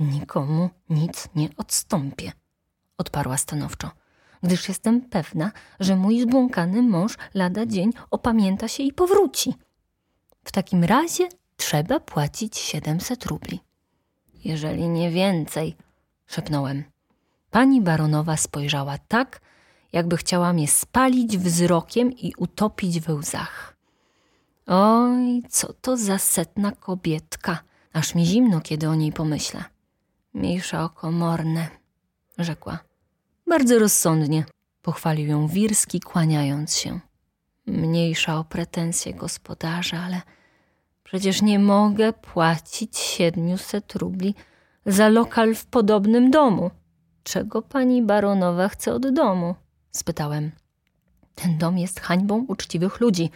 Nikomu 0.00 0.70
nic 0.90 1.28
nie 1.34 1.48
odstąpię, 1.56 2.32
odparła 2.98 3.36
stanowczo, 3.36 3.90
gdyż 4.42 4.68
jestem 4.68 5.00
pewna, 5.00 5.52
że 5.80 5.96
mój 5.96 6.20
zbłąkany 6.20 6.82
mąż 6.82 7.16
lada 7.34 7.66
dzień 7.66 7.92
opamięta 8.10 8.68
się 8.68 8.82
i 8.82 8.92
powróci. 8.92 9.54
W 10.44 10.52
takim 10.52 10.84
razie 10.84 11.28
trzeba 11.56 12.00
płacić 12.00 12.56
siedemset 12.58 13.26
rubli. 13.26 13.60
Jeżeli 14.44 14.88
nie 14.88 15.10
więcej, 15.10 15.76
szepnąłem. 16.26 16.84
Pani 17.50 17.80
baronowa 17.80 18.36
spojrzała 18.36 18.98
tak, 19.08 19.40
jakby 19.92 20.16
chciała 20.16 20.52
mnie 20.52 20.68
spalić 20.68 21.38
wzrokiem 21.38 22.12
i 22.12 22.32
utopić 22.36 23.00
we 23.00 23.14
łzach. 23.14 23.76
Oj, 24.66 25.42
co 25.48 25.72
to 25.72 25.96
za 25.96 26.18
setna 26.18 26.72
kobietka, 26.72 27.58
aż 27.92 28.14
mi 28.14 28.26
zimno, 28.26 28.60
kiedy 28.60 28.88
o 28.88 28.94
niej 28.94 29.12
pomyślę. 29.12 29.64
Mniejsza 30.34 30.84
o 30.84 30.90
komorne, 30.90 31.68
rzekła. 32.38 32.78
Bardzo 33.46 33.78
rozsądnie, 33.78 34.44
pochwalił 34.82 35.26
ją 35.26 35.48
Wirski, 35.48 36.00
kłaniając 36.00 36.76
się. 36.76 37.00
Mniejsza 37.66 38.38
o 38.38 38.44
pretensje 38.44 39.14
gospodarza, 39.14 39.98
ale 39.98 40.20
przecież 41.04 41.42
nie 41.42 41.58
mogę 41.58 42.12
płacić 42.12 42.98
siedmiuset 42.98 43.94
rubli 43.94 44.34
za 44.86 45.08
lokal 45.08 45.54
w 45.54 45.66
podobnym 45.66 46.30
domu. 46.30 46.70
Czego 47.22 47.62
pani 47.62 48.02
baronowa 48.02 48.68
chce 48.68 48.94
od 48.94 49.14
domu? 49.14 49.54
Spytałem. 49.92 50.50
Ten 51.34 51.58
dom 51.58 51.78
jest 51.78 52.00
hańbą 52.00 52.44
uczciwych 52.48 53.00
ludzi, 53.00 53.30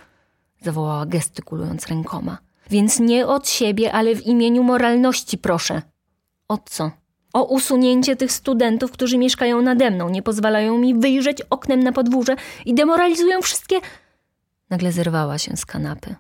zawołała 0.62 1.06
gestykulując 1.06 1.86
rękoma. 1.86 2.38
Więc 2.70 3.00
nie 3.00 3.26
od 3.26 3.48
siebie, 3.48 3.92
ale 3.92 4.14
w 4.14 4.26
imieniu 4.26 4.62
moralności 4.62 5.38
proszę. 5.38 5.82
O 6.48 6.58
co? 6.58 6.90
O 7.32 7.44
usunięcie 7.44 8.16
tych 8.16 8.32
studentów, 8.32 8.92
którzy 8.92 9.18
mieszkają 9.18 9.62
nade 9.62 9.90
mną, 9.90 10.08
nie 10.08 10.22
pozwalają 10.22 10.78
mi 10.78 10.94
wyjrzeć 10.94 11.42
oknem 11.50 11.82
na 11.82 11.92
podwórze 11.92 12.36
i 12.64 12.74
demoralizują 12.74 13.42
wszystkie. 13.42 13.80
Nagle 14.70 14.92
zerwała 14.92 15.38
się 15.38 15.56
z 15.56 15.66
kanapy. 15.66 16.14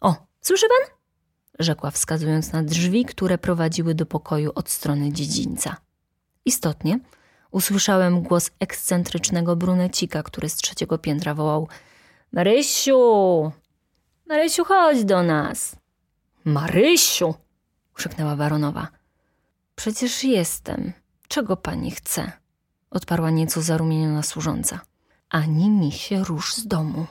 O, 0.00 0.16
słyszy 0.40 0.66
pan? 0.68 0.96
rzekła, 1.58 1.90
wskazując 1.90 2.52
na 2.52 2.62
drzwi, 2.62 3.04
które 3.04 3.38
prowadziły 3.38 3.94
do 3.94 4.06
pokoju 4.06 4.52
od 4.54 4.70
strony 4.70 5.12
dziedzińca. 5.12 5.76
Istotnie, 6.44 6.98
usłyszałem 7.52 8.22
głos 8.22 8.50
ekscentrycznego 8.60 9.56
brunecika, 9.56 10.22
który 10.22 10.48
z 10.48 10.56
trzeciego 10.56 10.98
piętra 10.98 11.34
wołał: 11.34 11.68
Marysiu! 12.32 13.52
Marysiu, 14.26 14.64
chodź 14.64 15.04
do 15.04 15.22
nas! 15.22 15.76
Marysiu! 16.44 17.34
krzyknęła 17.94 18.36
baronowa. 18.36 18.88
Przecież 19.74 20.24
jestem. 20.24 20.92
Czego 21.28 21.56
pani 21.56 21.90
chce? 21.90 22.32
Odparła 22.90 23.30
nieco 23.30 23.62
zarumieniona 23.62 24.22
służąca. 24.22 24.80
Ani 25.30 25.70
mi 25.70 25.92
się 25.92 26.24
rusz 26.24 26.54
z 26.54 26.66
domu. 26.66 27.06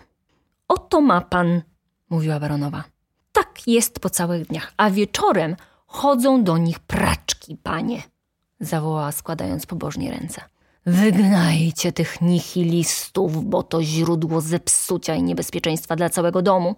Oto 0.67 1.01
ma 1.01 1.21
pan, 1.21 1.61
mówiła 2.09 2.39
baronowa. 2.39 2.83
Tak 3.31 3.67
jest 3.67 3.99
po 3.99 4.09
całych 4.09 4.47
dniach, 4.47 4.73
a 4.77 4.91
wieczorem 4.91 5.55
chodzą 5.87 6.43
do 6.43 6.57
nich 6.57 6.79
praczki, 6.79 7.57
panie 7.57 8.01
zawołała 8.61 9.11
składając 9.11 9.65
pobożnie 9.65 10.11
ręce. 10.11 10.41
Wygnajcie 10.85 11.91
tych 11.91 12.21
nihilistów, 12.21 13.45
bo 13.45 13.63
to 13.63 13.83
źródło 13.83 14.41
zepsucia 14.41 15.15
i 15.15 15.23
niebezpieczeństwa 15.23 15.95
dla 15.95 16.09
całego 16.09 16.41
domu. 16.41 16.75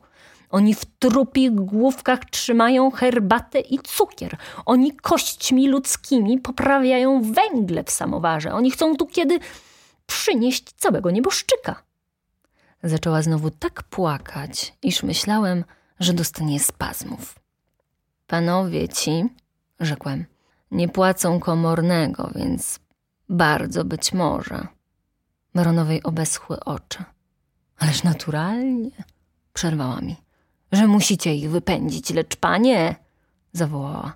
Oni 0.49 0.75
w 0.75 0.85
trupich 0.85 1.51
główkach 1.51 2.19
trzymają 2.25 2.91
herbatę 2.91 3.59
i 3.59 3.79
cukier. 3.79 4.37
Oni 4.65 4.91
kośćmi 4.91 5.67
ludzkimi 5.67 6.39
poprawiają 6.39 7.33
węgle 7.33 7.83
w 7.83 7.91
samowarze. 7.91 8.53
Oni 8.53 8.71
chcą 8.71 8.95
tu 8.95 9.07
kiedy 9.07 9.39
przynieść 10.05 10.63
całego 10.77 11.11
nieboszczyka. 11.11 11.83
Zaczęła 12.83 13.21
znowu 13.21 13.49
tak 13.49 13.83
płakać, 13.83 14.73
iż 14.81 15.03
myślałem, 15.03 15.63
że 15.99 16.13
dostanie 16.13 16.59
spazmów. 16.59 17.35
Panowie 18.27 18.89
ci, 18.89 19.25
rzekłem, 19.79 20.25
nie 20.73 20.89
płacą 20.89 21.39
komornego, 21.39 22.31
więc 22.35 22.79
bardzo 23.29 23.85
być 23.85 24.13
może. 24.13 24.67
Baronowej 25.55 26.03
obeschły 26.03 26.59
oczy. 26.59 27.03
Ależ 27.77 28.03
naturalnie, 28.03 28.91
przerwała 29.53 30.01
mi, 30.01 30.15
że 30.71 30.87
musicie 30.87 31.35
ich 31.35 31.49
wypędzić, 31.49 32.09
lecz 32.09 32.35
panie, 32.35 32.95
zawołała. 33.53 34.13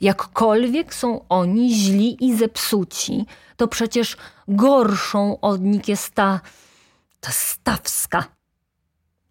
Jakkolwiek 0.00 0.94
są 0.94 1.28
oni 1.28 1.74
źli 1.74 2.24
i 2.24 2.36
zepsuci, 2.36 3.26
to 3.56 3.68
przecież 3.68 4.16
gorszą 4.48 5.40
od 5.40 5.60
nich 5.60 5.88
jest 5.88 6.14
ta, 6.14 6.40
ta 7.20 7.30
stawska. 7.30 8.24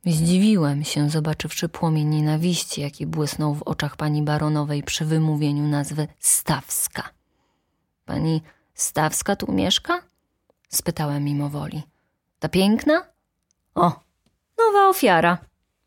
Zdziwiłem 0.06 0.84
się, 0.84 1.10
zobaczywszy 1.10 1.70
płomień 1.70 2.08
nienawiści, 2.08 2.82
jaki 2.82 3.08
błysnął 3.08 3.56
w 3.56 3.64
oczach 3.64 3.95
pani 3.97 4.22
baronowej 4.22 4.84
przy 4.84 5.06
wymówieniu 5.06 5.68
nazwy 5.68 6.08
Stawska. 6.20 7.10
Pani 8.06 8.41
Stawska 8.74 9.36
tu 9.36 9.52
mieszka? 9.52 10.02
spytałem 10.70 11.24
mimowoli. 11.24 11.84
Ta 12.39 12.50
piękna? 12.50 13.06
O, 13.76 14.00
nowa 14.58 14.89
ofiara, 14.89 15.38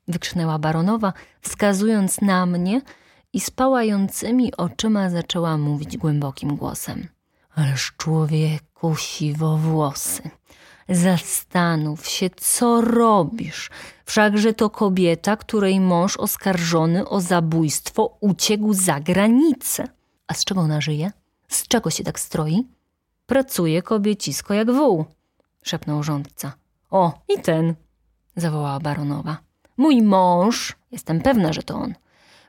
wykrzyknęła 0.08 0.58
baronowa, 0.58 1.12
wskazując 1.40 2.20
na 2.20 2.46
mnie 2.46 2.80
i 3.32 3.40
spałającymi 3.40 4.56
oczyma 4.56 5.10
zaczęła 5.10 5.58
mówić 5.58 5.96
głębokim 5.96 6.56
głosem. 6.56 7.08
Ależ 7.54 7.92
człowieku 7.96 8.96
siwowłosy, 8.96 10.30
Zastanów 10.88 12.08
się, 12.08 12.30
co 12.30 12.80
robisz. 12.80 13.70
Wszakże 14.04 14.54
to 14.54 14.70
kobieta, 14.70 15.36
której 15.36 15.80
mąż 15.80 16.16
oskarżony 16.16 17.08
o 17.08 17.20
zabójstwo 17.20 18.16
uciekł 18.20 18.72
za 18.72 19.00
granicę. 19.00 19.88
A 20.26 20.34
z 20.34 20.44
czego 20.44 20.60
ona 20.60 20.80
żyje? 20.80 21.12
Z 21.48 21.68
czego 21.68 21.90
się 21.90 22.04
tak 22.04 22.20
stroi? 22.20 22.64
pracuje 23.32 23.82
kobiecisko 23.82 24.54
jak 24.54 24.70
wół, 24.72 25.04
szepnął 25.62 26.02
rządca. 26.02 26.52
O, 26.90 27.12
i 27.28 27.40
ten, 27.42 27.74
zawołała 28.36 28.80
baronowa. 28.80 29.36
Mój 29.76 30.02
mąż, 30.02 30.76
jestem 30.90 31.20
pewna, 31.20 31.52
że 31.52 31.62
to 31.62 31.74
on, 31.74 31.94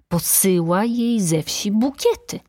posyła 0.07 0.83
jej 0.83 1.21
ze 1.21 1.43
wsi 1.43 1.71
bukiety. 1.71 2.39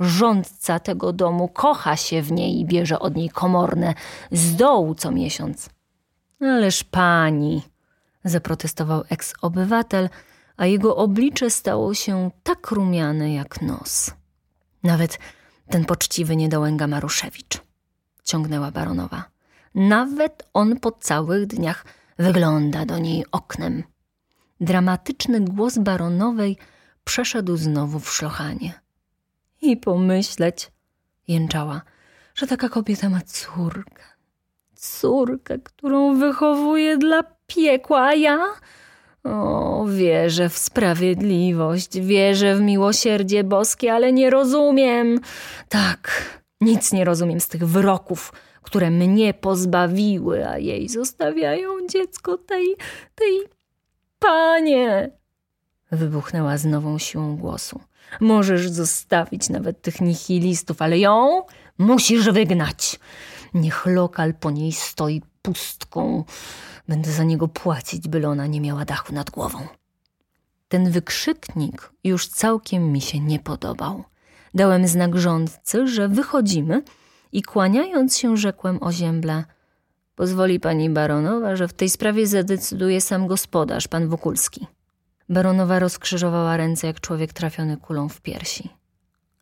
Rządca 0.00 0.78
tego 0.78 1.12
domu 1.12 1.48
kocha 1.48 1.96
się 1.96 2.22
w 2.22 2.32
niej 2.32 2.60
i 2.60 2.66
bierze 2.66 2.98
od 2.98 3.16
niej 3.16 3.30
komorne 3.30 3.94
z 4.32 4.56
dołu 4.56 4.94
co 4.94 5.10
miesiąc. 5.10 5.70
Ależ 6.40 6.84
pani, 6.84 7.62
zaprotestował 8.24 9.02
eks-obywatel, 9.08 10.08
a 10.56 10.66
jego 10.66 10.96
oblicze 10.96 11.50
stało 11.50 11.94
się 11.94 12.30
tak 12.42 12.70
rumiane 12.70 13.34
jak 13.34 13.62
nos. 13.62 14.10
Nawet 14.82 15.18
ten 15.70 15.84
poczciwy 15.84 16.36
niedołęga 16.36 16.86
Maruszewicz, 16.86 17.62
ciągnęła 18.24 18.70
baronowa. 18.70 19.24
Nawet 19.74 20.42
on 20.52 20.80
po 20.80 20.92
całych 20.92 21.46
dniach 21.46 21.84
wygląda 22.18 22.86
do 22.86 22.98
niej 22.98 23.24
oknem. 23.32 23.82
Dramatyczny 24.60 25.40
głos 25.40 25.78
baronowej 25.78 26.56
przeszedł 27.04 27.56
znowu 27.56 28.00
w 28.00 28.12
szlochanie. 28.14 28.80
I 29.62 29.76
pomyśleć, 29.76 30.72
jęczała, 31.28 31.82
że 32.34 32.46
taka 32.46 32.68
kobieta 32.68 33.08
ma 33.08 33.20
córkę. 33.20 34.02
Córkę, 34.74 35.58
którą 35.58 36.18
wychowuje 36.18 36.98
dla 36.98 37.22
piekła, 37.46 38.14
ja? 38.14 38.38
O, 39.24 39.84
wierzę 39.88 40.48
w 40.48 40.58
sprawiedliwość, 40.58 42.00
wierzę 42.00 42.56
w 42.56 42.60
miłosierdzie 42.60 43.44
boskie, 43.44 43.92
ale 43.92 44.12
nie 44.12 44.30
rozumiem. 44.30 45.20
Tak, 45.68 46.30
nic 46.60 46.92
nie 46.92 47.04
rozumiem 47.04 47.40
z 47.40 47.48
tych 47.48 47.66
wyroków, 47.68 48.32
które 48.62 48.90
mnie 48.90 49.34
pozbawiły, 49.34 50.48
a 50.48 50.58
jej 50.58 50.88
zostawiają 50.88 51.68
dziecko 51.90 52.38
tej, 52.38 52.76
tej 53.14 53.40
panie. 54.18 55.10
Wybuchnęła 55.92 56.58
z 56.58 56.64
nową 56.64 56.98
siłą 56.98 57.36
głosu. 57.36 57.80
Możesz 58.20 58.68
zostawić 58.68 59.48
nawet 59.48 59.82
tych 59.82 60.00
nihilistów, 60.00 60.82
ale 60.82 60.98
ją 60.98 61.42
musisz 61.78 62.30
wygnać. 62.30 63.00
Niech 63.54 63.86
lokal 63.86 64.34
po 64.34 64.50
niej 64.50 64.72
stoi 64.72 65.22
pustką. 65.42 66.24
Będę 66.88 67.10
za 67.10 67.24
niego 67.24 67.48
płacić, 67.48 68.08
byle 68.08 68.28
ona 68.28 68.46
nie 68.46 68.60
miała 68.60 68.84
dachu 68.84 69.14
nad 69.14 69.30
głową. 69.30 69.58
Ten 70.68 70.90
wykrzyknik 70.90 71.92
już 72.04 72.28
całkiem 72.28 72.92
mi 72.92 73.00
się 73.00 73.20
nie 73.20 73.38
podobał. 73.38 74.04
Dałem 74.54 74.88
znak 74.88 75.18
rządcy, 75.18 75.86
że 75.86 76.08
wychodzimy 76.08 76.82
i 77.32 77.42
kłaniając 77.42 78.18
się 78.18 78.36
rzekłem 78.36 78.82
o 78.82 78.92
ziemble. 78.92 79.44
Pozwoli 80.14 80.60
pani 80.60 80.90
baronowa, 80.90 81.56
że 81.56 81.68
w 81.68 81.72
tej 81.72 81.90
sprawie 81.90 82.26
zadecyduje 82.26 83.00
sam 83.00 83.26
gospodarz, 83.26 83.88
pan 83.88 84.08
Wokulski. 84.08 84.66
Baronowa 85.28 85.78
rozkrzyżowała 85.78 86.56
ręce 86.56 86.86
jak 86.86 87.00
człowiek 87.00 87.32
trafiony 87.32 87.76
kulą 87.76 88.08
w 88.08 88.20
piersi. 88.20 88.70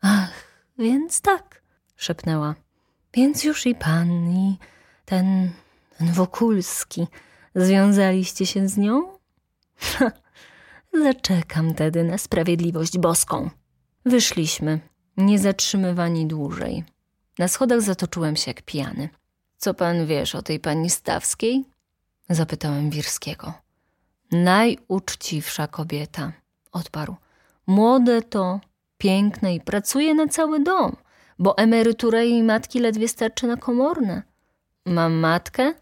Ach, 0.01 0.33
więc 0.79 1.21
tak, 1.21 1.63
szepnęła. 1.97 2.55
Więc 3.15 3.45
już 3.45 3.67
i 3.67 3.75
pan, 3.75 4.09
i 4.31 4.59
ten, 5.05 5.51
ten 5.99 6.13
Wokulski, 6.13 7.07
związaliście 7.55 8.47
się 8.47 8.69
z 8.69 8.77
nią? 8.77 9.03
Zaczekam 11.05 11.75
tedy 11.75 12.05
na 12.05 12.19
sprawiedliwość 12.19 12.99
boską. 12.99 13.51
Wyszliśmy, 14.07 14.81
nie 15.17 15.39
zatrzymywani 15.39 16.27
dłużej. 16.27 16.85
Na 17.39 17.49
schodach 17.49 17.83
zatoczyłem 17.83 18.37
się 18.37 18.51
jak 18.51 18.63
pijany. 18.63 19.09
Co 19.57 19.75
pan 19.75 20.07
wiesz 20.07 20.35
o 20.35 20.43
tej 20.43 20.61
pani 20.61 20.91
Stawskiej? 20.91 21.65
Zapytałem 22.31 22.91
Wirskiego. 22.91 23.53
Najuczciwsza 24.33 25.67
kobieta, 25.67 26.33
odparł. 26.73 27.17
Młode 27.67 28.23
to, 28.23 28.61
piękne 28.99 29.55
i 29.55 29.61
pracuje 29.61 30.15
na 30.15 30.29
cały 30.29 30.63
dom, 30.63 30.97
bo 31.39 31.59
emerytura 31.59 32.23
jej 32.23 32.43
matki 32.43 32.79
ledwie 32.81 33.09
starczy 33.09 33.47
na 33.47 33.57
komorne. 33.57 34.23
Mam 34.87 35.13
matkę? 35.13 35.75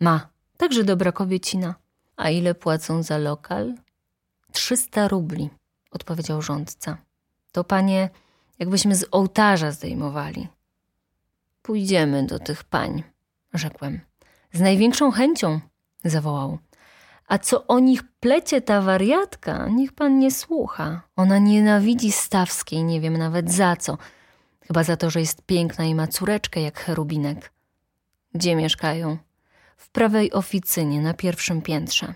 Ma, 0.00 0.28
także 0.56 0.84
dobra 0.84 1.12
kobiecina. 1.12 1.74
A 2.16 2.30
ile 2.30 2.54
płacą 2.54 3.02
za 3.02 3.18
lokal? 3.18 3.74
Trzysta 4.52 5.08
rubli, 5.08 5.50
odpowiedział 5.90 6.42
rządca. 6.42 6.96
To 7.52 7.64
panie, 7.64 8.10
jakbyśmy 8.58 8.96
z 8.96 9.06
ołtarza 9.10 9.70
zdejmowali. 9.70 10.48
Pójdziemy 11.62 12.26
do 12.26 12.38
tych 12.38 12.64
pań, 12.64 13.02
rzekłem. 13.54 14.00
Z 14.52 14.60
największą 14.60 15.10
chęcią, 15.10 15.60
zawołał. 16.04 16.58
A 17.26 17.38
co 17.38 17.66
o 17.66 17.78
nich 17.78 18.02
plecie 18.20 18.60
ta 18.60 18.80
wariatka, 18.80 19.68
niech 19.68 19.92
pan 19.92 20.18
nie 20.18 20.30
słucha. 20.30 21.02
Ona 21.16 21.38
nienawidzi 21.38 22.12
Stawskiej, 22.12 22.84
nie 22.84 23.00
wiem 23.00 23.16
nawet 23.16 23.52
za 23.52 23.76
co. 23.76 23.98
Chyba 24.66 24.84
za 24.84 24.96
to, 24.96 25.10
że 25.10 25.20
jest 25.20 25.42
piękna 25.42 25.84
i 25.84 25.94
ma 25.94 26.06
córeczkę 26.06 26.60
jak 26.60 26.80
cherubinek. 26.80 27.52
Gdzie 28.34 28.56
mieszkają? 28.56 29.18
W 29.76 29.90
prawej 29.90 30.32
oficynie, 30.32 31.00
na 31.00 31.14
pierwszym 31.14 31.62
piętrze. 31.62 32.14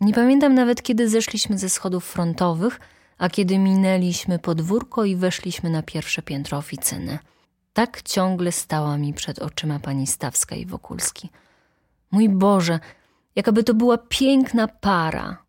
Nie 0.00 0.12
pamiętam 0.12 0.54
nawet, 0.54 0.82
kiedy 0.82 1.08
zeszliśmy 1.08 1.58
ze 1.58 1.68
schodów 1.68 2.04
frontowych, 2.04 2.80
a 3.18 3.28
kiedy 3.28 3.58
minęliśmy 3.58 4.38
podwórko 4.38 5.04
i 5.04 5.16
weszliśmy 5.16 5.70
na 5.70 5.82
pierwsze 5.82 6.22
piętro 6.22 6.58
oficyny. 6.58 7.18
Tak 7.72 8.02
ciągle 8.02 8.52
stała 8.52 8.98
mi 8.98 9.14
przed 9.14 9.38
oczyma 9.38 9.78
pani 9.78 10.06
Stawska 10.06 10.56
i 10.56 10.66
Wokulski. 10.66 11.30
Mój 12.10 12.28
Boże, 12.28 12.80
jakaby 13.36 13.64
to 13.64 13.74
była 13.74 13.98
piękna 13.98 14.68
para. 14.68 15.44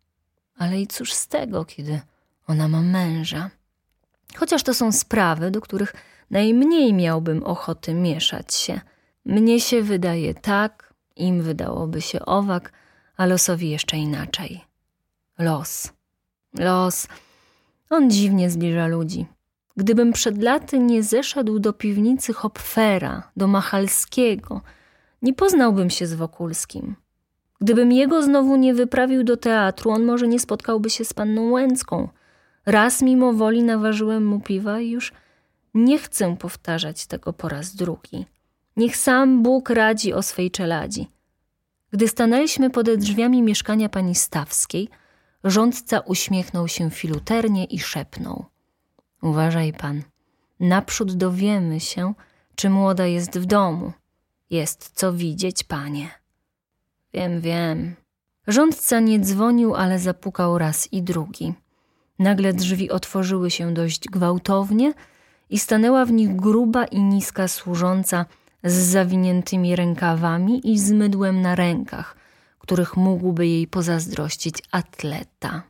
Ale 0.58 0.80
i 0.80 0.86
cóż 0.86 1.12
z 1.12 1.28
tego, 1.28 1.64
kiedy 1.64 2.00
ona 2.46 2.68
ma 2.68 2.80
męża? 2.80 3.50
Chociaż 4.36 4.62
to 4.62 4.74
są 4.74 4.92
sprawy, 4.92 5.50
do 5.50 5.60
których 5.60 5.94
najmniej 6.30 6.94
miałbym 6.94 7.42
ochoty 7.42 7.94
mieszać 7.94 8.54
się. 8.54 8.80
Mnie 9.24 9.60
się 9.60 9.82
wydaje 9.82 10.34
tak, 10.34 10.85
im 11.16 11.42
wydałoby 11.42 12.00
się 12.00 12.26
owak, 12.26 12.72
a 13.16 13.26
losowi 13.26 13.70
jeszcze 13.70 13.96
inaczej. 13.96 14.64
Los. 15.38 15.92
Los. 16.58 17.08
On 17.90 18.10
dziwnie 18.10 18.50
zbliża 18.50 18.86
ludzi. 18.86 19.26
Gdybym 19.76 20.12
przed 20.12 20.42
laty 20.42 20.78
nie 20.78 21.02
zeszedł 21.02 21.58
do 21.58 21.72
piwnicy 21.72 22.32
Hopfera, 22.32 23.30
do 23.36 23.46
Machalskiego, 23.46 24.60
nie 25.22 25.34
poznałbym 25.34 25.90
się 25.90 26.06
z 26.06 26.14
Wokulskim. 26.14 26.96
Gdybym 27.60 27.92
jego 27.92 28.22
znowu 28.22 28.56
nie 28.56 28.74
wyprawił 28.74 29.24
do 29.24 29.36
teatru, 29.36 29.90
on 29.90 30.04
może 30.04 30.28
nie 30.28 30.40
spotkałby 30.40 30.90
się 30.90 31.04
z 31.04 31.14
panną 31.14 31.50
Łęcką. 31.50 32.08
Raz 32.66 33.02
mimo 33.02 33.32
woli 33.32 33.62
naważyłem 33.62 34.26
mu 34.26 34.40
piwa 34.40 34.80
i 34.80 34.90
już 34.90 35.12
nie 35.74 35.98
chcę 35.98 36.36
powtarzać 36.36 37.06
tego 37.06 37.32
po 37.32 37.48
raz 37.48 37.74
drugi. 37.74 38.26
Niech 38.76 38.96
sam 38.96 39.42
Bóg 39.42 39.70
radzi 39.70 40.14
o 40.14 40.22
swej 40.22 40.50
czeladzi. 40.50 41.08
Gdy 41.90 42.08
stanęliśmy 42.08 42.70
pod 42.70 42.90
drzwiami 42.90 43.42
mieszkania 43.42 43.88
pani 43.88 44.14
Stawskiej, 44.14 44.88
rządca 45.44 46.00
uśmiechnął 46.00 46.68
się 46.68 46.90
filuternie 46.90 47.64
i 47.64 47.78
szepnął. 47.78 48.44
Uważaj 49.22 49.72
pan, 49.72 50.02
naprzód 50.60 51.12
dowiemy 51.12 51.80
się, 51.80 52.14
czy 52.54 52.70
młoda 52.70 53.06
jest 53.06 53.38
w 53.38 53.46
domu. 53.46 53.92
Jest 54.50 54.90
co 54.94 55.12
widzieć, 55.12 55.64
panie. 55.64 56.10
Wiem, 57.14 57.40
wiem. 57.40 57.94
Rządca 58.46 59.00
nie 59.00 59.20
dzwonił, 59.20 59.74
ale 59.74 59.98
zapukał 59.98 60.58
raz 60.58 60.92
i 60.92 61.02
drugi. 61.02 61.54
Nagle 62.18 62.52
drzwi 62.52 62.90
otworzyły 62.90 63.50
się 63.50 63.74
dość 63.74 64.08
gwałtownie 64.08 64.92
i 65.50 65.58
stanęła 65.58 66.04
w 66.04 66.12
nich 66.12 66.36
gruba 66.36 66.84
i 66.84 67.02
niska 67.02 67.48
służąca 67.48 68.26
z 68.66 68.72
zawiniętymi 68.72 69.76
rękawami 69.76 70.72
i 70.72 70.78
z 70.78 70.92
mydłem 70.92 71.42
na 71.42 71.54
rękach, 71.54 72.16
których 72.58 72.96
mógłby 72.96 73.46
jej 73.46 73.66
pozazdrościć 73.66 74.62
atleta. 74.70 75.62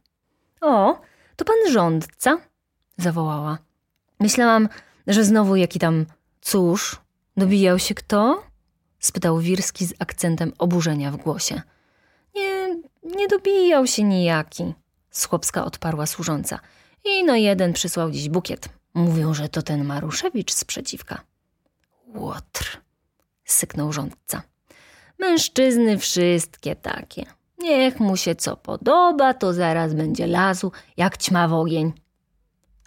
O, 0.60 1.00
to 1.36 1.44
pan 1.44 1.72
rządca, 1.72 2.38
zawołała. 2.98 3.58
Myślałam, 4.20 4.68
że 5.06 5.24
znowu 5.24 5.56
jaki 5.56 5.78
tam 5.78 6.06
cóż, 6.40 7.00
dobijał 7.36 7.78
się 7.78 7.94
kto? 7.94 8.42
spytał 8.98 9.38
Wirski 9.38 9.86
z 9.86 9.94
akcentem 9.98 10.52
oburzenia 10.58 11.10
w 11.10 11.16
głosie. 11.16 11.62
Nie, 12.34 12.76
nie 13.16 13.28
dobijał 13.28 13.86
się 13.86 14.02
nijaki, 14.02 14.74
schłopska 15.10 15.64
odparła 15.64 16.06
służąca. 16.06 16.58
I 17.04 17.24
no 17.24 17.36
jeden 17.36 17.72
przysłał 17.72 18.10
dziś 18.10 18.28
bukiet. 18.28 18.68
Mówią, 18.94 19.34
że 19.34 19.48
to 19.48 19.62
ten 19.62 19.84
Maruszewicz 19.84 20.52
sprzeciwka. 20.52 21.20
Łotr, 22.14 22.80
syknął 23.46 23.92
rządca. 23.92 24.42
Mężczyzny 25.18 25.98
wszystkie 25.98 26.76
takie. 26.76 27.26
Niech 27.58 28.00
mu 28.00 28.16
się 28.16 28.34
co 28.34 28.56
podoba, 28.56 29.34
to 29.34 29.52
zaraz 29.52 29.94
będzie 29.94 30.26
lazu, 30.26 30.72
jak 30.96 31.18
ćma 31.18 31.48
w 31.48 31.52
ogień. 31.52 31.92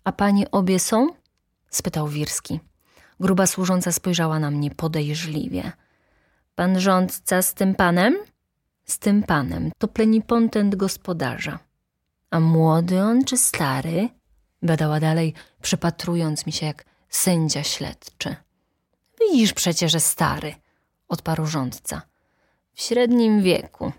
A 0.04 0.12
panie 0.12 0.52
obie 0.52 0.80
są? 0.80 1.08
spytał 1.70 2.08
Wirski. 2.08 2.60
Gruba 3.20 3.48
służąca 3.48 3.92
spojrzała 3.92 4.40
na 4.40 4.52
mnie 4.52 4.72
podejrzliwie. 4.72 5.72
Pan 6.56 6.80
rządca 6.80 7.42
z 7.42 7.54
tym 7.54 7.76
panem? 7.76 8.18
Z 8.86 9.00
tym 9.00 9.24
panem. 9.24 9.72
To 9.78 9.88
plenipotent 9.88 10.76
gospodarza. 10.76 11.60
A 12.32 12.40
młody 12.40 13.02
on 13.02 13.24
czy 13.24 13.38
stary? 13.38 14.10
Badała 14.62 15.00
dalej, 15.00 15.34
przypatrując 15.62 16.46
mi 16.46 16.52
się 16.52 16.66
jak 16.66 16.86
sędzia 17.10 17.64
śledczy. 17.64 18.36
Widzisz 19.32 19.54
przecież, 19.54 19.92
że 19.92 20.00
stary, 20.00 20.56
odparł 21.08 21.46
rządca. 21.46 22.02
W 22.74 22.82
średnim 22.82 23.42
wieku, 23.42 23.92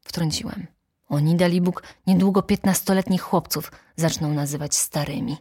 wtrąciłem. 0.00 0.66
Oni, 1.08 1.36
dali 1.36 1.60
Bóg, 1.60 1.82
niedługo 2.06 2.42
piętnastoletnich 2.42 3.22
chłopców 3.22 3.72
zaczną 3.96 4.34
nazywać 4.34 4.76
starymi. 4.76 5.36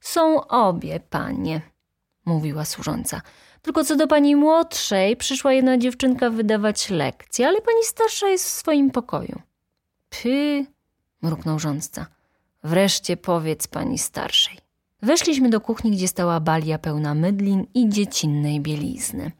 Są 0.00 0.46
obie, 0.46 1.00
panie, 1.00 1.60
mówiła 2.24 2.64
służąca. 2.64 3.22
Tylko 3.62 3.84
co 3.84 3.96
do 3.96 4.06
pani 4.06 4.36
młodszej, 4.36 5.16
przyszła 5.16 5.52
jedna 5.52 5.78
dziewczynka 5.78 6.30
wydawać 6.30 6.90
lekcje, 6.90 7.48
ale 7.48 7.60
pani 7.60 7.84
starsza 7.84 8.28
jest 8.28 8.44
w 8.44 8.50
swoim 8.50 8.90
pokoju. 8.90 9.42
Py, 10.08 10.66
mruknął 11.22 11.58
rządca. 11.58 12.06
Wreszcie 12.64 13.16
powiedz 13.16 13.68
pani 13.68 13.98
starszej. 13.98 14.65
Weszliśmy 15.02 15.50
do 15.50 15.60
kuchni, 15.60 15.90
gdzie 15.90 16.08
stała 16.08 16.40
balia 16.40 16.78
pełna 16.78 17.14
mydlin 17.14 17.66
i 17.74 17.88
dziecinnej 17.88 18.60
bielizny. 18.60 19.32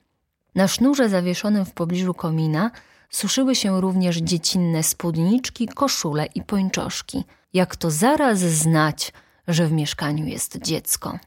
Na 0.55 0.69
sznurze 0.69 1.09
zawieszonym 1.09 1.65
w 1.65 1.73
pobliżu 1.73 2.15
komina 2.15 2.71
suszyły 3.11 3.55
się 3.55 3.81
również 3.81 4.17
dziecinne 4.17 4.83
spódniczki, 4.83 5.69
koszule 5.69 6.27
i 6.35 6.43
pończoszki. 6.43 7.25
Jak 7.53 7.77
to 7.77 7.91
zaraz 7.91 8.39
znać, 8.39 9.13
że 9.49 9.67
w 9.67 9.73
mieszkaniu 9.73 10.27
jest 10.27 10.59
dziecko. 10.59 11.19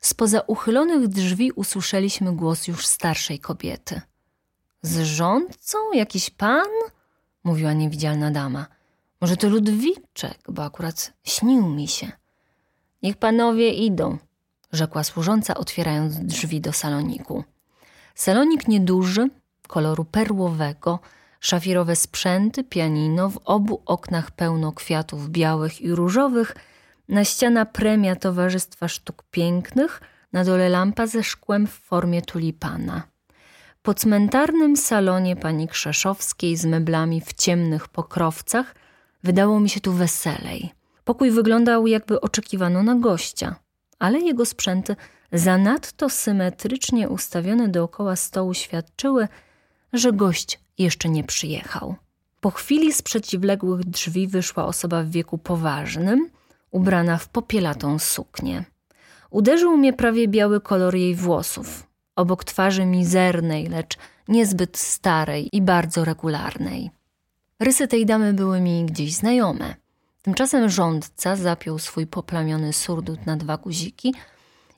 Spoza 0.00 0.40
uchylonych 0.40 1.08
drzwi 1.08 1.52
usłyszeliśmy 1.52 2.36
głos 2.36 2.68
już 2.68 2.86
starszej 2.86 3.38
kobiety. 3.38 4.00
Z 4.82 5.02
rządcą? 5.02 5.78
Jakiś 5.94 6.30
pan? 6.30 6.68
mówiła 7.44 7.72
niewidzialna 7.72 8.30
dama. 8.30 8.66
Może 9.20 9.36
to 9.36 9.48
Ludwiczek, 9.48 10.38
bo 10.48 10.64
akurat 10.64 11.12
śnił 11.24 11.68
mi 11.68 11.88
się. 11.88 12.12
Niech 13.02 13.16
panowie 13.16 13.72
idą, 13.72 14.18
rzekła 14.72 15.04
służąca, 15.04 15.54
otwierając 15.54 16.18
drzwi 16.18 16.60
do 16.60 16.72
saloniku. 16.72 17.44
Salonik 18.14 18.68
nieduży, 18.68 19.28
koloru 19.68 20.04
perłowego, 20.04 20.98
szafirowe 21.40 21.96
sprzęty, 21.96 22.64
pianino, 22.64 23.30
w 23.30 23.38
obu 23.44 23.82
oknach 23.86 24.30
pełno 24.30 24.72
kwiatów 24.72 25.30
białych 25.30 25.80
i 25.80 25.90
różowych, 25.90 26.54
na 27.08 27.24
ściana 27.24 27.66
premia 27.66 28.16
Towarzystwa 28.16 28.88
Sztuk 28.88 29.22
Pięknych, 29.30 30.00
na 30.32 30.44
dole 30.44 30.68
lampa 30.68 31.06
ze 31.06 31.22
szkłem 31.22 31.66
w 31.66 31.70
formie 31.70 32.22
tulipana. 32.22 33.02
Po 33.82 33.94
cmentarnym 33.94 34.76
salonie 34.76 35.36
pani 35.36 35.68
Krzeszowskiej 35.68 36.56
z 36.56 36.64
meblami 36.64 37.20
w 37.20 37.32
ciemnych 37.32 37.88
pokrowcach 37.88 38.74
wydało 39.22 39.60
mi 39.60 39.70
się 39.70 39.80
tu 39.80 39.92
weselej. 39.92 40.72
Pokój 41.04 41.30
wyglądał 41.30 41.86
jakby 41.86 42.20
oczekiwano 42.20 42.82
na 42.82 42.94
gościa, 42.94 43.56
ale 43.98 44.18
jego 44.18 44.46
sprzęty 44.46 44.96
zanadto 45.32 46.10
symetrycznie 46.10 47.08
ustawione 47.08 47.68
dookoła 47.68 48.16
stołu 48.16 48.54
świadczyły, 48.54 49.28
że 49.92 50.12
gość 50.12 50.60
jeszcze 50.78 51.08
nie 51.08 51.24
przyjechał. 51.24 51.94
Po 52.40 52.50
chwili 52.50 52.92
z 52.92 53.02
przeciwległych 53.02 53.84
drzwi 53.84 54.28
wyszła 54.28 54.64
osoba 54.66 55.02
w 55.02 55.10
wieku 55.10 55.38
poważnym, 55.38 56.30
ubrana 56.70 57.18
w 57.18 57.28
popielatą 57.28 57.98
suknię. 57.98 58.64
Uderzył 59.30 59.76
mnie 59.76 59.92
prawie 59.92 60.28
biały 60.28 60.60
kolor 60.60 60.94
jej 60.94 61.14
włosów, 61.14 61.86
obok 62.16 62.44
twarzy 62.44 62.86
mizernej, 62.86 63.66
lecz 63.66 63.98
niezbyt 64.28 64.78
starej 64.78 65.48
i 65.52 65.62
bardzo 65.62 66.04
regularnej. 66.04 66.90
Rysy 67.60 67.88
tej 67.88 68.06
damy 68.06 68.32
były 68.32 68.60
mi 68.60 68.84
gdzieś 68.84 69.14
znajome. 69.14 69.81
Tymczasem 70.22 70.70
rządca 70.70 71.36
zapiął 71.36 71.78
swój 71.78 72.06
poplamiony 72.06 72.72
surdut 72.72 73.26
na 73.26 73.36
dwa 73.36 73.56
guziki 73.56 74.14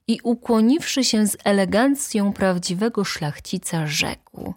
i 0.06 0.18
ukłoniwszy 0.22 1.04
się 1.04 1.26
z 1.26 1.36
elegancją 1.44 2.32
prawdziwego 2.32 3.04
szlachcica, 3.04 3.86
rzekł: 3.86 4.54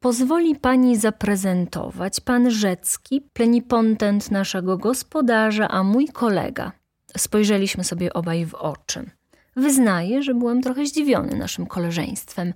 Pozwoli 0.00 0.56
pani 0.56 0.96
zaprezentować 0.96 2.20
pan 2.20 2.50
Rzecki, 2.50 3.20
plenipotent 3.32 4.30
naszego 4.30 4.78
gospodarza, 4.78 5.68
a 5.68 5.82
mój 5.82 6.08
kolega. 6.08 6.72
Spojrzeliśmy 7.16 7.84
sobie 7.84 8.12
obaj 8.12 8.46
w 8.46 8.54
oczy. 8.54 9.10
Wyznaję, 9.56 10.22
że 10.22 10.34
byłem 10.34 10.62
trochę 10.62 10.86
zdziwiony 10.86 11.36
naszym 11.36 11.66
koleżeństwem. 11.66 12.54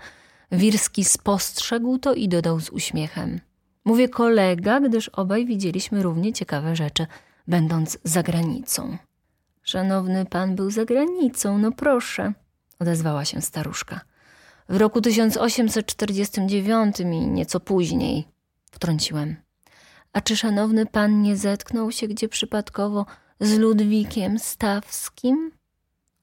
Wirski 0.53 1.05
spostrzegł 1.05 1.99
to 1.99 2.15
i 2.15 2.29
dodał 2.29 2.61
z 2.61 2.71
uśmiechem. 2.71 3.41
Mówię 3.85 4.09
kolega, 4.09 4.81
gdyż 4.81 5.09
obaj 5.09 5.47
widzieliśmy 5.47 6.03
równie 6.03 6.33
ciekawe 6.33 6.77
rzeczy, 6.77 7.07
będąc 7.49 7.99
za 8.05 8.23
granicą. 8.23 8.97
Szanowny 9.63 10.27
pan 10.27 10.57
był 10.57 10.71
za 10.71 10.85
granicą, 10.85 11.59
no 11.59 11.73
proszę, 11.73 12.33
odezwała 12.79 13.25
się 13.25 13.41
staruszka. 13.41 14.01
W 14.69 14.77
roku 14.77 15.01
1849 15.01 17.01
i 17.01 17.07
nieco 17.07 17.61
później, 17.61 18.29
wtrąciłem. 18.71 19.37
A 20.13 20.21
czy 20.21 20.37
szanowny 20.37 20.87
pan 20.87 21.23
nie 21.23 21.37
zetknął 21.37 21.93
się 21.93 22.09
gdzie 22.09 22.29
przypadkowo 22.29 23.07
z 23.41 23.59
Ludwikiem 23.59 24.39
Stawskim? 24.39 25.51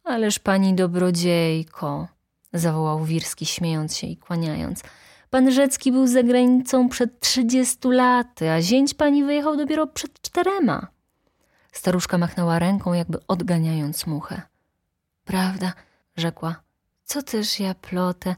Ależ 0.03 0.39
pani 0.39 0.73
dobrodziejko, 0.73 2.07
zawołał 2.53 3.05
Wirski, 3.05 3.45
śmiejąc 3.45 3.97
się 3.97 4.07
i 4.07 4.17
kłaniając. 4.17 4.83
Pan 5.29 5.51
Rzecki 5.51 5.91
był 5.91 6.07
za 6.07 6.23
granicą 6.23 6.89
przed 6.89 7.19
trzydziestu 7.19 7.91
laty, 7.91 8.51
a 8.51 8.61
zięć 8.61 8.93
pani 8.93 9.23
wyjechał 9.23 9.57
dopiero 9.57 9.87
przed 9.87 10.21
czterema. 10.21 10.87
Staruszka 11.71 12.17
machnęła 12.17 12.59
ręką, 12.59 12.93
jakby 12.93 13.17
odganiając 13.27 14.07
muchę. 14.07 14.41
Prawda, 15.25 15.73
rzekła. 16.17 16.55
Co 17.03 17.23
też 17.23 17.59
ja 17.59 17.73
plotę, 17.73 18.35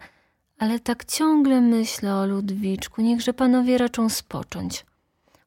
ale 0.57 0.79
tak 0.79 1.05
ciągle 1.05 1.61
myślę 1.61 2.15
o 2.15 2.25
Ludwiczku, 2.25 3.01
niechże 3.01 3.33
panowie 3.33 3.77
raczą 3.77 4.09
spocząć. 4.09 4.85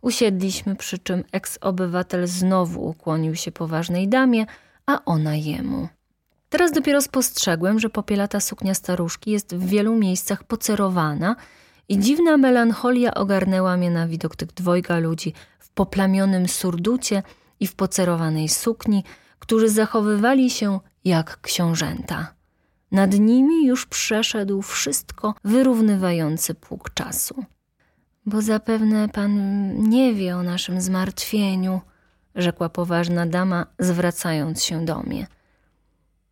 Usiedliśmy, 0.01 0.76
przy 0.76 0.99
czym 0.99 1.24
eks-obywatel 1.32 2.26
znowu 2.26 2.89
ukłonił 2.89 3.35
się 3.35 3.53
poważnej 3.53 4.09
damie, 4.09 4.47
a 4.87 5.05
ona 5.05 5.37
jemu. 5.37 5.89
Teraz 6.49 6.72
dopiero 6.72 7.03
spostrzegłem, 7.03 7.80
że 7.80 7.91
popielata 7.91 8.41
suknia 8.41 8.74
staruszki 8.74 9.30
jest 9.30 9.55
w 9.55 9.66
wielu 9.66 9.97
miejscach 9.97 10.45
pocerowana 10.45 11.37
i 11.89 11.99
dziwna 11.99 12.37
melancholia 12.37 13.14
ogarnęła 13.14 13.76
mnie 13.76 13.91
na 13.91 14.09
widok 14.09 14.37
tych 14.37 14.53
dwojga 14.53 14.99
ludzi 14.99 15.32
w 15.59 15.68
poplamionym 15.68 16.49
surducie 16.49 17.22
i 17.65 17.67
w 17.67 17.75
pocerowanej 17.75 18.49
sukni, 18.49 19.05
którzy 19.39 19.69
zachowywali 19.69 20.51
się 20.51 20.81
jak 21.05 21.41
książęta. 21.41 22.35
Nad 22.93 23.19
nimi 23.19 23.67
już 23.67 23.87
przeszedł 23.87 24.62
wszystko 24.62 25.35
wyrównywający 25.45 26.55
pług 26.55 26.95
czasu. 26.95 27.45
Bo 28.27 28.43
zapewne 28.43 29.09
pan 29.09 29.33
nie 29.89 30.15
wie 30.15 30.37
o 30.37 30.43
naszym 30.43 30.81
zmartwieniu, 30.81 31.81
rzekła 32.35 32.69
poważna 32.69 33.27
dama, 33.27 33.67
zwracając 33.79 34.65
się 34.65 34.85
do 34.85 35.01
mnie. 35.03 35.27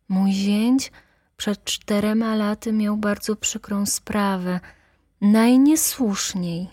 Mój 0.09 0.31
zięć 0.31 0.91
przed 1.37 1.63
czterema 1.63 2.35
laty 2.35 2.73
miał 2.73 2.97
bardzo 2.97 3.35
przykrą 3.35 3.85
sprawę. 3.85 4.59
Najniesłuszniej. 5.21 6.69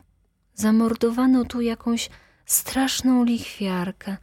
Zamordowano 0.55 1.45
tu 1.45 1.61
jakąś 1.61 2.11
straszną 2.47 3.25
lichwiarkę. 3.25 4.17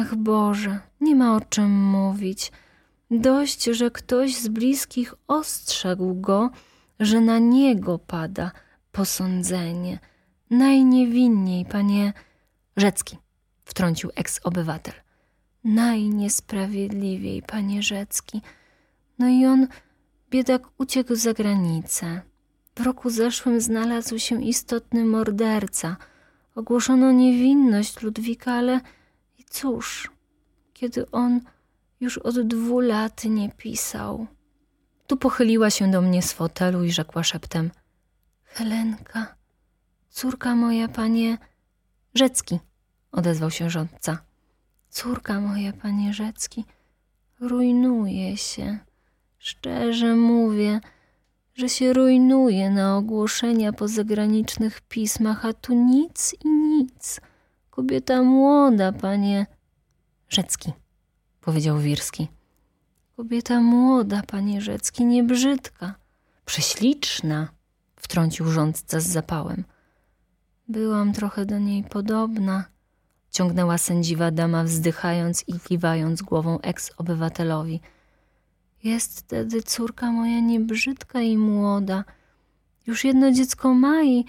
Ach 0.00 0.14
Boże, 0.14 0.78
nie 1.00 1.14
ma 1.16 1.36
o 1.36 1.40
czym 1.40 1.70
mówić. 1.70 2.52
Dość, 3.10 3.64
że 3.64 3.90
ktoś 3.90 4.36
z 4.36 4.48
bliskich 4.48 5.14
ostrzegł 5.28 6.14
go, 6.14 6.50
że 7.00 7.20
na 7.20 7.38
niego 7.38 7.98
pada 7.98 8.50
posądzenie. 8.92 9.98
Najniewinniej, 10.50 11.64
panie 11.64 12.12
Rzecki, 12.76 13.18
wtrącił 13.64 14.10
eks-obywatel 14.10 14.94
najniesprawiedliwiej, 15.64 17.42
panie 17.42 17.82
Rzecki. 17.82 18.42
No 19.18 19.28
i 19.28 19.46
on, 19.46 19.66
biedak, 20.30 20.62
uciekł 20.78 21.14
za 21.14 21.32
granicę. 21.32 22.20
W 22.76 22.80
roku 22.80 23.10
zeszłym 23.10 23.60
znalazł 23.60 24.18
się 24.18 24.42
istotny 24.42 25.04
morderca. 25.04 25.96
Ogłoszono 26.54 27.12
niewinność 27.12 28.02
Ludwika, 28.02 28.52
ale 28.52 28.80
cóż, 29.48 30.10
kiedy 30.74 31.10
on 31.10 31.40
już 32.00 32.18
od 32.18 32.40
dwóch 32.40 32.82
lat 32.84 33.24
nie 33.24 33.48
pisał. 33.50 34.26
Tu 35.06 35.16
pochyliła 35.16 35.70
się 35.70 35.90
do 35.90 36.00
mnie 36.00 36.22
z 36.22 36.32
fotelu 36.32 36.84
i 36.84 36.90
rzekła 36.92 37.22
szeptem: 37.22 37.70
Helenka, 38.44 39.34
córka 40.10 40.54
moja, 40.54 40.88
panie 40.88 41.38
Rzecki, 42.14 42.58
odezwał 43.12 43.50
się 43.50 43.70
rządca. 43.70 44.18
Córka 44.90 45.40
moja, 45.40 45.72
panie 45.72 46.14
Rzecki, 46.14 46.64
rujnuje 47.40 48.36
się. 48.36 48.78
Szczerze 49.38 50.14
mówię, 50.14 50.80
że 51.54 51.68
się 51.68 51.92
rujnuje 51.92 52.70
na 52.70 52.96
ogłoszenia 52.96 53.72
po 53.72 53.88
zagranicznych 53.88 54.80
pismach, 54.80 55.44
a 55.44 55.52
tu 55.52 55.74
nic 55.74 56.34
i 56.44 56.48
nic. 56.48 57.20
Kobieta 57.78 58.22
młoda, 58.22 58.92
panie 58.92 59.46
Rzecki, 60.28 60.72
powiedział 61.40 61.78
Wirski. 61.78 62.28
Kobieta 63.16 63.60
młoda, 63.60 64.22
panie 64.26 64.60
Rzecki, 64.60 65.04
nie 65.04 65.24
brzydka. 65.24 65.94
Prześliczna, 66.44 67.48
wtrącił 67.96 68.46
rządca 68.48 69.00
z 69.00 69.06
zapałem. 69.06 69.64
Byłam 70.68 71.12
trochę 71.12 71.46
do 71.46 71.58
niej 71.58 71.84
podobna, 71.84 72.64
ciągnęła 73.30 73.78
sędziwa 73.78 74.30
dama, 74.30 74.64
wzdychając 74.64 75.44
i 75.48 75.60
kiwając 75.60 76.22
głową 76.22 76.58
eks-obywatelowi. 76.60 77.80
Jest 78.84 79.20
wtedy 79.20 79.62
córka 79.62 80.12
moja 80.12 80.40
niebrzydka 80.40 81.20
i 81.20 81.36
młoda. 81.36 82.04
Już 82.86 83.04
jedno 83.04 83.32
dziecko 83.32 83.74
ma 83.74 84.04
i 84.04 84.24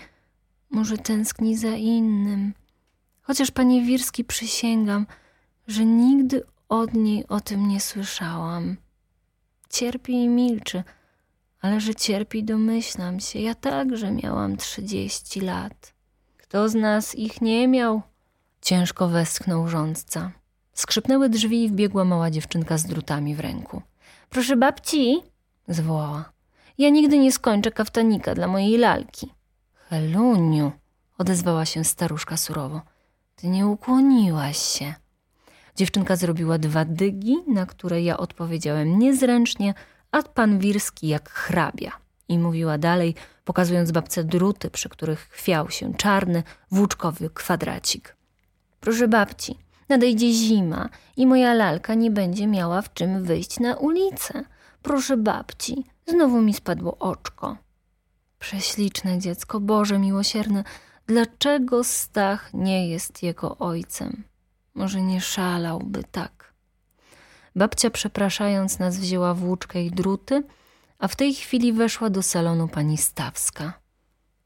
może 0.69 0.97
tęskni 0.97 1.57
za 1.57 1.75
innym. 1.75 2.53
Chociaż, 3.29 3.51
panie 3.51 3.81
Wirski, 3.81 4.25
przysięgam, 4.25 5.05
że 5.67 5.85
nigdy 5.85 6.43
od 6.69 6.93
niej 6.93 7.27
o 7.27 7.39
tym 7.39 7.67
nie 7.67 7.81
słyszałam. 7.81 8.77
Cierpi 9.69 10.13
i 10.13 10.29
milczy, 10.29 10.83
ale 11.61 11.81
że 11.81 11.95
cierpi, 11.95 12.43
domyślam 12.43 13.19
się. 13.19 13.39
Ja 13.39 13.55
także 13.55 14.11
miałam 14.11 14.57
trzydzieści 14.57 15.41
lat. 15.41 15.93
Kto 16.37 16.69
z 16.69 16.75
nas 16.75 17.15
ich 17.15 17.41
nie 17.41 17.67
miał? 17.67 18.01
Ciężko 18.61 19.07
westchnął 19.07 19.67
rządca. 19.67 20.31
Skrzypnęły 20.73 21.29
drzwi 21.29 21.63
i 21.63 21.69
wbiegła 21.69 22.05
mała 22.05 22.31
dziewczynka 22.31 22.77
z 22.77 22.85
drutami 22.85 23.35
w 23.35 23.39
ręku. 23.39 23.81
Proszę 24.29 24.55
babci, 24.55 25.21
zwołała. 25.67 26.31
Ja 26.77 26.89
nigdy 26.89 27.17
nie 27.17 27.31
skończę 27.31 27.71
kaftanika 27.71 28.35
dla 28.35 28.47
mojej 28.47 28.77
lalki. 28.77 29.33
Heluniu, 29.73 30.71
odezwała 31.17 31.65
się 31.65 31.83
staruszka 31.83 32.37
surowo. 32.37 32.81
Ty 33.41 33.47
nie 33.47 33.67
ukłoniłaś 33.67 34.57
się. 34.57 34.93
Dziewczynka 35.75 36.15
zrobiła 36.15 36.57
dwa 36.57 36.85
dygi, 36.85 37.37
na 37.47 37.65
które 37.65 38.01
ja 38.01 38.17
odpowiedziałem 38.17 38.99
niezręcznie, 38.99 39.73
a 40.11 40.23
pan 40.23 40.59
Wirski 40.59 41.07
jak 41.07 41.29
hrabia. 41.29 41.91
I 42.27 42.39
mówiła 42.39 42.77
dalej, 42.77 43.15
pokazując 43.45 43.91
babce 43.91 44.23
druty, 44.23 44.69
przy 44.69 44.89
których 44.89 45.19
chwiał 45.19 45.69
się 45.69 45.93
czarny, 45.93 46.43
włóczkowy 46.71 47.29
kwadracik. 47.29 48.15
Proszę 48.79 49.07
babci, 49.07 49.55
nadejdzie 49.89 50.33
zima 50.33 50.89
i 51.17 51.27
moja 51.27 51.53
lalka 51.53 51.93
nie 51.93 52.11
będzie 52.11 52.47
miała 52.47 52.81
w 52.81 52.93
czym 52.93 53.23
wyjść 53.23 53.59
na 53.59 53.75
ulicę. 53.75 54.43
Proszę 54.81 55.17
babci, 55.17 55.85
znowu 56.07 56.41
mi 56.41 56.53
spadło 56.53 56.97
oczko. 56.97 57.57
Prześliczne 58.39 59.19
dziecko, 59.19 59.59
Boże 59.59 59.99
miłosierny, 59.99 60.63
dlaczego 61.09 61.83
Stach 61.83 62.53
nie 62.53 62.89
jest 62.89 63.23
jego 63.23 63.57
ojcem? 63.57 64.23
Może 64.73 65.01
nie 65.01 65.21
szalałby 65.21 66.03
tak. 66.11 66.53
Babcia, 67.55 67.89
przepraszając 67.89 68.79
nas, 68.79 68.97
wzięła 68.97 69.33
włóczkę 69.33 69.83
i 69.83 69.91
druty, 69.91 70.43
a 70.99 71.07
w 71.07 71.15
tej 71.15 71.33
chwili 71.33 71.73
weszła 71.73 72.09
do 72.09 72.23
salonu 72.23 72.67
pani 72.67 72.97
Stawska. 72.97 73.73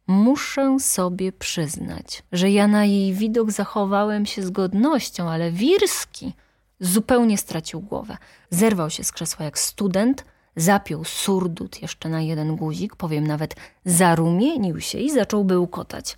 Muszę 0.08 0.80
sobie 0.80 1.32
przyznać, 1.32 2.24
że 2.32 2.52
ja 2.52 2.68
na 2.68 2.86
jej 2.86 3.14
widok 3.14 3.52
zachowałem 3.52 4.26
się 4.26 4.44
z 4.44 4.50
godnością, 4.50 5.30
ale 5.30 5.52
Wirski 5.52 6.34
zupełnie 6.80 7.38
stracił 7.38 7.82
głowę. 7.82 8.18
Zerwał 8.50 8.90
się 8.90 9.04
z 9.04 9.12
krzesła 9.12 9.46
jak 9.46 9.60
student, 9.60 10.26
zapiął 10.56 11.04
surdut 11.04 11.82
jeszcze 11.82 12.10
na 12.10 12.22
jeden 12.22 12.56
guzik, 12.56 12.96
powiem 12.96 13.28
nawet 13.28 13.56
zarumienił 13.86 14.82
się 14.82 14.98
i 14.98 15.12
zaczął 15.12 15.44
bełkotać. 15.46 16.18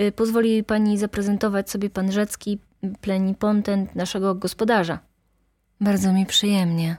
Y, 0.00 0.12
pozwoli 0.12 0.64
pani 0.64 0.98
zaprezentować 0.98 1.70
sobie 1.70 1.90
pan 1.90 2.12
Rzecki, 2.12 2.58
plenipotent 3.00 3.94
naszego 3.94 4.34
gospodarza. 4.34 4.98
Bardzo 5.80 6.12
mi 6.12 6.26
przyjemnie, 6.26 6.96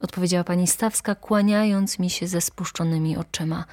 odpowiedziała 0.00 0.44
pani 0.44 0.66
Stawska, 0.66 1.14
kłaniając 1.14 1.98
mi 1.98 2.10
się 2.10 2.26
ze 2.26 2.40
spuszczonymi 2.40 3.16
oczyma. 3.16 3.64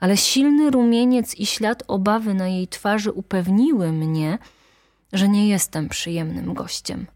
Ale 0.00 0.16
silny 0.16 0.70
rumieniec 0.70 1.34
i 1.34 1.46
ślad 1.46 1.82
obawy 1.88 2.34
na 2.34 2.48
jej 2.48 2.68
twarzy 2.68 3.12
upewniły 3.12 3.92
mnie, 3.92 4.38
że 5.12 5.28
nie 5.28 5.48
jestem 5.48 5.88
przyjemnym 5.88 6.54
gościem. 6.54 7.06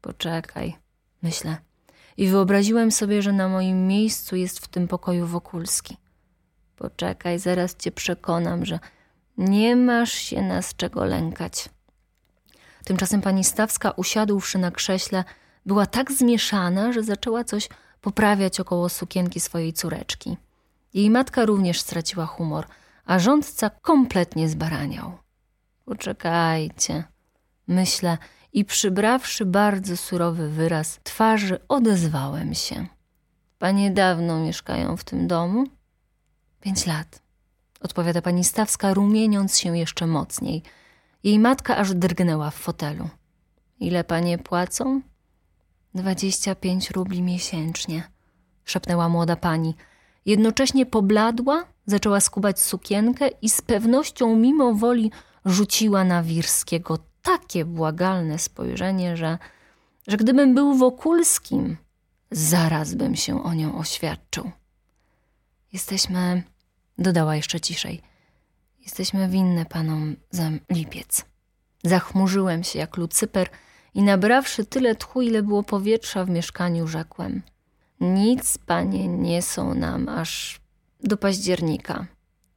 Poczekaj, 0.00 0.76
myślę. 1.22 1.56
I 2.16 2.28
wyobraziłem 2.28 2.90
sobie, 2.90 3.22
że 3.22 3.32
na 3.32 3.48
moim 3.48 3.86
miejscu 3.86 4.36
jest 4.36 4.58
w 4.58 4.68
tym 4.68 4.88
pokoju 4.88 5.26
Wokulski. 5.26 5.96
Poczekaj, 6.76 7.38
zaraz 7.38 7.76
cię 7.76 7.92
przekonam, 7.92 8.64
że 8.66 8.78
nie 9.40 9.76
masz 9.76 10.12
się 10.12 10.42
nas 10.42 10.76
czego 10.76 11.04
lękać. 11.04 11.68
Tymczasem 12.84 13.20
pani 13.20 13.44
Stawska, 13.44 13.90
usiadłszy 13.90 14.58
na 14.58 14.70
krześle, 14.70 15.24
była 15.66 15.86
tak 15.86 16.12
zmieszana, 16.12 16.92
że 16.92 17.02
zaczęła 17.02 17.44
coś 17.44 17.68
poprawiać 18.00 18.60
około 18.60 18.88
sukienki 18.88 19.40
swojej 19.40 19.72
córeczki. 19.72 20.36
Jej 20.94 21.10
matka 21.10 21.44
również 21.44 21.80
straciła 21.80 22.26
humor, 22.26 22.66
a 23.04 23.18
rządca 23.18 23.70
kompletnie 23.70 24.48
zbaraniał. 24.48 25.18
Poczekajcie, 25.84 27.04
myślę, 27.68 28.18
i 28.52 28.64
przybrawszy 28.64 29.46
bardzo 29.46 29.96
surowy 29.96 30.50
wyraz 30.50 31.00
twarzy, 31.02 31.58
odezwałem 31.68 32.54
się. 32.54 32.86
Panie 33.58 33.90
dawno 33.90 34.40
mieszkają 34.40 34.96
w 34.96 35.04
tym 35.04 35.26
domu? 35.28 35.64
Pięć 36.60 36.86
lat, 36.86 37.22
odpowiada 37.80 38.22
pani 38.22 38.44
Stawska, 38.44 38.94
rumieniąc 38.94 39.58
się 39.58 39.78
jeszcze 39.78 40.06
mocniej. 40.06 40.62
Jej 41.24 41.38
matka 41.38 41.76
aż 41.76 41.94
drgnęła 41.94 42.50
w 42.50 42.54
fotelu. 42.54 43.08
Ile 43.80 44.04
panie 44.04 44.38
płacą? 44.38 45.00
Dwadzieścia 45.94 46.54
pięć 46.54 46.90
rubli 46.90 47.22
miesięcznie, 47.22 48.02
szepnęła 48.64 49.08
młoda 49.08 49.36
pani. 49.36 49.74
Jednocześnie 50.26 50.86
pobladła, 50.86 51.64
zaczęła 51.86 52.20
skubać 52.20 52.60
sukienkę 52.60 53.28
i 53.28 53.48
z 53.48 53.62
pewnością 53.62 54.36
mimo 54.36 54.74
woli 54.74 55.10
rzuciła 55.44 56.04
na 56.04 56.22
Wirskiego 56.22 56.98
takie 57.22 57.64
błagalne 57.64 58.38
spojrzenie, 58.38 59.16
że, 59.16 59.38
że 60.06 60.16
gdybym 60.16 60.54
był 60.54 60.74
Wokulskim, 60.74 61.76
zaraz 62.30 62.94
bym 62.94 63.16
się 63.16 63.44
o 63.44 63.54
nią 63.54 63.78
oświadczył. 63.78 64.50
Jesteśmy, 65.72 66.42
dodała 67.00 67.36
jeszcze 67.36 67.60
ciszej, 67.60 68.00
jesteśmy 68.82 69.28
winne 69.28 69.66
panom 69.66 70.16
za 70.30 70.50
lipiec. 70.70 71.24
Zachmurzyłem 71.84 72.64
się 72.64 72.78
jak 72.78 72.96
Lucyper 72.96 73.48
i 73.94 74.02
nabrawszy 74.02 74.64
tyle 74.64 74.94
tchu, 74.94 75.22
ile 75.22 75.42
było 75.42 75.62
powietrza 75.62 76.24
w 76.24 76.30
mieszkaniu, 76.30 76.88
rzekłem. 76.88 77.42
Nic, 78.00 78.58
panie, 78.58 79.08
nie 79.08 79.42
są 79.42 79.74
nam 79.74 80.08
aż 80.08 80.60
do 81.04 81.16
października. 81.16 82.06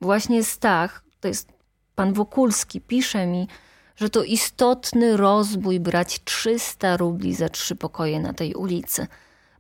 Właśnie 0.02 0.44
Stach, 0.44 1.04
to 1.20 1.28
jest 1.28 1.50
pan 1.96 2.14
Wokulski, 2.14 2.82
pisze 2.82 3.28
mi, 3.28 3.48
że 3.96 4.10
to 4.10 4.24
istotny 4.24 5.18
rozbój 5.18 5.80
brać 5.80 6.24
300 6.24 6.98
rubli 6.98 7.36
za 7.36 7.50
trzy 7.50 7.76
pokoje 7.76 8.20
na 8.20 8.34
tej 8.34 8.54
ulicy. 8.54 9.08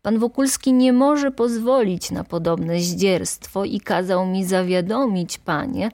Pan 0.03 0.19
Wokulski 0.19 0.73
nie 0.73 0.93
może 0.93 1.31
pozwolić 1.31 2.11
na 2.11 2.23
podobne 2.23 2.79
zdzierstwo 2.79 3.65
i 3.65 3.79
kazał 3.79 4.25
mi 4.25 4.45
zawiadomić 4.45 5.37
panie, 5.37 5.91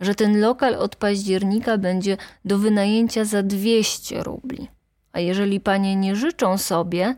że 0.00 0.14
ten 0.14 0.40
lokal 0.40 0.74
od 0.74 0.96
października 0.96 1.78
będzie 1.78 2.16
do 2.44 2.58
wynajęcia 2.58 3.24
za 3.24 3.42
200 3.42 4.22
rubli. 4.22 4.68
A 5.12 5.20
jeżeli 5.20 5.60
panie 5.60 5.96
nie 5.96 6.16
życzą 6.16 6.58
sobie, 6.58 7.14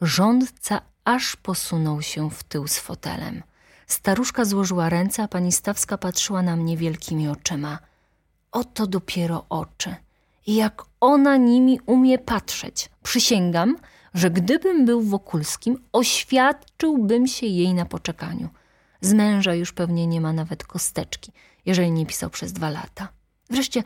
rządca 0.00 0.80
aż 1.04 1.36
posunął 1.36 2.02
się 2.02 2.30
w 2.30 2.44
tył 2.44 2.66
z 2.68 2.78
fotelem. 2.78 3.42
Staruszka 3.86 4.44
złożyła 4.44 4.88
ręce, 4.88 5.22
a 5.22 5.28
pani 5.28 5.52
Stawska 5.52 5.98
patrzyła 5.98 6.42
na 6.42 6.56
mnie 6.56 6.76
wielkimi 6.76 7.28
oczyma. 7.28 7.78
Oto 8.52 8.86
dopiero 8.86 9.44
oczy. 9.48 9.94
I 10.46 10.54
jak 10.54 10.84
ona 11.00 11.36
nimi 11.36 11.80
umie 11.86 12.18
patrzeć. 12.18 12.90
Przysięgam, 13.02 13.76
że 14.14 14.30
gdybym 14.30 14.86
był 14.86 15.02
Wokulskim, 15.02 15.82
oświadczyłbym 15.92 17.26
się 17.26 17.46
jej 17.46 17.74
na 17.74 17.84
poczekaniu. 17.84 18.48
Z 19.00 19.12
męża 19.12 19.54
już 19.54 19.72
pewnie 19.72 20.06
nie 20.06 20.20
ma 20.20 20.32
nawet 20.32 20.64
kosteczki, 20.64 21.32
jeżeli 21.66 21.90
nie 21.90 22.06
pisał 22.06 22.30
przez 22.30 22.52
dwa 22.52 22.70
lata. 22.70 23.08
Wreszcie, 23.50 23.82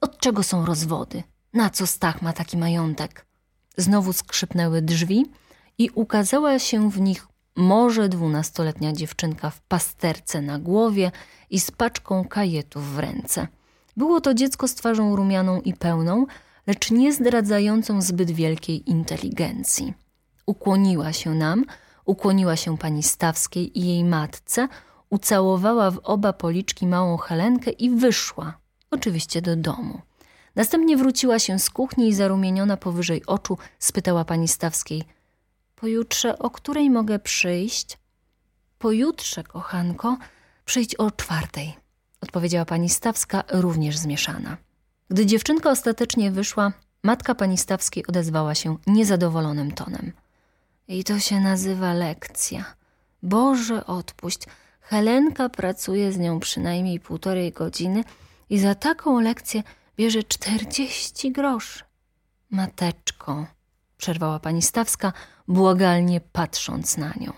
od 0.00 0.18
czego 0.18 0.42
są 0.42 0.66
rozwody? 0.66 1.22
Na 1.52 1.70
co 1.70 1.86
Stach 1.86 2.22
ma 2.22 2.32
taki 2.32 2.56
majątek? 2.56 3.26
Znowu 3.76 4.12
skrzypnęły 4.12 4.82
drzwi 4.82 5.26
i 5.78 5.90
ukazała 5.90 6.58
się 6.58 6.90
w 6.90 7.00
nich 7.00 7.26
może 7.56 8.08
dwunastoletnia 8.08 8.92
dziewczynka 8.92 9.50
w 9.50 9.60
pasterce 9.60 10.42
na 10.42 10.58
głowie 10.58 11.12
i 11.50 11.60
z 11.60 11.70
paczką 11.70 12.24
kajetów 12.24 12.94
w 12.94 12.98
ręce. 12.98 13.48
Było 13.96 14.20
to 14.20 14.34
dziecko 14.34 14.68
z 14.68 14.74
twarzą 14.74 15.16
rumianą 15.16 15.60
i 15.60 15.74
pełną, 15.74 16.26
lecz 16.66 16.90
nie 16.90 17.12
zdradzającą 17.12 18.02
zbyt 18.02 18.30
wielkiej 18.30 18.90
inteligencji. 18.90 19.94
Ukłoniła 20.46 21.12
się 21.12 21.34
nam, 21.34 21.64
Ukłoniła 22.04 22.56
się 22.56 22.78
pani 22.78 23.02
Stawskiej 23.02 23.78
i 23.78 23.86
jej 23.86 24.04
matce, 24.04 24.68
ucałowała 25.10 25.90
w 25.90 26.00
oba 26.02 26.32
policzki 26.32 26.86
małą 26.86 27.16
Helenkę 27.16 27.70
i 27.70 27.90
wyszła, 27.90 28.58
oczywiście 28.90 29.42
do 29.42 29.56
domu. 29.56 30.00
Następnie 30.54 30.96
wróciła 30.96 31.38
się 31.38 31.58
z 31.58 31.70
kuchni 31.70 32.08
i 32.08 32.14
zarumieniona 32.14 32.76
powyżej 32.76 33.26
oczu 33.26 33.58
spytała 33.78 34.24
pani 34.24 34.48
Stawskiej– 34.48 35.04
Pojutrze 35.84 36.38
o 36.38 36.50
której 36.50 36.90
mogę 36.90 37.18
przyjść? 37.18 37.98
Pojutrze, 38.78 39.44
kochanko, 39.44 40.18
przyjdź 40.64 40.94
o 40.94 41.10
czwartej, 41.10 41.74
odpowiedziała 42.20 42.64
pani 42.64 42.88
Stawska, 42.88 43.44
również 43.50 43.96
zmieszana. 43.96 44.56
Gdy 45.10 45.26
dziewczynka 45.26 45.70
ostatecznie 45.70 46.30
wyszła, 46.30 46.72
matka 47.02 47.34
pani 47.34 47.58
Stawskiej 47.58 48.06
odezwała 48.06 48.54
się 48.54 48.76
niezadowolonym 48.86 49.72
tonem. 49.72 50.12
I 50.88 51.04
to 51.04 51.18
się 51.18 51.40
nazywa 51.40 51.92
lekcja. 51.94 52.64
Boże, 53.22 53.86
odpuść. 53.86 54.40
Helenka 54.80 55.48
pracuje 55.48 56.12
z 56.12 56.18
nią 56.18 56.40
przynajmniej 56.40 57.00
półtorej 57.00 57.52
godziny 57.52 58.04
i 58.50 58.58
za 58.58 58.74
taką 58.74 59.20
lekcję 59.20 59.62
bierze 59.96 60.22
czterdzieści 60.22 61.32
groszy. 61.32 61.84
Mateczko, 62.50 63.46
przerwała 63.96 64.38
pani 64.38 64.62
Stawska, 64.62 65.12
błagalnie 65.48 66.20
patrząc 66.20 66.96
na 66.96 67.12
nią. 67.20 67.32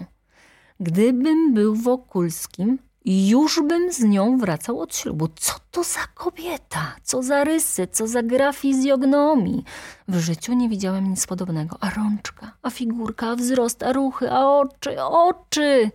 Gdybym 0.81 1.55
był 1.55 1.75
Wokulskim, 1.75 2.79
już 3.07 3.61
bym 3.63 3.93
z 3.93 4.01
nią 4.01 4.39
wracał 4.39 4.81
od 4.81 4.97
ślubu. 4.97 5.29
Co 5.37 5.53
to 5.71 5.85
za 5.85 6.07
kobieta? 6.15 6.97
Co 7.03 7.23
za 7.23 7.45
rysy? 7.45 7.89
Co 7.93 8.07
za 8.07 8.23
gra 8.23 8.53
fizjognomii? 8.53 9.65
W 10.09 10.19
życiu 10.19 10.55
nie 10.55 10.69
widziałem 10.69 11.11
nic 11.11 11.27
podobnego. 11.27 11.77
A 11.81 11.91
rączka, 11.91 12.53
a 12.63 12.71
figurka, 12.71 13.27
a 13.27 13.37
wzrost, 13.37 13.83
a 13.83 13.93
ruchy, 13.93 14.31
a 14.31 14.47
oczy, 14.47 15.03
oczy! 15.03 15.91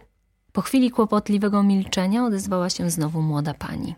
Po 0.51 0.61
chwili 0.61 0.91
kłopotliwego 0.91 1.63
milczenia 1.63 2.25
odezwała 2.25 2.69
się 2.69 2.89
znowu 2.89 3.21
młoda 3.21 3.53
pani. 3.53 3.95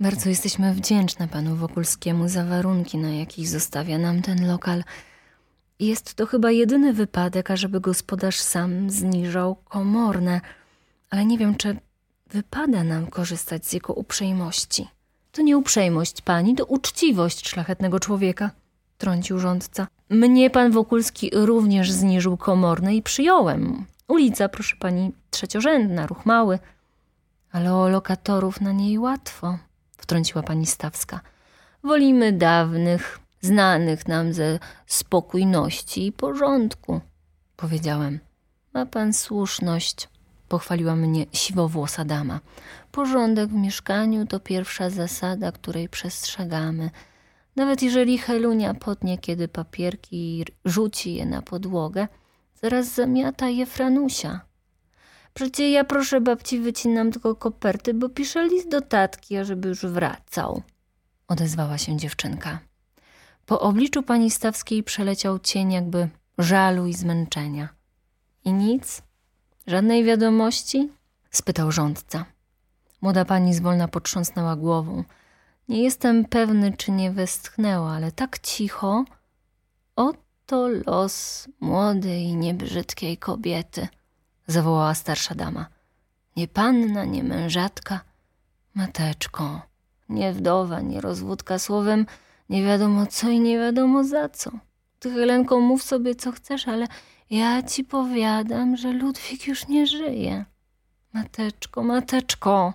Bardzo 0.00 0.28
jesteśmy 0.28 0.74
wdzięczne 0.74 1.28
panu 1.28 1.56
Wokulskiemu 1.56 2.28
za 2.28 2.44
warunki, 2.44 2.98
na 2.98 3.10
jakich 3.10 3.48
zostawia 3.48 3.98
nam 3.98 4.22
ten 4.22 4.46
lokal– 4.46 4.84
jest 5.80 6.14
to 6.14 6.26
chyba 6.26 6.50
jedyny 6.50 6.92
wypadek, 6.92 7.50
ażeby 7.50 7.80
gospodarz 7.80 8.40
sam 8.40 8.90
zniżał 8.90 9.56
komorne, 9.56 10.40
ale 11.10 11.24
nie 11.24 11.38
wiem, 11.38 11.54
czy 11.54 11.76
wypada 12.30 12.84
nam 12.84 13.06
korzystać 13.06 13.66
z 13.66 13.72
jego 13.72 13.92
uprzejmości. 13.92 14.88
To 15.32 15.42
nie 15.42 15.58
uprzejmość 15.58 16.22
pani, 16.22 16.54
to 16.54 16.64
uczciwość 16.64 17.48
szlachetnego 17.48 18.00
człowieka, 18.00 18.50
trącił 18.98 19.38
rządca. 19.38 19.86
Mnie 20.10 20.50
pan 20.50 20.72
Wokulski 20.72 21.30
również 21.32 21.92
zniżył 21.92 22.36
komorne 22.36 22.94
i 22.94 23.02
przyjąłem. 23.02 23.84
Ulica, 24.08 24.48
proszę 24.48 24.76
pani, 24.76 25.12
trzeciorzędna, 25.30 26.06
ruch 26.06 26.26
mały. 26.26 26.58
Ale 27.52 27.74
o 27.74 27.88
lokatorów 27.88 28.60
na 28.60 28.72
niej 28.72 28.98
łatwo, 28.98 29.58
wtrąciła 29.96 30.42
pani 30.42 30.66
Stawska. 30.66 31.20
Wolimy 31.84 32.32
dawnych, 32.32 33.18
znanych 33.40 34.08
nam 34.08 34.32
ze 34.32 34.58
spokojności 34.86 36.06
i 36.06 36.12
porządku, 36.12 37.00
powiedziałem. 37.56 38.18
Ma 38.74 38.86
pan 38.86 39.12
słuszność, 39.12 40.08
pochwaliła 40.48 40.96
mnie 40.96 41.26
siwowłosa 41.32 42.04
dama. 42.04 42.40
Porządek 42.92 43.50
w 43.50 43.54
mieszkaniu 43.54 44.26
to 44.26 44.40
pierwsza 44.40 44.90
zasada, 44.90 45.52
której 45.52 45.88
przestrzegamy. 45.88 46.90
Nawet 47.56 47.82
jeżeli 47.82 48.18
Helunia 48.18 48.74
potnie 48.74 49.18
kiedy 49.18 49.48
papierki 49.48 50.40
i 50.40 50.44
rzuci 50.64 51.14
je 51.14 51.26
na 51.26 51.42
podłogę, 51.42 52.08
zaraz 52.62 52.94
zamiata 52.94 53.48
je 53.48 53.66
Franusia. 53.66 54.40
Przecie 55.34 55.70
ja 55.70 55.84
proszę 55.84 56.20
babci 56.20 56.60
wycinam 56.60 57.12
tylko 57.12 57.34
koperty, 57.34 57.94
bo 57.94 58.08
piszę 58.08 58.48
list 58.48 58.68
do 58.68 58.80
tatki, 58.80 59.36
ażeby 59.36 59.68
już 59.68 59.86
wracał. 59.86 60.62
Odezwała 61.28 61.78
się 61.78 61.96
dziewczynka. 61.96 62.58
Po 63.46 63.60
obliczu 63.60 64.02
pani 64.02 64.30
Stawskiej 64.30 64.82
przeleciał 64.82 65.38
cień 65.38 65.72
jakby 65.72 66.08
żalu 66.38 66.86
i 66.86 66.94
zmęczenia. 66.94 67.68
I 68.44 68.52
nic? 68.52 69.02
Żadnej 69.66 70.04
wiadomości? 70.04 70.92
spytał 71.30 71.72
rządca. 71.72 72.24
Młoda 73.02 73.24
pani 73.24 73.54
zwolna 73.54 73.88
potrząsnęła 73.88 74.56
głową. 74.56 75.04
Nie 75.68 75.82
jestem 75.82 76.24
pewny, 76.24 76.72
czy 76.76 76.90
nie 76.92 77.10
westchnęła, 77.10 77.92
ale 77.92 78.12
tak 78.12 78.38
cicho. 78.38 79.04
Oto 79.96 80.68
los 80.86 81.48
młodej, 81.60 82.36
niebrzydkiej 82.36 83.18
kobiety, 83.18 83.88
zawołała 84.46 84.94
starsza 84.94 85.34
dama. 85.34 85.66
Nie 86.36 86.48
panna, 86.48 87.04
nie 87.04 87.24
mężatka, 87.24 88.00
mateczko, 88.74 89.62
nie 90.08 90.32
wdowa, 90.32 90.80
nie 90.80 91.00
rozwódka, 91.00 91.58
słowem 91.58 92.06
nie 92.48 92.64
wiadomo 92.64 93.06
co 93.06 93.28
i 93.28 93.40
nie 93.40 93.58
wiadomo 93.58 94.04
za 94.04 94.28
co. 94.28 94.50
Ty, 94.98 95.10
Helenko, 95.10 95.60
mów 95.60 95.82
sobie 95.82 96.14
co 96.14 96.32
chcesz, 96.32 96.68
ale 96.68 96.86
ja 97.30 97.62
ci 97.62 97.84
powiadam, 97.84 98.76
że 98.76 98.92
Ludwik 98.92 99.46
już 99.46 99.68
nie 99.68 99.86
żyje. 99.86 100.44
Mateczko, 101.12 101.82
mateczko. 101.82 102.74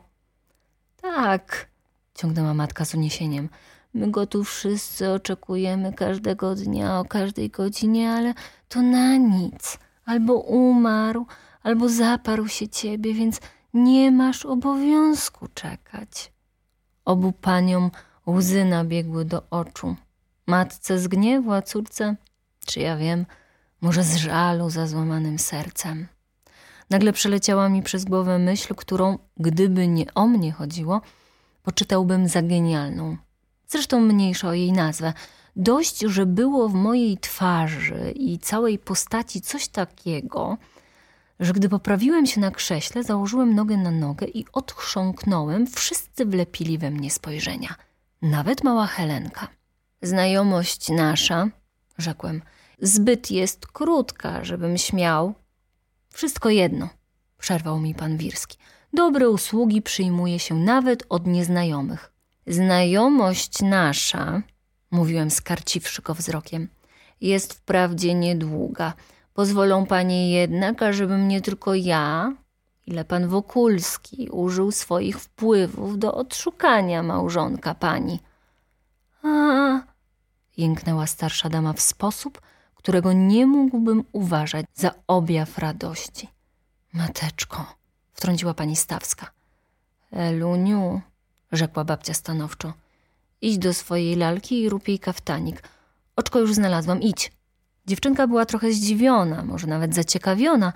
Tak, 1.01 1.69
ciągnęła 2.15 2.53
matka 2.53 2.85
z 2.85 2.95
uniesieniem. 2.95 3.49
My 3.93 4.11
go 4.11 4.27
tu 4.27 4.43
wszyscy 4.43 5.09
oczekujemy 5.09 5.93
każdego 5.93 6.55
dnia, 6.55 6.99
o 6.99 7.05
każdej 7.05 7.49
godzinie, 7.49 8.11
ale 8.11 8.33
to 8.69 8.81
na 8.81 9.17
nic. 9.17 9.79
Albo 10.05 10.33
umarł, 10.33 11.25
albo 11.63 11.89
zaparł 11.89 12.47
się 12.47 12.67
ciebie, 12.67 13.13
więc 13.13 13.41
nie 13.73 14.11
masz 14.11 14.45
obowiązku 14.45 15.47
czekać. 15.53 16.31
Obu 17.05 17.31
paniom 17.31 17.91
Łzy 18.27 18.65
nabiegły 18.65 19.25
do 19.25 19.43
oczu. 19.49 19.95
Matce 20.47 20.99
z 20.99 21.07
gniewu, 21.07 21.53
a 21.53 21.61
córce, 21.61 22.15
czy 22.65 22.79
ja 22.79 22.97
wiem, 22.97 23.25
może 23.81 24.03
z 24.03 24.15
żalu 24.15 24.69
za 24.69 24.87
złamanym 24.87 25.39
sercem. 25.39 26.07
Nagle 26.89 27.13
przeleciała 27.13 27.69
mi 27.69 27.83
przez 27.83 28.05
głowę 28.05 28.39
myśl, 28.39 28.75
którą, 28.75 29.17
gdyby 29.37 29.87
nie 29.87 30.13
o 30.13 30.27
mnie 30.27 30.51
chodziło, 30.51 31.01
poczytałbym 31.63 32.27
za 32.27 32.41
genialną. 32.41 33.17
Zresztą 33.67 33.99
mniejsza 33.99 34.47
o 34.47 34.53
jej 34.53 34.71
nazwę. 34.71 35.13
Dość, 35.55 35.99
że 35.99 36.25
było 36.25 36.69
w 36.69 36.73
mojej 36.73 37.17
twarzy 37.17 38.13
i 38.15 38.39
całej 38.39 38.79
postaci 38.79 39.41
coś 39.41 39.67
takiego, 39.67 40.57
że 41.39 41.53
gdy 41.53 41.69
poprawiłem 41.69 42.25
się 42.25 42.41
na 42.41 42.51
krześle, 42.51 43.03
założyłem 43.03 43.55
nogę 43.55 43.77
na 43.77 43.91
nogę 43.91 44.27
i 44.27 44.45
odchrząknąłem, 44.53 45.67
wszyscy 45.67 46.25
wlepili 46.25 46.77
we 46.77 46.91
mnie 46.91 47.11
spojrzenia– 47.11 47.75
nawet 48.21 48.63
mała 48.63 48.87
Helenka. 48.87 49.47
Znajomość 50.01 50.89
nasza, 50.89 51.47
rzekłem, 51.97 52.41
zbyt 52.81 53.31
jest 53.31 53.67
krótka, 53.67 54.43
żebym 54.43 54.77
śmiał. 54.77 55.33
Wszystko 56.13 56.49
jedno, 56.49 56.89
przerwał 57.37 57.79
mi 57.79 57.95
pan 57.95 58.17
Wirski. 58.17 58.57
Dobre 58.93 59.29
usługi 59.29 59.81
przyjmuje 59.81 60.39
się 60.39 60.55
nawet 60.55 61.03
od 61.09 61.27
nieznajomych. 61.27 62.11
Znajomość 62.47 63.61
nasza, 63.61 64.41
mówiłem 64.91 65.31
skarciwszy 65.31 66.01
go 66.01 66.13
wzrokiem, 66.13 66.67
jest 67.21 67.53
wprawdzie 67.53 68.13
niedługa. 68.13 68.93
Pozwolą 69.33 69.85
panie 69.85 70.31
jednak, 70.31 70.83
ażebym 70.83 71.27
nie 71.27 71.41
tylko 71.41 71.75
ja, 71.75 72.33
ile 72.85 73.05
pan 73.05 73.27
Wokulski 73.27 74.29
użył 74.29 74.71
swoich 74.71 75.19
wpływów 75.19 75.99
do 75.99 76.13
odszukania 76.13 77.03
małżonka 77.03 77.75
pani. 77.75 78.19
A, 79.23 79.81
jęknęła 80.57 81.07
starsza 81.07 81.49
dama 81.49 81.73
w 81.73 81.81
sposób, 81.81 82.41
którego 82.79 83.13
nie 83.13 83.47
mógłbym 83.47 84.03
uważać 84.11 84.65
za 84.73 84.91
objaw 85.07 85.57
radości. 85.57 86.27
Mateczko, 86.93 87.75
wtrąciła 88.13 88.53
pani 88.53 88.75
Stawska. 88.75 89.31
Eluniu, 90.11 91.01
rzekła 91.51 91.83
babcia 91.83 92.13
stanowczo, 92.13 92.73
idź 93.41 93.57
do 93.57 93.73
swojej 93.73 94.15
lalki 94.15 94.61
i 94.61 94.69
rób 94.69 94.87
jej 94.87 94.99
kaftanik. 94.99 95.63
Oczko 96.15 96.39
już 96.39 96.53
znalazłam, 96.53 97.01
idź. 97.01 97.31
Dziewczynka 97.85 98.27
była 98.27 98.45
trochę 98.45 98.73
zdziwiona, 98.73 99.43
może 99.43 99.67
nawet 99.67 99.95
zaciekawiona, 99.95 100.73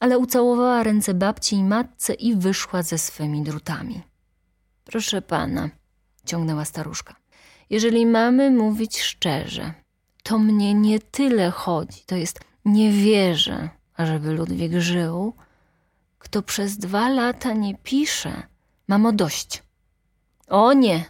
ale 0.00 0.18
ucałowała 0.18 0.82
ręce 0.82 1.14
babci 1.14 1.56
i 1.56 1.64
matce 1.64 2.14
i 2.14 2.36
wyszła 2.36 2.82
ze 2.82 2.98
swymi 2.98 3.42
drutami. 3.42 4.02
Proszę 4.84 5.22
pana, 5.22 5.70
ciągnęła 6.24 6.64
staruszka, 6.64 7.16
jeżeli 7.70 8.06
mamy 8.06 8.50
mówić 8.50 9.00
szczerze, 9.00 9.74
to 10.26 10.38
mnie 10.38 10.74
nie 10.74 11.00
tyle 11.00 11.50
chodzi, 11.50 12.02
to 12.06 12.16
jest 12.16 12.40
nie 12.64 12.92
wierzę, 12.92 13.68
ażeby 13.96 14.32
Ludwik 14.32 14.72
żył, 14.78 15.34
kto 16.18 16.42
przez 16.42 16.78
dwa 16.78 17.08
lata 17.08 17.52
nie 17.52 17.74
pisze, 17.74 18.42
mam 18.88 19.06
o 19.06 19.12
dość. 19.12 19.62
O 20.48 20.72
nie, 20.72 21.04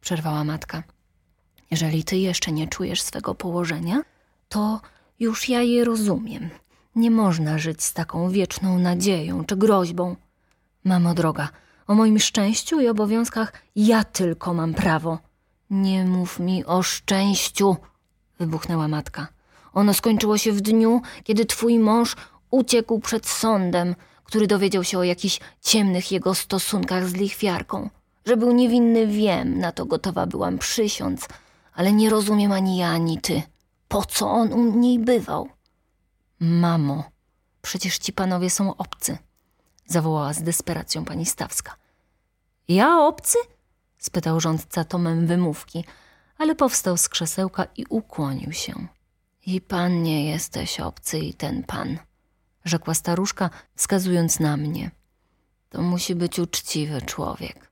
przerwała 0.00 0.44
matka. 0.44 0.82
Jeżeli 1.70 2.04
ty 2.04 2.16
jeszcze 2.16 2.52
nie 2.52 2.68
czujesz 2.68 3.02
swego 3.02 3.34
położenia, 3.34 4.02
to 4.48 4.80
już 5.20 5.48
ja 5.48 5.62
je 5.62 5.84
rozumiem. 5.84 6.50
Nie 6.94 7.10
można 7.10 7.58
żyć 7.58 7.82
z 7.82 7.92
taką 7.92 8.30
wieczną 8.30 8.78
nadzieją 8.78 9.44
czy 9.44 9.56
groźbą. 9.56 10.16
Mamo 10.84 11.14
droga, 11.14 11.48
o 11.86 11.94
moim 11.94 12.18
szczęściu 12.18 12.80
i 12.80 12.88
obowiązkach 12.88 13.52
ja 13.76 14.04
tylko 14.04 14.54
mam 14.54 14.74
prawo. 14.74 15.18
Nie 15.70 16.04
mów 16.04 16.40
mi 16.40 16.64
o 16.64 16.82
szczęściu, 16.82 17.76
wybuchnęła 18.40 18.88
matka. 18.88 19.26
Ono 19.72 19.94
skończyło 19.94 20.38
się 20.38 20.52
w 20.52 20.60
dniu, 20.60 21.02
kiedy 21.24 21.44
twój 21.44 21.78
mąż 21.78 22.16
uciekł 22.50 23.00
przed 23.00 23.26
sądem, 23.26 23.94
który 24.24 24.46
dowiedział 24.46 24.84
się 24.84 24.98
o 24.98 25.04
jakichś 25.04 25.40
ciemnych 25.62 26.12
jego 26.12 26.34
stosunkach 26.34 27.08
z 27.08 27.14
lichwiarką. 27.14 27.90
Że 28.26 28.36
był 28.36 28.52
niewinny, 28.52 29.06
wiem, 29.06 29.58
na 29.58 29.72
to 29.72 29.86
gotowa 29.86 30.26
byłam 30.26 30.58
przysiąc, 30.58 31.28
ale 31.74 31.92
nie 31.92 32.10
rozumiem 32.10 32.52
ani 32.52 32.76
ja, 32.76 32.88
ani 32.88 33.20
ty. 33.20 33.42
Po 33.88 34.04
co 34.04 34.30
on 34.30 34.52
u 34.52 34.76
niej 34.76 34.98
bywał? 34.98 35.48
Mamo, 36.40 37.04
przecież 37.62 37.98
ci 37.98 38.12
panowie 38.12 38.50
są 38.50 38.76
obcy, 38.76 39.18
zawołała 39.86 40.32
z 40.32 40.42
desperacją 40.42 41.04
pani 41.04 41.26
Stawska. 41.26 41.74
Ja 42.68 42.98
obcy? 42.98 43.38
spytał 43.98 44.40
rządca 44.40 44.84
tomem 44.84 45.26
wymówki, 45.26 45.84
ale 46.40 46.54
powstał 46.54 46.96
z 46.96 47.08
krzesełka 47.08 47.66
i 47.76 47.84
ukłonił 47.88 48.52
się. 48.52 48.86
I 49.46 49.60
pan 49.60 50.02
nie 50.02 50.30
jesteś 50.30 50.80
obcy 50.80 51.18
i 51.18 51.34
ten 51.34 51.64
pan, 51.64 51.98
rzekła 52.64 52.94
staruszka, 52.94 53.50
wskazując 53.76 54.40
na 54.40 54.56
mnie. 54.56 54.90
To 55.70 55.82
musi 55.82 56.14
być 56.14 56.38
uczciwy 56.38 57.02
człowiek. 57.02 57.70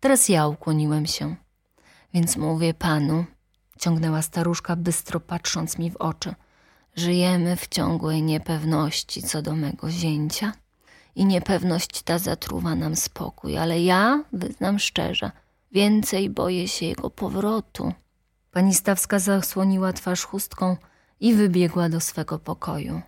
Teraz 0.00 0.28
ja 0.28 0.46
ukłoniłem 0.46 1.06
się. 1.06 1.36
Więc 2.14 2.36
mówię 2.36 2.74
panu, 2.74 3.24
ciągnęła 3.78 4.22
staruszka, 4.22 4.76
bystro 4.76 5.20
patrząc 5.20 5.78
mi 5.78 5.90
w 5.90 5.96
oczy. 5.96 6.34
Żyjemy 6.96 7.56
w 7.56 7.68
ciągłej 7.68 8.22
niepewności 8.22 9.22
co 9.22 9.42
do 9.42 9.56
mego 9.56 9.90
zięcia 9.90 10.52
i 11.14 11.24
niepewność 11.24 12.02
ta 12.02 12.18
zatruwa 12.18 12.74
nam 12.74 12.96
spokój, 12.96 13.58
ale 13.58 13.82
ja, 13.82 14.24
wyznam 14.32 14.78
szczerze, 14.78 15.30
więcej 15.72 16.30
boję 16.30 16.68
się 16.68 16.86
jego 16.86 17.10
powrotu. 17.10 17.92
Pani 18.50 18.74
Stawska 18.74 19.18
zasłoniła 19.18 19.92
twarz 19.92 20.24
chustką 20.24 20.76
i 21.20 21.34
wybiegła 21.34 21.88
do 21.88 22.00
swego 22.00 22.38
pokoju. 22.38 23.02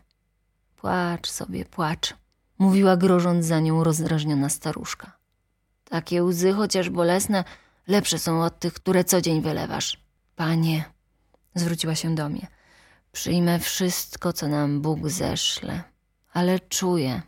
Płacz 0.76 1.30
sobie, 1.30 1.64
płacz, 1.64 2.14
mówiła 2.58 2.96
grożąc 2.96 3.46
za 3.46 3.60
nią 3.60 3.84
rozdrażniona 3.84 4.48
staruszka. 4.48 5.12
Takie 5.84 6.22
łzy, 6.22 6.52
chociaż 6.52 6.90
bolesne, 6.90 7.44
lepsze 7.86 8.18
są 8.18 8.42
od 8.42 8.58
tych, 8.58 8.72
które 8.72 9.04
co 9.04 9.20
dzień 9.20 9.42
wylewasz. 9.42 10.02
Panie, 10.36 10.84
zwróciła 11.54 11.94
się 11.94 12.14
do 12.14 12.28
mnie, 12.28 12.46
przyjmę 13.12 13.58
wszystko, 13.58 14.32
co 14.32 14.48
nam 14.48 14.80
Bóg 14.80 15.08
zeszle, 15.08 15.82
ale 16.32 16.60
czuję, 16.60 17.22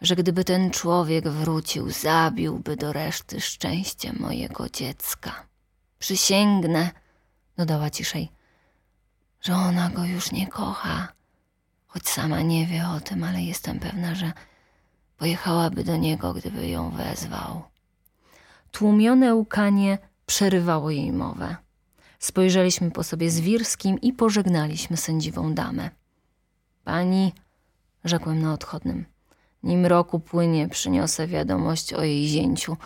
że 0.00 0.16
gdyby 0.16 0.44
ten 0.44 0.70
człowiek 0.70 1.28
wrócił, 1.28 1.90
zabiłby 1.90 2.76
do 2.76 2.92
reszty 2.92 3.40
szczęście 3.40 4.12
mojego 4.12 4.68
dziecka. 4.68 5.46
Przysięgnę, 5.98 6.90
dodała 7.56 7.90
ciszej, 7.90 8.32
że 9.40 9.54
ona 9.54 9.90
go 9.90 10.04
już 10.04 10.32
nie 10.32 10.46
kocha, 10.46 11.08
choć 11.86 12.08
sama 12.08 12.40
nie 12.40 12.66
wie 12.66 12.88
o 12.88 13.00
tym, 13.00 13.24
ale 13.24 13.42
jestem 13.42 13.78
pewna, 13.78 14.14
że 14.14 14.32
pojechałaby 15.16 15.84
do 15.84 15.96
niego, 15.96 16.34
gdyby 16.34 16.68
ją 16.68 16.90
wezwał. 16.90 17.62
Tłumione 18.72 19.34
łkanie 19.34 19.98
przerywało 20.26 20.90
jej 20.90 21.12
mowę. 21.12 21.56
Spojrzeliśmy 22.18 22.90
po 22.90 23.04
sobie 23.04 23.30
z 23.30 23.40
Wirskim 23.40 24.00
i 24.00 24.12
pożegnaliśmy 24.12 24.96
sędziwą 24.96 25.54
damę. 25.54 25.90
Pani, 26.84 27.32
rzekłem 28.04 28.42
na 28.42 28.52
odchodnym, 28.52 29.04
nim 29.62 29.86
roku 29.86 30.20
płynie, 30.20 30.68
przyniosę 30.68 31.26
wiadomość 31.26 31.92
o 31.92 32.04
jej 32.04 32.28
zięciu. 32.28 32.76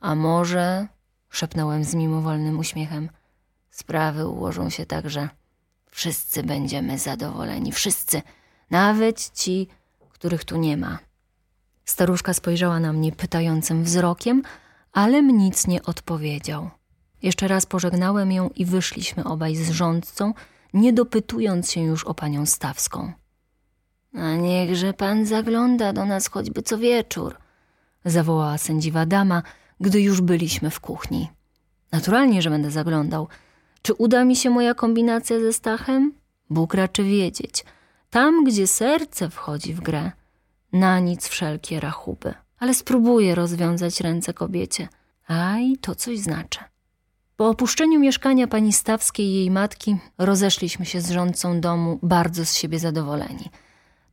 A 0.00 0.14
może, 0.14 0.86
szepnąłem 1.30 1.84
z 1.84 1.94
mimowolnym 1.94 2.58
uśmiechem, 2.58 3.08
sprawy 3.70 4.26
ułożą 4.26 4.70
się 4.70 4.86
tak, 4.86 5.10
że 5.10 5.28
wszyscy 5.90 6.42
będziemy 6.42 6.98
zadowoleni, 6.98 7.72
wszyscy, 7.72 8.22
nawet 8.70 9.30
ci, 9.34 9.68
których 10.10 10.44
tu 10.44 10.56
nie 10.56 10.76
ma. 10.76 10.98
Staruszka 11.84 12.34
spojrzała 12.34 12.80
na 12.80 12.92
mnie 12.92 13.12
pytającym 13.12 13.84
wzrokiem, 13.84 14.42
ale 14.92 15.22
nic 15.22 15.66
nie 15.66 15.82
odpowiedział. 15.82 16.70
Jeszcze 17.22 17.48
raz 17.48 17.66
pożegnałem 17.66 18.32
ją 18.32 18.50
i 18.56 18.64
wyszliśmy 18.64 19.24
obaj 19.24 19.56
z 19.56 19.70
rządcą, 19.70 20.34
nie 20.74 20.92
dopytując 20.92 21.70
się 21.72 21.80
już 21.80 22.04
o 22.04 22.14
panią 22.14 22.46
Stawską. 22.46 23.12
A 24.14 24.34
niechże 24.36 24.92
pan 24.92 25.26
zagląda 25.26 25.92
do 25.92 26.04
nas 26.04 26.28
choćby 26.28 26.62
co 26.62 26.78
wieczór, 26.78 27.36
zawołała 28.04 28.58
sędziwa 28.58 29.06
dama, 29.06 29.42
gdy 29.80 30.00
już 30.00 30.20
byliśmy 30.20 30.70
w 30.70 30.80
kuchni. 30.80 31.30
Naturalnie, 31.92 32.42
że 32.42 32.50
będę 32.50 32.70
zaglądał. 32.70 33.28
Czy 33.82 33.94
uda 33.94 34.24
mi 34.24 34.36
się 34.36 34.50
moja 34.50 34.74
kombinacja 34.74 35.40
ze 35.40 35.52
Stachem? 35.52 36.12
Bóg 36.50 36.74
raczy 36.74 37.04
wiedzieć. 37.04 37.64
Tam, 38.10 38.44
gdzie 38.44 38.66
serce 38.66 39.30
wchodzi 39.30 39.74
w 39.74 39.80
grę, 39.80 40.12
na 40.72 40.98
nic 40.98 41.28
wszelkie 41.28 41.80
rachuby. 41.80 42.34
Ale 42.58 42.74
spróbuję 42.74 43.34
rozwiązać 43.34 44.00
ręce 44.00 44.34
kobiecie. 44.34 44.88
A 45.28 45.58
i 45.58 45.76
to 45.76 45.94
coś 45.94 46.18
znaczy. 46.18 46.60
Po 47.36 47.48
opuszczeniu 47.48 48.00
mieszkania 48.00 48.46
pani 48.46 48.72
Stawskiej 48.72 49.26
i 49.26 49.34
jej 49.34 49.50
matki 49.50 49.96
rozeszliśmy 50.18 50.86
się 50.86 51.00
z 51.00 51.10
rządcą 51.10 51.60
domu 51.60 51.98
bardzo 52.02 52.46
z 52.46 52.54
siebie 52.54 52.78
zadowoleni. 52.78 53.50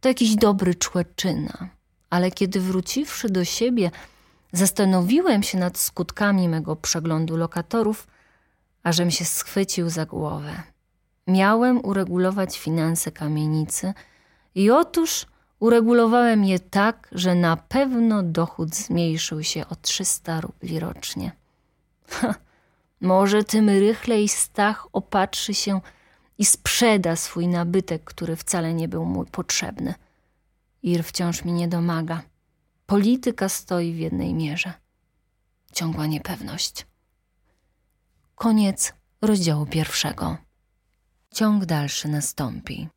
To 0.02 0.08
jakiś 0.10 0.36
dobry 0.36 0.76
człeczyna, 0.76 1.70
ale 2.10 2.32
kiedy 2.32 2.60
wróciwszy 2.60 3.30
do 3.30 3.46
siebie, 3.46 3.92
zastanowiłem 4.52 5.44
się 5.44 5.58
nad 5.58 5.78
skutkami 5.78 6.50
mego 6.50 6.76
przeglądu 6.76 7.38
lokatorów, 7.38 8.08
ażem 8.84 9.12
się 9.12 9.26
schwycił 9.26 9.90
za 9.90 10.06
głowę. 10.06 10.64
Miałem 11.28 11.86
uregulować 11.86 12.60
finanse 12.60 13.12
kamienicy 13.12 13.94
i 14.56 14.72
otóż 14.72 15.26
uregulowałem 15.60 16.46
je 16.46 16.60
tak, 16.60 17.10
że 17.12 17.36
na 17.36 17.58
pewno 17.58 18.24
dochód 18.24 18.76
zmniejszył 18.76 19.44
się 19.44 19.68
o 19.68 19.76
300 19.76 20.42
rubli 20.42 20.80
rocznie. 20.80 21.32
Ha, 22.10 22.36
może 23.02 23.44
tym 23.44 23.70
rychlej 23.70 24.28
Stach 24.28 24.88
opatrzy 24.94 25.54
się 25.54 25.82
i 26.38 26.46
sprzeda 26.46 27.16
swój 27.16 27.48
nabytek, 27.48 28.04
który 28.04 28.36
wcale 28.36 28.74
nie 28.74 28.88
był 28.88 29.06
mu 29.06 29.26
potrzebny. 29.26 29.94
Ir 30.84 31.04
wciąż 31.04 31.46
mi 31.46 31.52
nie 31.52 31.68
domaga. 31.68 32.22
Polityka 32.86 33.50
stoi 33.50 33.94
w 33.94 33.98
jednej 33.98 34.34
mierze. 34.34 34.74
Ciągła 35.74 36.06
niepewność. 36.06 36.86
Koniec 38.36 38.94
rozdziału 39.22 39.66
pierwszego. 39.66 40.38
Ciąg 41.34 41.66
dalszy 41.66 42.08
nastąpi. 42.08 42.90